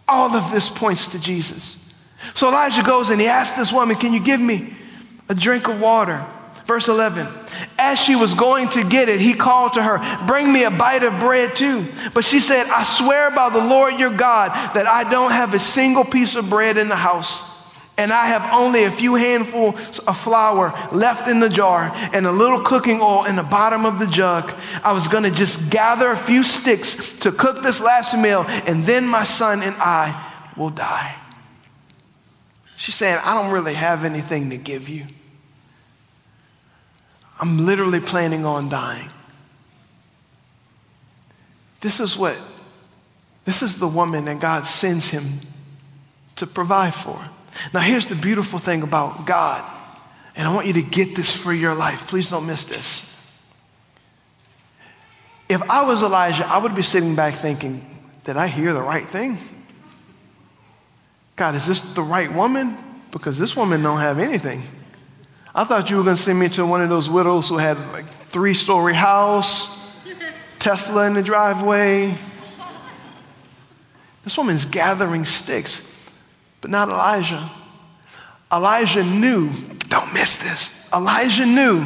All 0.08 0.36
of 0.36 0.52
this 0.52 0.70
points 0.70 1.10
to 1.10 1.20
Jesus. 1.20 1.78
So 2.34 2.48
Elijah 2.48 2.84
goes 2.84 3.10
and 3.10 3.20
he 3.20 3.28
asks 3.28 3.58
this 3.58 3.74
woman, 3.74 3.96
Can 3.96 4.14
you 4.14 4.24
give 4.24 4.40
me 4.40 4.74
a 5.30 5.36
drink 5.36 5.68
of 5.68 5.82
water? 5.82 6.24
Verse 6.66 6.88
11. 6.88 7.28
As 7.78 8.00
she 8.00 8.16
was 8.16 8.34
going 8.34 8.70
to 8.70 8.84
get 8.84 9.10
it, 9.10 9.20
he 9.20 9.34
called 9.34 9.74
to 9.74 9.84
her, 9.84 10.00
Bring 10.28 10.52
me 10.52 10.64
a 10.64 10.72
bite 10.72 11.04
of 11.04 11.20
bread 11.20 11.56
too. 11.56 11.88
But 12.14 12.24
she 12.24 12.40
said, 12.40 12.68
I 12.68 12.84
swear 12.84 13.32
by 13.32 13.50
the 13.50 13.64
Lord 13.64 13.96
your 13.96 14.12
God 14.12 14.52
that 14.76 14.86
I 14.86 15.10
don't 15.10 15.32
have 15.32 15.54
a 15.54 15.60
single 15.60 16.06
piece 16.06 16.36
of 16.36 16.50
bread 16.50 16.78
in 16.78 16.88
the 16.88 16.96
house 16.96 17.42
and 17.98 18.14
I 18.14 18.28
have 18.28 18.54
only 18.54 18.84
a 18.84 18.92
few 18.92 19.16
handfuls 19.16 20.00
of 20.00 20.18
flour 20.18 20.72
left 20.92 21.28
in 21.28 21.40
the 21.40 21.50
jar 21.50 21.92
and 22.14 22.28
a 22.28 22.32
little 22.32 22.62
cooking 22.62 23.02
oil 23.02 23.26
in 23.26 23.36
the 23.36 23.44
bottom 23.44 23.86
of 23.86 23.98
the 23.98 24.06
jug. 24.06 24.54
I 24.84 24.94
was 24.94 25.08
going 25.08 25.24
to 25.24 25.32
just 25.32 25.72
gather 25.72 26.12
a 26.12 26.18
few 26.18 26.44
sticks 26.44 27.14
to 27.20 27.32
cook 27.32 27.64
this 27.64 27.82
last 27.82 28.16
meal, 28.16 28.46
and 28.48 28.86
then 28.86 29.08
my 29.08 29.24
son 29.24 29.64
and 29.64 29.76
I 29.78 30.32
will 30.56 30.70
die. 30.70 31.16
She's 32.78 32.96
saying, 32.96 33.20
I 33.24 33.34
don't 33.34 33.52
really 33.52 33.74
have 33.74 34.04
anything 34.04 34.52
to 34.52 34.58
give 34.58 34.88
you. 34.88 35.06
I'm 37.40 37.66
literally 37.66 38.00
planning 38.00 38.46
on 38.46 38.70
dying. 38.70 39.10
This 41.82 42.00
is 42.00 42.16
what, 42.16 42.38
this 43.46 43.64
is 43.64 43.78
the 43.78 43.88
woman 43.88 44.26
that 44.26 44.40
God 44.40 44.66
sends 44.66 45.10
him 45.10 45.40
to 46.36 46.46
provide 46.46 46.94
for. 46.94 47.30
Now, 47.74 47.82
here's 47.82 48.08
the 48.08 48.16
beautiful 48.16 48.60
thing 48.60 48.84
about 48.84 49.26
God, 49.26 49.64
and 50.36 50.48
I 50.48 50.54
want 50.54 50.68
you 50.68 50.74
to 50.74 50.82
get 50.82 51.16
this 51.16 51.36
for 51.36 51.54
your 51.54 51.76
life. 51.76 52.08
Please 52.08 52.30
don't 52.30 52.46
miss 52.46 52.66
this. 52.66 53.04
If 55.50 55.62
I 55.70 55.86
was 55.86 56.04
Elijah, 56.04 56.46
I 56.46 56.58
would 56.58 56.76
be 56.76 56.82
sitting 56.82 57.16
back 57.16 57.36
thinking, 57.36 57.86
Did 58.24 58.38
I 58.38 58.48
hear 58.48 58.74
the 58.74 58.82
right 58.82 59.08
thing? 59.08 59.38
God, 61.36 61.56
is 61.56 61.66
this 61.66 61.82
the 61.94 62.02
right 62.02 62.34
woman? 62.34 62.78
Because 63.12 63.38
this 63.38 63.56
woman 63.56 63.82
don't 63.82 64.00
have 64.00 64.20
anything. 64.20 64.64
I 65.56 65.64
thought 65.64 65.90
you 65.90 65.98
were 65.98 66.04
going 66.04 66.18
to 66.18 66.22
send 66.22 66.40
me 66.40 66.50
to 66.50 66.66
one 66.66 66.82
of 66.82 66.90
those 66.90 67.10
widows 67.10 67.50
who 67.50 67.58
had 67.58 67.80
like 67.92 68.08
three 68.08 68.54
story 68.54 68.94
house, 68.94 69.80
Tesla 70.60 71.08
in 71.08 71.14
the 71.14 71.24
driveway. 71.24 72.18
This 74.24 74.38
woman's 74.38 74.66
gathering 74.66 75.24
sticks 75.24 75.82
but 76.68 76.72
not 76.72 76.90
Elijah. 76.90 77.50
Elijah 78.52 79.04
knew, 79.04 79.50
don't 79.88 80.14
miss 80.14 80.36
this. 80.36 80.74
Elijah 80.94 81.46
knew 81.46 81.86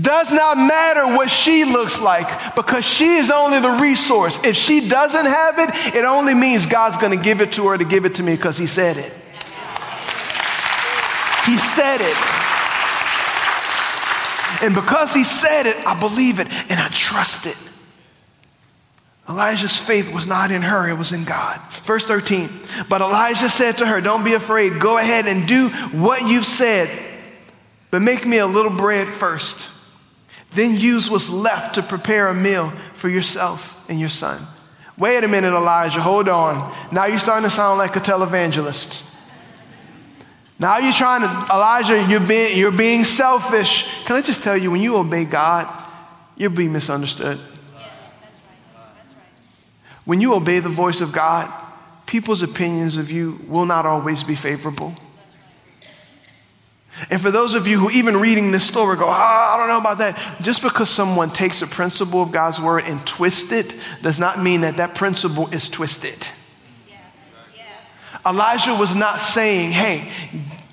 does 0.00 0.32
not 0.32 0.56
matter 0.56 1.06
what 1.14 1.30
she 1.30 1.64
looks 1.66 2.00
like 2.00 2.54
because 2.56 2.86
she 2.86 3.16
is 3.16 3.30
only 3.30 3.60
the 3.60 3.70
resource. 3.82 4.42
If 4.42 4.56
she 4.56 4.88
doesn't 4.88 5.26
have 5.26 5.58
it, 5.58 5.94
it 5.94 6.04
only 6.06 6.32
means 6.32 6.64
God's 6.64 6.96
going 6.96 7.16
to 7.16 7.22
give 7.22 7.42
it 7.42 7.52
to 7.52 7.68
her 7.68 7.76
to 7.76 7.84
give 7.84 8.06
it 8.06 8.14
to 8.14 8.22
me 8.22 8.34
because 8.34 8.56
he 8.56 8.66
said 8.66 8.96
it. 8.96 9.12
He 11.44 11.58
said 11.58 12.00
it. 12.00 12.16
And 14.62 14.74
because 14.74 15.12
he 15.12 15.24
said 15.24 15.66
it, 15.66 15.76
I 15.86 16.00
believe 16.00 16.40
it 16.40 16.48
and 16.70 16.80
I 16.80 16.88
trust 16.88 17.44
it. 17.44 17.58
Elijah's 19.28 19.76
faith 19.76 20.12
was 20.12 20.26
not 20.26 20.50
in 20.50 20.62
her, 20.62 20.88
it 20.88 20.98
was 20.98 21.12
in 21.12 21.24
God. 21.24 21.58
Verse 21.84 22.04
13. 22.04 22.50
But 22.88 23.00
Elijah 23.00 23.48
said 23.48 23.78
to 23.78 23.86
her, 23.86 24.00
Don't 24.00 24.24
be 24.24 24.34
afraid. 24.34 24.78
Go 24.78 24.98
ahead 24.98 25.26
and 25.26 25.48
do 25.48 25.70
what 25.92 26.28
you've 26.28 26.44
said, 26.44 26.90
but 27.90 28.02
make 28.02 28.26
me 28.26 28.38
a 28.38 28.46
little 28.46 28.70
bread 28.70 29.08
first. 29.08 29.68
Then 30.50 30.76
use 30.76 31.08
what's 31.08 31.30
left 31.30 31.76
to 31.76 31.82
prepare 31.82 32.28
a 32.28 32.34
meal 32.34 32.70
for 32.92 33.08
yourself 33.08 33.82
and 33.88 33.98
your 33.98 34.10
son. 34.10 34.46
Wait 34.96 35.24
a 35.24 35.28
minute, 35.28 35.56
Elijah, 35.56 36.00
hold 36.00 36.28
on. 36.28 36.72
Now 36.92 37.06
you're 37.06 37.18
starting 37.18 37.48
to 37.48 37.54
sound 37.54 37.78
like 37.78 37.96
a 37.96 38.00
televangelist. 38.00 39.02
Now 40.60 40.78
you're 40.78 40.92
trying 40.92 41.22
to, 41.22 41.52
Elijah, 41.52 42.06
you're 42.08 42.20
being, 42.20 42.56
you're 42.56 42.70
being 42.70 43.02
selfish. 43.04 43.88
Can 44.04 44.16
I 44.16 44.20
just 44.20 44.42
tell 44.42 44.56
you, 44.56 44.70
when 44.70 44.80
you 44.80 44.96
obey 44.96 45.24
God, 45.24 45.66
you'll 46.36 46.52
be 46.52 46.68
misunderstood. 46.68 47.40
When 50.04 50.20
you 50.20 50.34
obey 50.34 50.58
the 50.58 50.68
voice 50.68 51.00
of 51.00 51.12
God, 51.12 51.52
people's 52.06 52.42
opinions 52.42 52.96
of 52.96 53.10
you 53.10 53.40
will 53.48 53.66
not 53.66 53.86
always 53.86 54.22
be 54.22 54.34
favorable. 54.34 54.94
And 57.10 57.20
for 57.20 57.30
those 57.30 57.54
of 57.54 57.66
you 57.66 57.78
who, 57.78 57.90
even 57.90 58.18
reading 58.18 58.52
this 58.52 58.64
story, 58.64 58.96
go, 58.96 59.06
oh, 59.06 59.10
I 59.10 59.56
don't 59.58 59.68
know 59.68 59.78
about 59.78 59.98
that. 59.98 60.42
Just 60.42 60.62
because 60.62 60.88
someone 60.90 61.30
takes 61.30 61.60
a 61.60 61.66
principle 61.66 62.22
of 62.22 62.30
God's 62.30 62.60
word 62.60 62.84
and 62.84 63.04
twists 63.04 63.50
it 63.50 63.74
does 64.02 64.18
not 64.18 64.40
mean 64.40 64.60
that 64.60 64.76
that 64.76 64.94
principle 64.94 65.52
is 65.52 65.68
twisted. 65.68 66.28
Elijah 68.24 68.74
was 68.74 68.94
not 68.94 69.20
saying, 69.20 69.72
hey, 69.72 70.10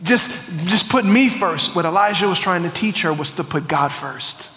just, 0.04 0.30
just 0.68 0.90
put 0.90 1.06
me 1.06 1.28
first. 1.28 1.76
What 1.76 1.86
Elijah 1.86 2.28
was 2.28 2.40
trying 2.40 2.64
to 2.64 2.70
teach 2.70 3.02
her 3.02 3.12
was 3.12 3.34
to 3.34 3.44
put 3.44 3.68
God 3.68 3.92
first. 3.92 4.50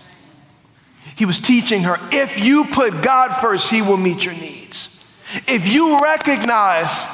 He 1.16 1.24
was 1.24 1.38
teaching 1.38 1.82
her 1.82 1.98
if 2.12 2.42
you 2.42 2.64
put 2.64 3.02
God 3.02 3.32
first, 3.40 3.70
He 3.70 3.82
will 3.82 3.96
meet 3.96 4.24
your 4.24 4.34
needs. 4.34 5.04
If 5.46 5.66
you 5.66 6.00
recognize 6.00 7.06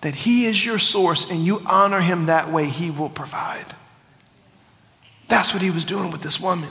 that 0.00 0.14
He 0.14 0.46
is 0.46 0.64
your 0.64 0.78
source 0.78 1.30
and 1.30 1.44
you 1.44 1.62
honor 1.66 2.00
Him 2.00 2.26
that 2.26 2.50
way, 2.50 2.66
He 2.66 2.90
will 2.90 3.08
provide. 3.08 3.66
That's 5.28 5.52
what 5.52 5.62
He 5.62 5.70
was 5.70 5.84
doing 5.84 6.10
with 6.10 6.22
this 6.22 6.40
woman. 6.40 6.70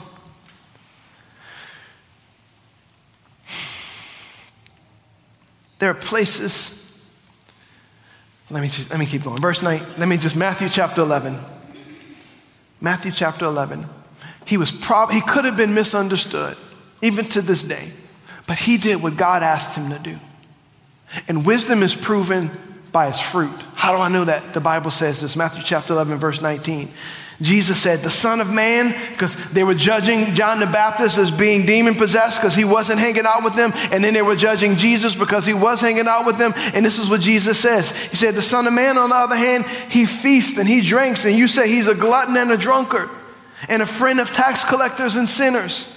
There 5.78 5.90
are 5.90 5.94
places, 5.94 6.76
let 8.50 8.60
me, 8.60 8.68
just, 8.68 8.90
let 8.90 9.00
me 9.00 9.06
keep 9.06 9.24
going. 9.24 9.40
Verse 9.40 9.62
9, 9.62 9.80
let 9.96 10.08
me 10.08 10.18
just, 10.18 10.36
Matthew 10.36 10.68
chapter 10.68 11.00
11. 11.00 11.38
Matthew 12.82 13.12
chapter 13.12 13.46
11. 13.46 13.88
He 14.50 14.56
was 14.56 14.72
prob- 14.72 15.12
he 15.12 15.20
could 15.20 15.44
have 15.44 15.56
been 15.56 15.74
misunderstood, 15.74 16.56
even 17.02 17.24
to 17.26 17.40
this 17.40 17.62
day, 17.62 17.92
but 18.48 18.58
he 18.58 18.78
did 18.78 19.00
what 19.00 19.16
God 19.16 19.44
asked 19.44 19.76
him 19.76 19.90
to 19.90 19.98
do. 20.00 20.18
And 21.28 21.46
wisdom 21.46 21.84
is 21.84 21.94
proven 21.94 22.50
by 22.90 23.06
its 23.06 23.20
fruit. 23.20 23.56
How 23.76 23.92
do 23.92 23.98
I 23.98 24.08
know 24.08 24.24
that? 24.24 24.52
The 24.52 24.58
Bible 24.58 24.90
says 24.90 25.20
this, 25.20 25.36
Matthew 25.36 25.62
chapter 25.62 25.92
11, 25.92 26.16
verse 26.18 26.42
19. 26.42 26.90
Jesus 27.40 27.80
said, 27.80 28.02
the 28.02 28.10
Son 28.10 28.40
of 28.40 28.52
Man, 28.52 28.92
because 29.12 29.36
they 29.50 29.62
were 29.62 29.74
judging 29.74 30.34
John 30.34 30.58
the 30.58 30.66
Baptist 30.66 31.16
as 31.16 31.30
being 31.30 31.64
demon 31.64 31.94
possessed 31.94 32.40
because 32.40 32.56
he 32.56 32.64
wasn't 32.64 32.98
hanging 32.98 33.26
out 33.26 33.44
with 33.44 33.54
them. 33.54 33.70
And 33.92 34.02
then 34.02 34.14
they 34.14 34.20
were 34.20 34.34
judging 34.34 34.74
Jesus 34.74 35.14
because 35.14 35.46
he 35.46 35.54
was 35.54 35.80
hanging 35.80 36.08
out 36.08 36.26
with 36.26 36.38
them. 36.38 36.54
And 36.74 36.84
this 36.84 36.98
is 36.98 37.08
what 37.08 37.20
Jesus 37.20 37.60
says. 37.60 37.92
He 37.92 38.16
said, 38.16 38.34
The 38.34 38.42
Son 38.42 38.66
of 38.66 38.72
Man, 38.72 38.98
on 38.98 39.10
the 39.10 39.16
other 39.16 39.36
hand, 39.36 39.64
he 39.90 40.06
feasts 40.06 40.58
and 40.58 40.68
he 40.68 40.80
drinks. 40.80 41.24
And 41.24 41.36
you 41.36 41.46
say 41.46 41.68
he's 41.68 41.86
a 41.86 41.94
glutton 41.94 42.36
and 42.36 42.50
a 42.50 42.58
drunkard 42.58 43.10
and 43.68 43.82
a 43.82 43.86
friend 43.86 44.20
of 44.20 44.32
tax 44.32 44.64
collectors 44.64 45.16
and 45.16 45.28
sinners. 45.28 45.88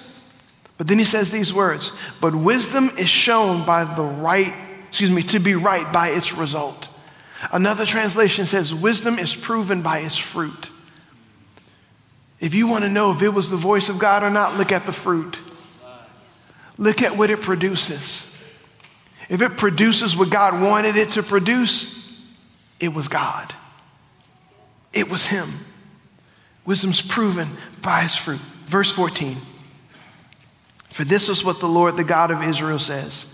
But 0.77 0.87
then 0.87 0.99
he 0.99 1.05
says 1.05 1.29
these 1.29 1.53
words 1.53 1.91
But 2.19 2.35
wisdom 2.35 2.91
is 2.97 3.09
shown 3.09 3.65
by 3.65 3.83
the 3.83 4.03
right, 4.03 4.53
excuse 4.87 5.11
me, 5.11 5.23
to 5.23 5.39
be 5.39 5.55
right 5.55 5.91
by 5.93 6.09
its 6.09 6.33
result. 6.33 6.89
Another 7.51 7.85
translation 7.85 8.45
says, 8.45 8.73
Wisdom 8.73 9.19
is 9.19 9.35
proven 9.35 9.81
by 9.81 9.99
its 9.99 10.17
fruit. 10.17 10.69
If 12.39 12.53
you 12.53 12.67
want 12.67 12.83
to 12.83 12.89
know 12.89 13.11
if 13.11 13.21
it 13.21 13.29
was 13.29 13.49
the 13.49 13.57
voice 13.57 13.89
of 13.89 13.99
God 13.99 14.23
or 14.23 14.29
not, 14.29 14.57
look 14.57 14.71
at 14.71 14.85
the 14.85 14.91
fruit. 14.91 15.39
Look 16.77 17.01
at 17.01 17.17
what 17.17 17.29
it 17.29 17.41
produces. 17.41 18.29
If 19.29 19.41
it 19.41 19.57
produces 19.57 20.15
what 20.15 20.29
God 20.29 20.61
wanted 20.61 20.97
it 20.97 21.11
to 21.11 21.23
produce, 21.23 22.21
it 22.79 22.93
was 22.93 23.07
God. 23.07 23.53
It 24.91 25.09
was 25.09 25.25
Him. 25.25 25.65
Wisdom's 26.65 27.01
proven 27.01 27.49
by 27.81 28.03
its 28.03 28.15
fruit. 28.15 28.39
Verse 28.67 28.91
14. 28.91 29.37
For 30.89 31.03
this 31.03 31.27
is 31.27 31.43
what 31.43 31.59
the 31.59 31.67
Lord, 31.67 31.97
the 31.97 32.03
God 32.03 32.31
of 32.31 32.43
Israel, 32.43 32.79
says 32.79 33.25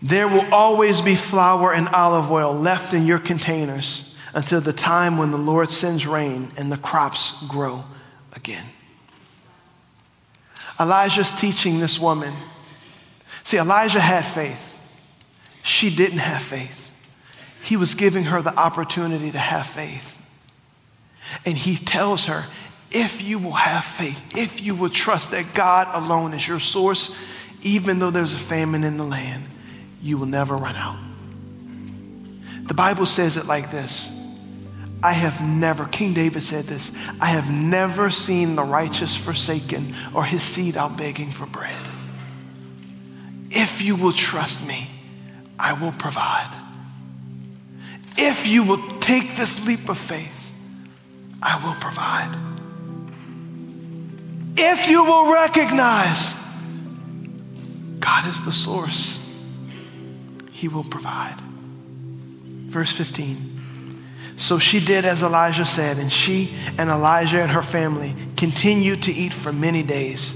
There 0.00 0.26
will 0.26 0.52
always 0.52 1.00
be 1.00 1.14
flour 1.14 1.72
and 1.72 1.88
olive 1.88 2.30
oil 2.30 2.52
left 2.52 2.94
in 2.94 3.06
your 3.06 3.18
containers 3.18 4.16
until 4.32 4.60
the 4.60 4.72
time 4.72 5.16
when 5.16 5.30
the 5.30 5.38
Lord 5.38 5.70
sends 5.70 6.06
rain 6.06 6.50
and 6.56 6.72
the 6.72 6.76
crops 6.76 7.46
grow 7.46 7.84
again. 8.34 8.66
Elijah's 10.80 11.30
teaching 11.30 11.78
this 11.78 12.00
woman. 12.00 12.34
See, 13.44 13.58
Elijah 13.58 14.00
had 14.00 14.24
faith. 14.24 14.72
She 15.62 15.94
didn't 15.94 16.18
have 16.18 16.42
faith. 16.42 16.90
He 17.62 17.76
was 17.76 17.94
giving 17.94 18.24
her 18.24 18.42
the 18.42 18.54
opportunity 18.54 19.30
to 19.30 19.38
have 19.38 19.66
faith. 19.66 20.13
And 21.44 21.56
he 21.56 21.76
tells 21.76 22.26
her, 22.26 22.46
if 22.90 23.22
you 23.22 23.38
will 23.38 23.52
have 23.52 23.84
faith, 23.84 24.36
if 24.36 24.62
you 24.62 24.74
will 24.74 24.88
trust 24.88 25.32
that 25.32 25.54
God 25.54 25.88
alone 25.92 26.32
is 26.32 26.46
your 26.46 26.60
source, 26.60 27.16
even 27.62 27.98
though 27.98 28.10
there's 28.10 28.34
a 28.34 28.38
famine 28.38 28.84
in 28.84 28.96
the 28.96 29.04
land, 29.04 29.44
you 30.00 30.16
will 30.16 30.26
never 30.26 30.54
run 30.54 30.76
out. 30.76 30.98
The 32.66 32.74
Bible 32.74 33.06
says 33.06 33.36
it 33.36 33.46
like 33.46 33.70
this 33.70 34.10
I 35.02 35.12
have 35.12 35.46
never, 35.46 35.84
King 35.86 36.14
David 36.14 36.42
said 36.42 36.64
this, 36.64 36.90
I 37.20 37.26
have 37.26 37.50
never 37.50 38.10
seen 38.10 38.56
the 38.56 38.62
righteous 38.62 39.14
forsaken 39.14 39.94
or 40.14 40.24
his 40.24 40.42
seed 40.42 40.76
out 40.76 40.96
begging 40.96 41.30
for 41.30 41.46
bread. 41.46 41.82
If 43.50 43.82
you 43.82 43.96
will 43.96 44.12
trust 44.12 44.66
me, 44.66 44.88
I 45.58 45.74
will 45.74 45.92
provide. 45.92 46.50
If 48.16 48.46
you 48.46 48.62
will 48.62 48.98
take 49.00 49.36
this 49.36 49.66
leap 49.66 49.88
of 49.88 49.98
faith, 49.98 50.53
I 51.44 51.62
will 51.62 51.74
provide. 51.74 52.34
If 54.56 54.88
you 54.88 55.04
will 55.04 55.32
recognize 55.32 56.34
God 58.00 58.26
is 58.26 58.42
the 58.44 58.52
source, 58.52 59.20
He 60.52 60.68
will 60.68 60.84
provide. 60.84 61.36
Verse 62.68 62.92
15. 62.92 63.52
So 64.36 64.58
she 64.58 64.80
did 64.80 65.04
as 65.04 65.22
Elijah 65.22 65.66
said, 65.66 65.98
and 65.98 66.10
she 66.10 66.54
and 66.78 66.88
Elijah 66.88 67.42
and 67.42 67.50
her 67.50 67.62
family 67.62 68.14
continued 68.36 69.02
to 69.04 69.12
eat 69.12 69.34
for 69.34 69.52
many 69.52 69.82
days. 69.82 70.34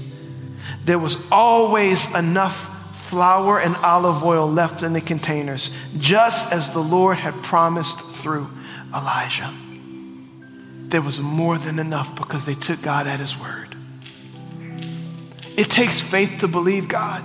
There 0.85 0.99
was 0.99 1.17
always 1.31 2.05
enough 2.13 2.75
flour 3.09 3.59
and 3.59 3.75
olive 3.77 4.23
oil 4.23 4.47
left 4.49 4.83
in 4.83 4.93
the 4.93 5.01
containers, 5.01 5.71
just 5.97 6.51
as 6.53 6.69
the 6.69 6.83
Lord 6.83 7.17
had 7.17 7.33
promised 7.41 7.99
through 7.99 8.47
Elijah 8.93 9.51
there 10.91 11.01
was 11.01 11.19
more 11.19 11.57
than 11.57 11.79
enough 11.79 12.15
because 12.15 12.45
they 12.45 12.55
took 12.55 12.81
God 12.81 13.07
at 13.07 13.19
His 13.19 13.37
word. 13.37 13.75
It 15.57 15.69
takes 15.69 15.99
faith 15.99 16.39
to 16.39 16.47
believe 16.47 16.87
God, 16.87 17.23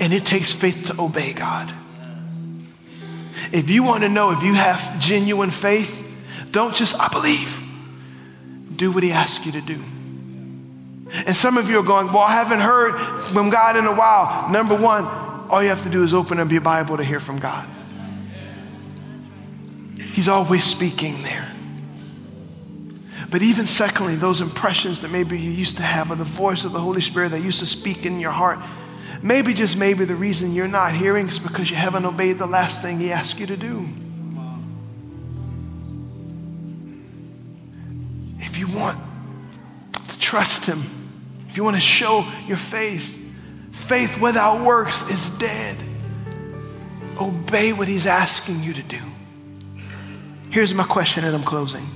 and 0.00 0.12
it 0.12 0.24
takes 0.26 0.52
faith 0.52 0.86
to 0.86 1.00
obey 1.00 1.32
God. 1.32 1.72
If 3.52 3.70
you 3.70 3.82
want 3.82 4.02
to 4.02 4.08
know 4.08 4.32
if 4.32 4.42
you 4.42 4.54
have 4.54 4.98
genuine 5.00 5.50
faith, 5.50 6.02
don't 6.50 6.74
just, 6.74 6.98
I 6.98 7.08
believe. 7.08 7.62
Do 8.74 8.92
what 8.92 9.02
He 9.02 9.12
asks 9.12 9.46
you 9.46 9.52
to 9.52 9.60
do. 9.60 9.82
And 11.26 11.36
some 11.36 11.56
of 11.56 11.70
you 11.70 11.78
are 11.78 11.84
going, 11.84 12.08
Well, 12.08 12.18
I 12.22 12.32
haven't 12.32 12.60
heard 12.60 12.98
from 13.32 13.50
God 13.50 13.76
in 13.76 13.86
a 13.86 13.94
while. 13.94 14.50
Number 14.50 14.76
one, 14.76 15.04
all 15.48 15.62
you 15.62 15.68
have 15.68 15.84
to 15.84 15.90
do 15.90 16.02
is 16.02 16.12
open 16.12 16.38
up 16.40 16.50
your 16.50 16.60
Bible 16.60 16.96
to 16.96 17.04
hear 17.04 17.20
from 17.20 17.38
God. 17.38 17.68
He's 19.98 20.28
always 20.28 20.64
speaking 20.64 21.22
there. 21.22 21.55
But 23.30 23.42
even 23.42 23.66
secondly, 23.66 24.14
those 24.14 24.40
impressions 24.40 25.00
that 25.00 25.10
maybe 25.10 25.38
you 25.38 25.50
used 25.50 25.78
to 25.78 25.82
have 25.82 26.10
of 26.10 26.18
the 26.18 26.24
voice 26.24 26.64
of 26.64 26.72
the 26.72 26.80
Holy 26.80 27.00
Spirit 27.00 27.30
that 27.30 27.40
used 27.40 27.58
to 27.60 27.66
speak 27.66 28.06
in 28.06 28.20
your 28.20 28.30
heart, 28.30 28.58
maybe 29.22 29.52
just 29.52 29.76
maybe 29.76 30.04
the 30.04 30.14
reason 30.14 30.54
you're 30.54 30.68
not 30.68 30.94
hearing 30.94 31.28
is 31.28 31.38
because 31.38 31.68
you 31.70 31.76
haven't 31.76 32.04
obeyed 32.04 32.38
the 32.38 32.46
last 32.46 32.82
thing 32.82 33.00
He 33.00 33.10
asked 33.10 33.40
you 33.40 33.46
to 33.46 33.56
do. 33.56 33.88
If 38.38 38.56
you 38.58 38.68
want 38.68 38.98
to 40.08 40.18
trust 40.20 40.66
Him, 40.66 40.84
if 41.48 41.56
you 41.56 41.64
want 41.64 41.76
to 41.76 41.80
show 41.80 42.24
your 42.46 42.56
faith, 42.56 43.18
faith 43.72 44.20
without 44.20 44.64
works 44.64 45.02
is 45.10 45.30
dead. 45.30 45.76
Obey 47.20 47.72
what 47.72 47.88
He's 47.88 48.06
asking 48.06 48.62
you 48.62 48.72
to 48.74 48.82
do. 48.82 49.00
Here's 50.50 50.72
my 50.72 50.84
question, 50.84 51.24
and 51.24 51.34
I'm 51.34 51.42
closing. 51.42 51.86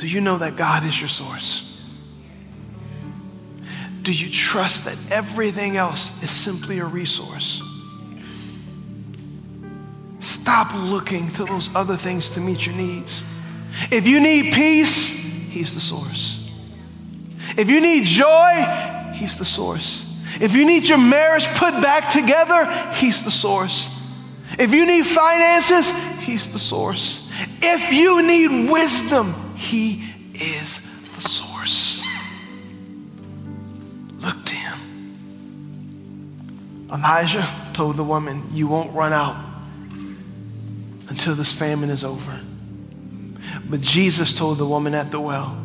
Do 0.00 0.08
you 0.08 0.22
know 0.22 0.38
that 0.38 0.56
God 0.56 0.82
is 0.82 0.98
your 0.98 1.10
source? 1.10 1.78
Do 4.00 4.14
you 4.14 4.30
trust 4.30 4.86
that 4.86 4.96
everything 5.10 5.76
else 5.76 6.22
is 6.22 6.30
simply 6.30 6.78
a 6.78 6.86
resource? 6.86 7.62
Stop 10.20 10.72
looking 10.74 11.30
to 11.32 11.44
those 11.44 11.68
other 11.74 11.98
things 11.98 12.30
to 12.30 12.40
meet 12.40 12.64
your 12.64 12.74
needs. 12.76 13.22
If 13.92 14.06
you 14.06 14.20
need 14.20 14.54
peace, 14.54 15.06
He's 15.06 15.74
the 15.74 15.80
source. 15.80 16.48
If 17.58 17.68
you 17.68 17.82
need 17.82 18.06
joy, 18.06 19.12
He's 19.12 19.36
the 19.36 19.44
source. 19.44 20.06
If 20.40 20.54
you 20.54 20.64
need 20.64 20.88
your 20.88 20.96
marriage 20.96 21.46
put 21.48 21.72
back 21.82 22.10
together, 22.10 22.64
He's 22.94 23.22
the 23.22 23.30
source. 23.30 23.90
If 24.58 24.72
you 24.72 24.86
need 24.86 25.04
finances, 25.04 25.92
He's 26.20 26.50
the 26.50 26.58
source. 26.58 27.30
If 27.60 27.92
you 27.92 28.26
need 28.26 28.72
wisdom, 28.72 29.49
He 29.60 30.02
is 30.34 30.80
the 31.14 31.20
source. 31.20 32.02
Look 34.14 34.44
to 34.46 34.54
Him. 34.54 34.78
Elijah 36.92 37.46
told 37.74 37.96
the 37.96 38.04
woman, 38.04 38.42
You 38.52 38.66
won't 38.66 38.92
run 38.94 39.12
out 39.12 39.36
until 41.08 41.34
this 41.34 41.52
famine 41.52 41.90
is 41.90 42.02
over. 42.04 42.40
But 43.68 43.82
Jesus 43.82 44.32
told 44.32 44.58
the 44.58 44.66
woman 44.66 44.94
at 44.94 45.10
the 45.10 45.20
well, 45.20 45.56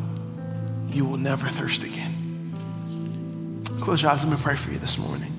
You 0.90 1.06
will 1.06 1.16
never 1.16 1.48
thirst 1.48 1.82
again. 1.82 2.52
Close 3.80 4.02
your 4.02 4.10
eyes. 4.12 4.22
Let 4.22 4.30
me 4.30 4.38
pray 4.40 4.56
for 4.56 4.70
you 4.70 4.78
this 4.78 4.98
morning. 4.98 5.32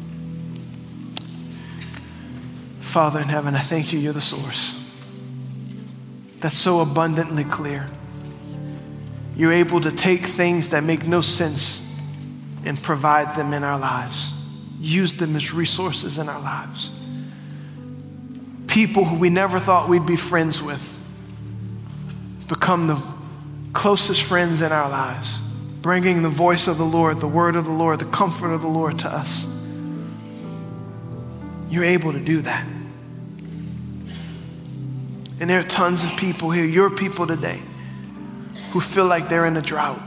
Father 2.82 3.20
in 3.22 3.28
heaven, 3.28 3.54
I 3.54 3.60
thank 3.60 3.94
you, 3.94 4.00
you're 4.00 4.14
the 4.14 4.20
source. 4.20 4.84
That's 6.40 6.58
so 6.58 6.80
abundantly 6.80 7.44
clear. 7.44 7.88
You're 9.38 9.54
able 9.54 9.80
to 9.82 9.92
take 9.92 10.26
things 10.26 10.70
that 10.70 10.84
make 10.84 11.08
no 11.08 11.22
sense 11.22 11.82
and 12.66 12.82
provide 12.82 13.38
them 13.38 13.54
in 13.54 13.64
our 13.64 13.80
lives, 13.80 14.34
use 14.82 15.14
them 15.14 15.38
as 15.38 15.54
resources 15.54 16.18
in 16.18 16.28
our 16.28 16.42
lives 16.42 16.92
people 18.78 19.06
who 19.06 19.18
we 19.18 19.32
never 19.32 19.60
thought 19.60 19.90
we'd 19.90 20.06
be 20.06 20.16
friends 20.16 20.62
with 20.62 20.96
become 22.48 22.86
the 22.86 23.02
closest 23.74 24.22
friends 24.22 24.62
in 24.62 24.72
our 24.72 24.88
lives, 24.88 25.40
bringing 25.82 26.22
the 26.22 26.30
voice 26.30 26.68
of 26.68 26.78
the 26.78 26.86
Lord, 26.86 27.20
the 27.20 27.28
word 27.28 27.56
of 27.56 27.66
the 27.66 27.72
Lord, 27.72 27.98
the 27.98 28.06
comfort 28.06 28.54
of 28.54 28.62
the 28.62 28.68
Lord 28.68 29.00
to 29.00 29.08
us. 29.10 29.48
You're 31.72 31.86
able 31.86 32.14
to 32.14 32.20
do 32.20 32.42
that. 32.42 32.68
And 35.40 35.50
there 35.50 35.60
are 35.60 35.68
tons 35.68 36.04
of 36.04 36.12
people 36.12 36.52
here, 36.52 36.64
your 36.64 36.92
people 36.92 37.26
today, 37.26 37.60
who 38.72 38.82
feel 38.82 39.06
like 39.06 39.30
they're 39.30 39.46
in 39.46 39.58
a 39.58 39.62
drought 39.62 40.02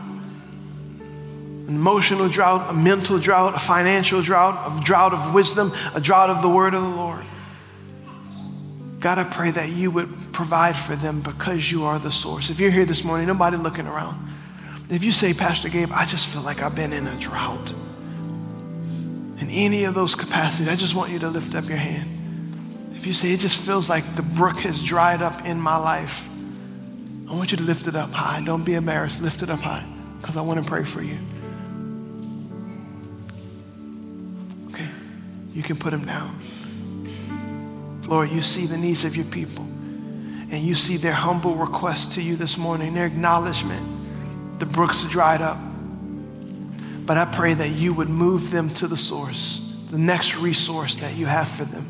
an 1.71 1.77
emotional 1.77 2.29
drought, 2.29 2.69
a 2.69 2.73
mental 2.73 3.21
drought, 3.21 3.55
a 3.55 3.61
financial 3.61 4.23
drought, 4.23 4.77
a 4.77 4.85
drought 4.85 5.15
of 5.15 5.33
wisdom, 5.33 5.73
a 5.95 6.01
drought 6.01 6.29
of 6.29 6.43
the 6.43 6.49
word 6.49 6.75
of 6.75 6.83
the 6.83 6.89
Lord. 6.89 7.25
God, 8.99 9.19
I 9.19 9.25
pray 9.25 9.53
that 9.53 9.69
you 9.69 9.93
would 9.93 10.33
provide 10.33 10.75
for 10.75 10.97
them 10.97 11.21
because 11.21 11.71
you 11.71 11.85
are 11.85 12.01
the 12.01 12.11
source. 12.11 12.51
If 12.51 12.59
you're 12.59 12.73
here 12.73 12.85
this 12.85 13.05
morning, 13.05 13.29
nobody 13.29 13.57
looking 13.57 13.87
around. 13.87 14.19
If 14.89 15.05
you 15.05 15.13
say, 15.13 15.33
Pastor 15.33 15.69
Gabe, 15.69 15.93
I 15.93 16.07
just 16.07 16.27
feel 16.27 16.43
like 16.43 16.61
I've 16.61 16.75
been 16.75 16.93
in 16.93 17.07
a 17.07 17.17
drought. 17.21 17.71
In 19.39 19.49
any 19.49 19.85
of 19.85 19.95
those 19.95 20.17
capacities, 20.17 20.67
I 20.67 20.75
just 20.75 20.97
want 20.97 21.13
you 21.13 21.21
to 21.21 21.29
lift 21.29 21.55
up 21.55 21.69
your 21.69 21.79
hand. 21.79 22.97
If 22.97 23.07
you 23.07 23.13
say, 23.13 23.33
it 23.33 23.39
just 23.39 23.59
feels 23.59 23.89
like 23.89 24.17
the 24.17 24.23
brook 24.23 24.57
has 24.59 24.83
dried 24.83 25.23
up 25.23 25.47
in 25.47 25.61
my 25.61 25.77
life, 25.77 26.29
I 27.31 27.35
want 27.35 27.53
you 27.53 27.59
to 27.59 27.63
lift 27.63 27.87
it 27.87 27.95
up 27.95 28.11
high. 28.11 28.43
Don't 28.45 28.65
be 28.65 28.75
embarrassed. 28.75 29.23
Lift 29.23 29.43
it 29.43 29.51
up 29.51 29.61
high 29.61 29.87
because 30.21 30.37
I 30.37 30.41
want 30.41 30.63
to 30.65 30.69
pray 30.69 30.83
for 30.83 31.01
you. 31.01 31.17
Okay, 34.69 34.89
you 35.55 35.63
can 35.63 35.77
put 35.77 35.93
them 35.93 36.05
down. 36.05 36.41
Lord, 38.09 38.31
you 38.31 38.43
see 38.43 38.67
the 38.67 38.77
needs 38.77 39.05
of 39.05 39.15
your 39.15 39.27
people. 39.27 39.65
And 39.65 40.55
you 40.55 40.75
see 40.75 40.97
their 40.97 41.13
humble 41.13 41.55
request 41.55 42.13
to 42.13 42.23
you 42.23 42.35
this 42.35 42.59
morning, 42.59 42.95
their 42.95 43.07
acknowledgement. 43.07 44.59
The 44.59 44.67
brooks 44.67 45.05
are 45.05 45.09
dried 45.09 45.41
up. 45.41 45.59
But 47.07 47.17
I 47.17 47.27
pray 47.27 47.55
that 47.55 47.71
you 47.71 47.95
would 47.95 48.09
move 48.09 48.51
them 48.51 48.71
to 48.75 48.89
the 48.89 48.97
source, 48.97 49.77
the 49.93 49.99
next 49.99 50.37
resource 50.37 50.97
that 50.97 51.15
you 51.15 51.27
have 51.27 51.47
for 51.49 51.65
them. 51.65 51.87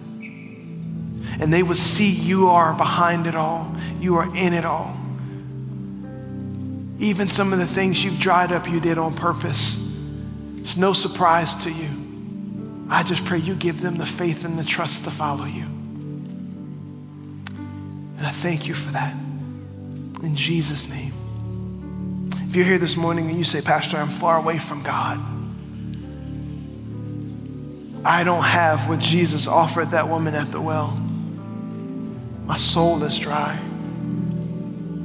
And 1.41 1.51
they 1.51 1.62
would 1.62 1.78
see 1.78 2.11
you 2.11 2.49
are 2.49 2.74
behind 2.74 3.26
it 3.26 3.34
all, 3.34 3.74
you 3.99 4.16
are 4.16 4.28
in 4.36 4.53
it 4.53 4.66
all. 4.66 4.99
Even 7.01 7.28
some 7.30 7.53
of 7.55 7.59
the 7.59 7.66
things 7.66 8.05
you've 8.05 8.20
dried 8.20 8.53
up, 8.53 8.68
you 8.68 8.78
did 8.78 8.98
on 8.98 9.14
purpose. 9.14 9.76
It's 10.59 10.76
no 10.76 10.92
surprise 10.92 11.55
to 11.64 11.70
you. 11.70 11.88
I 12.90 13.03
just 13.03 13.24
pray 13.24 13.38
you 13.38 13.55
give 13.55 13.80
them 13.80 13.96
the 13.96 14.05
faith 14.05 14.44
and 14.44 14.59
the 14.59 14.64
trust 14.64 15.05
to 15.05 15.11
follow 15.11 15.46
you. 15.46 15.64
And 18.18 18.20
I 18.20 18.30
thank 18.30 18.68
you 18.68 18.74
for 18.74 18.92
that. 18.92 19.14
In 20.22 20.36
Jesus' 20.36 20.86
name. 20.86 21.14
If 22.51 22.55
you're 22.55 22.66
here 22.66 22.78
this 22.78 22.96
morning 22.98 23.30
and 23.30 23.38
you 23.38 23.44
say, 23.44 23.62
Pastor, 23.62 23.96
I'm 23.96 24.11
far 24.11 24.36
away 24.36 24.59
from 24.59 24.82
God. 24.82 25.18
I 28.05 28.24
don't 28.24 28.44
have 28.44 28.90
what 28.90 28.98
Jesus 28.98 29.46
offered 29.46 29.92
that 29.92 30.09
woman 30.09 30.34
at 30.34 30.53
the 30.53 30.61
well. 30.61 30.90
My 32.44 32.57
soul 32.57 33.03
is 33.05 33.18
dry. 33.18 33.59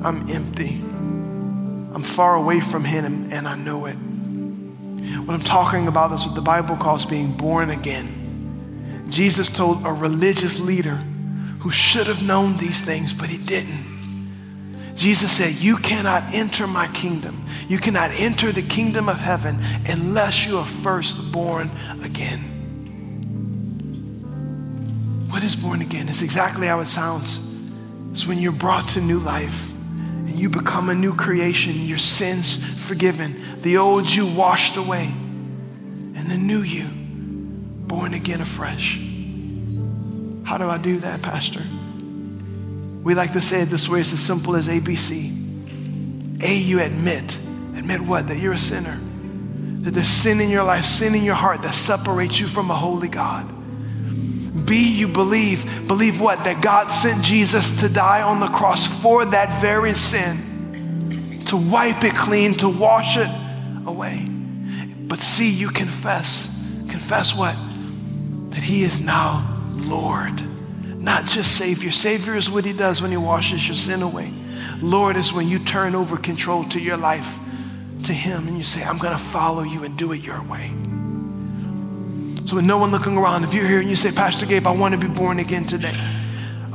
I'm 0.03 0.29
empty. 0.29 0.81
I'm 1.95 2.03
far 2.03 2.35
away 2.35 2.59
from 2.59 2.83
Him 2.83 3.31
and 3.31 3.47
I 3.47 3.55
know 3.55 3.85
it. 3.85 3.95
What 3.95 5.33
I'm 5.33 5.39
talking 5.39 5.87
about 5.87 6.11
is 6.11 6.25
what 6.25 6.35
the 6.35 6.41
Bible 6.41 6.75
calls 6.75 7.05
being 7.05 7.31
born 7.31 7.69
again. 7.69 9.07
Jesus 9.09 9.49
told 9.49 9.85
a 9.85 9.93
religious 9.93 10.59
leader 10.59 10.95
who 11.59 11.69
should 11.71 12.07
have 12.07 12.21
known 12.21 12.57
these 12.57 12.81
things, 12.81 13.13
but 13.13 13.29
he 13.29 13.37
didn't. 13.37 13.95
Jesus 14.97 15.31
said, 15.31 15.55
You 15.55 15.77
cannot 15.77 16.33
enter 16.33 16.67
my 16.67 16.87
kingdom. 16.87 17.45
You 17.69 17.77
cannot 17.77 18.11
enter 18.11 18.51
the 18.51 18.61
kingdom 18.61 19.07
of 19.07 19.19
heaven 19.19 19.59
unless 19.87 20.45
you 20.45 20.57
are 20.57 20.65
first 20.65 21.31
born 21.31 21.71
again. 22.03 22.41
What 25.29 25.43
is 25.43 25.55
born 25.55 25.81
again? 25.81 26.09
It's 26.09 26.21
exactly 26.21 26.67
how 26.67 26.81
it 26.81 26.87
sounds. 26.87 27.39
It's 28.11 28.27
when 28.27 28.37
you're 28.39 28.51
brought 28.51 28.89
to 28.89 29.01
new 29.01 29.19
life 29.19 29.71
and 30.27 30.39
you 30.39 30.49
become 30.49 30.89
a 30.89 30.95
new 30.95 31.15
creation, 31.15 31.85
your 31.85 31.97
sins 31.97 32.57
forgiven, 32.87 33.61
the 33.61 33.77
old 33.77 34.09
you 34.09 34.25
washed 34.25 34.77
away, 34.77 35.05
and 35.05 36.29
the 36.29 36.37
new 36.37 36.59
you 36.59 36.87
born 37.87 38.13
again 38.13 38.41
afresh. 38.41 38.97
How 40.43 40.57
do 40.57 40.69
I 40.69 40.77
do 40.77 40.99
that, 40.99 41.21
Pastor? 41.21 41.63
We 43.03 43.13
like 43.13 43.33
to 43.33 43.41
say 43.41 43.61
it 43.61 43.65
this 43.67 43.87
way 43.87 44.01
it's 44.01 44.13
as 44.13 44.19
simple 44.19 44.55
as 44.55 44.67
ABC. 44.67 46.43
A, 46.43 46.55
you 46.55 46.79
admit. 46.81 47.37
Admit 47.75 48.01
what? 48.01 48.27
That 48.27 48.37
you're 48.37 48.53
a 48.53 48.57
sinner. 48.57 48.99
That 49.81 49.91
there's 49.91 50.07
sin 50.07 50.41
in 50.41 50.49
your 50.49 50.63
life, 50.63 50.85
sin 50.85 51.13
in 51.13 51.23
your 51.23 51.35
heart 51.35 51.61
that 51.61 51.75
separates 51.75 52.39
you 52.39 52.47
from 52.47 52.71
a 52.71 52.75
holy 52.75 53.07
God. 53.07 53.54
B, 54.65 54.97
you 54.97 55.07
believe. 55.07 55.87
Believe 55.87 56.19
what? 56.19 56.43
That 56.43 56.61
God 56.61 56.89
sent 56.89 57.23
Jesus 57.23 57.71
to 57.81 57.89
die 57.89 58.21
on 58.21 58.39
the 58.39 58.47
cross 58.47 58.87
for 59.01 59.25
that 59.25 59.61
very 59.61 59.93
sin, 59.93 61.43
to 61.47 61.57
wipe 61.57 62.03
it 62.03 62.15
clean, 62.15 62.53
to 62.55 62.69
wash 62.69 63.17
it 63.17 63.29
away. 63.85 64.27
But 64.27 65.19
C, 65.19 65.51
you 65.51 65.69
confess. 65.69 66.45
Confess 66.89 67.35
what? 67.35 67.55
That 68.51 68.63
He 68.63 68.83
is 68.83 68.99
now 68.99 69.51
Lord, 69.71 70.41
not 70.99 71.25
just 71.25 71.55
Savior. 71.57 71.91
Savior 71.91 72.35
is 72.35 72.49
what 72.49 72.65
He 72.65 72.73
does 72.73 73.01
when 73.01 73.11
He 73.11 73.17
washes 73.17 73.67
your 73.67 73.75
sin 73.75 74.01
away. 74.01 74.33
Lord 74.81 75.15
is 75.15 75.31
when 75.31 75.47
you 75.47 75.59
turn 75.59 75.95
over 75.95 76.17
control 76.17 76.63
to 76.65 76.79
your 76.79 76.97
life 76.97 77.39
to 78.05 78.13
Him 78.13 78.47
and 78.47 78.57
you 78.57 78.63
say, 78.63 78.83
I'm 78.83 78.97
going 78.97 79.15
to 79.15 79.23
follow 79.23 79.63
you 79.63 79.83
and 79.83 79.97
do 79.97 80.11
it 80.11 80.21
your 80.21 80.41
way. 80.43 80.71
So, 82.45 82.57
with 82.57 82.65
no 82.65 82.77
one 82.77 82.91
looking 82.91 83.17
around, 83.17 83.43
if 83.43 83.53
you're 83.53 83.67
here 83.67 83.79
and 83.79 83.89
you 83.89 83.95
say, 83.95 84.11
Pastor 84.11 84.45
Gabe, 84.45 84.67
I 84.67 84.71
want 84.71 84.93
to 84.93 84.99
be 84.99 85.07
born 85.07 85.39
again 85.39 85.65
today. 85.65 85.93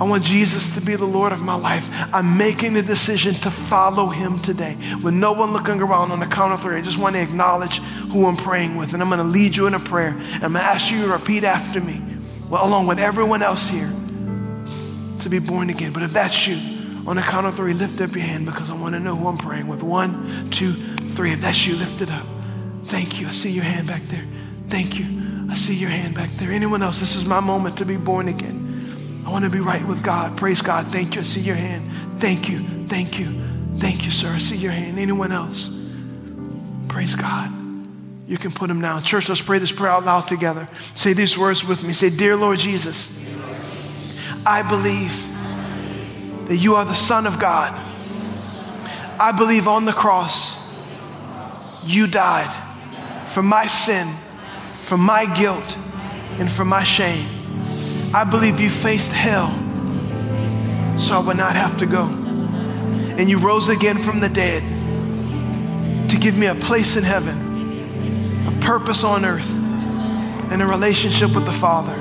I 0.00 0.04
want 0.04 0.24
Jesus 0.24 0.74
to 0.74 0.80
be 0.80 0.96
the 0.96 1.04
Lord 1.04 1.30
of 1.30 1.42
my 1.42 1.54
life. 1.54 1.88
I'm 2.12 2.36
making 2.36 2.72
the 2.72 2.82
decision 2.82 3.34
to 3.34 3.50
follow 3.50 4.06
him 4.08 4.40
today. 4.40 4.76
With 5.02 5.14
no 5.14 5.32
one 5.32 5.52
looking 5.52 5.80
around 5.80 6.10
on 6.10 6.18
the 6.18 6.26
count 6.26 6.54
of 6.54 6.62
three, 6.62 6.76
I 6.76 6.80
just 6.80 6.98
want 6.98 7.16
to 7.16 7.22
acknowledge 7.22 7.78
who 8.10 8.26
I'm 8.26 8.36
praying 8.36 8.76
with. 8.76 8.94
And 8.94 9.02
I'm 9.02 9.10
going 9.10 9.18
to 9.18 9.24
lead 9.24 9.54
you 9.54 9.66
in 9.66 9.74
a 9.74 9.78
prayer. 9.78 10.08
And 10.08 10.42
I'm 10.42 10.52
going 10.52 10.54
to 10.54 10.62
ask 10.62 10.90
you 10.90 11.02
to 11.02 11.08
repeat 11.08 11.44
after 11.44 11.80
me 11.80 12.02
well, 12.48 12.66
along 12.66 12.88
with 12.88 12.98
everyone 12.98 13.42
else 13.42 13.68
here, 13.68 13.92
to 15.20 15.28
be 15.28 15.38
born 15.38 15.70
again. 15.70 15.92
But 15.92 16.02
if 16.02 16.12
that's 16.12 16.48
you, 16.48 16.56
on 17.06 17.14
the 17.14 17.22
count 17.22 17.46
of 17.46 17.54
three, 17.54 17.74
lift 17.74 18.00
up 18.00 18.12
your 18.12 18.24
hand 18.24 18.44
because 18.44 18.70
I 18.70 18.74
want 18.74 18.94
to 18.94 19.00
know 19.00 19.14
who 19.14 19.28
I'm 19.28 19.38
praying 19.38 19.68
with. 19.68 19.84
One, 19.84 20.50
two, 20.50 20.72
three. 20.72 21.08
three. 21.08 21.32
If 21.32 21.42
that's 21.42 21.64
you, 21.66 21.76
lift 21.76 22.00
it 22.00 22.10
up. 22.10 22.26
Thank 22.84 23.20
you. 23.20 23.28
I 23.28 23.30
see 23.30 23.50
your 23.50 23.64
hand 23.64 23.86
back 23.86 24.02
there. 24.04 24.24
Thank 24.68 24.98
you. 24.98 25.19
I 25.50 25.54
see 25.54 25.74
your 25.74 25.90
hand 25.90 26.14
back 26.14 26.30
there. 26.32 26.50
Anyone 26.50 26.82
else? 26.82 27.00
This 27.00 27.16
is 27.16 27.26
my 27.26 27.40
moment 27.40 27.78
to 27.78 27.84
be 27.84 27.96
born 27.96 28.28
again. 28.28 29.22
I 29.26 29.30
want 29.30 29.44
to 29.44 29.50
be 29.50 29.60
right 29.60 29.84
with 29.86 30.02
God. 30.02 30.36
Praise 30.36 30.62
God. 30.62 30.86
Thank 30.88 31.14
you. 31.14 31.20
I 31.20 31.24
see 31.24 31.40
your 31.40 31.56
hand. 31.56 31.90
Thank 32.20 32.48
you. 32.48 32.60
Thank 32.86 33.18
you. 33.18 33.40
Thank 33.76 34.04
you, 34.04 34.10
sir. 34.10 34.28
I 34.28 34.38
see 34.38 34.56
your 34.56 34.72
hand. 34.72 34.98
Anyone 34.98 35.32
else? 35.32 35.70
Praise 36.88 37.14
God. 37.14 37.52
You 38.26 38.38
can 38.38 38.52
put 38.52 38.68
them 38.68 38.80
down. 38.80 39.02
Church, 39.02 39.28
let's 39.28 39.40
pray 39.40 39.58
this 39.58 39.72
prayer 39.72 39.90
out 39.90 40.04
loud 40.04 40.28
together. 40.28 40.68
Say 40.94 41.14
these 41.14 41.36
words 41.36 41.64
with 41.64 41.82
me. 41.82 41.92
Say, 41.94 42.10
Dear 42.10 42.36
Lord 42.36 42.60
Jesus, 42.60 43.10
I 44.46 44.62
believe 44.68 45.26
that 46.46 46.56
you 46.56 46.76
are 46.76 46.84
the 46.84 46.94
Son 46.94 47.26
of 47.26 47.40
God. 47.40 47.72
I 49.18 49.32
believe 49.32 49.66
on 49.66 49.84
the 49.84 49.92
cross 49.92 50.56
you 51.84 52.06
died 52.06 52.50
for 53.28 53.42
my 53.42 53.66
sin, 53.66 54.08
for 54.90 54.98
my 54.98 55.24
guilt, 55.38 55.76
and 56.40 56.50
for 56.50 56.64
my 56.64 56.82
shame. 56.82 57.28
I 58.12 58.24
believe 58.24 58.58
you 58.58 58.68
faced 58.68 59.12
hell 59.12 59.50
so 60.98 61.14
I 61.14 61.22
would 61.24 61.36
not 61.36 61.54
have 61.54 61.78
to 61.78 61.86
go. 61.86 62.06
And 62.06 63.30
you 63.30 63.38
rose 63.38 63.68
again 63.68 63.98
from 63.98 64.18
the 64.18 64.28
dead 64.28 64.64
to 66.10 66.16
give 66.16 66.36
me 66.36 66.46
a 66.46 66.56
place 66.56 66.96
in 66.96 67.04
heaven, 67.04 67.38
a 68.48 68.60
purpose 68.62 69.04
on 69.04 69.24
earth, 69.24 69.48
and 70.50 70.60
a 70.60 70.66
relationship 70.66 71.36
with 71.36 71.46
the 71.46 71.52
Father. 71.52 71.94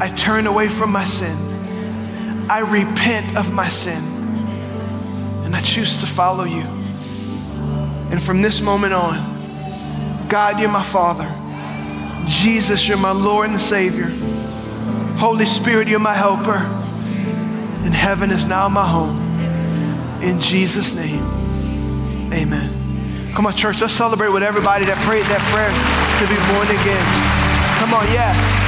I 0.00 0.12
turn 0.16 0.48
away 0.48 0.66
from 0.66 0.90
my 0.90 1.04
sin. 1.04 1.38
I 2.50 2.66
repent 2.68 3.36
of 3.36 3.52
my 3.52 3.68
sin. 3.68 4.02
And 5.44 5.54
I 5.54 5.60
choose 5.60 5.98
to 5.98 6.06
follow 6.08 6.42
you. 6.42 6.64
And 8.10 8.20
from 8.20 8.42
this 8.42 8.60
moment 8.60 8.92
on, 8.92 9.27
God, 10.28 10.60
you're 10.60 10.70
my 10.70 10.82
Father. 10.82 11.26
Jesus, 12.26 12.86
you're 12.86 12.98
my 12.98 13.12
Lord 13.12 13.48
and 13.48 13.60
Savior. 13.60 14.06
Holy 15.16 15.46
Spirit, 15.46 15.88
you're 15.88 15.98
my 15.98 16.14
helper. 16.14 16.58
And 17.84 17.94
heaven 17.94 18.30
is 18.30 18.46
now 18.46 18.68
my 18.68 18.86
home. 18.86 19.16
In 20.22 20.38
Jesus' 20.40 20.94
name, 20.94 21.24
amen. 22.32 23.32
Come 23.34 23.46
on, 23.46 23.56
church, 23.56 23.80
let's 23.80 23.94
celebrate 23.94 24.28
with 24.28 24.42
everybody 24.42 24.84
that 24.84 24.98
prayed 25.06 25.24
that 25.26 25.40
prayer 25.48 25.70
to 25.70 26.24
be 26.28 26.36
born 26.52 26.68
again. 26.68 27.06
Come 27.80 27.94
on, 27.94 28.04
yes. 28.12 28.67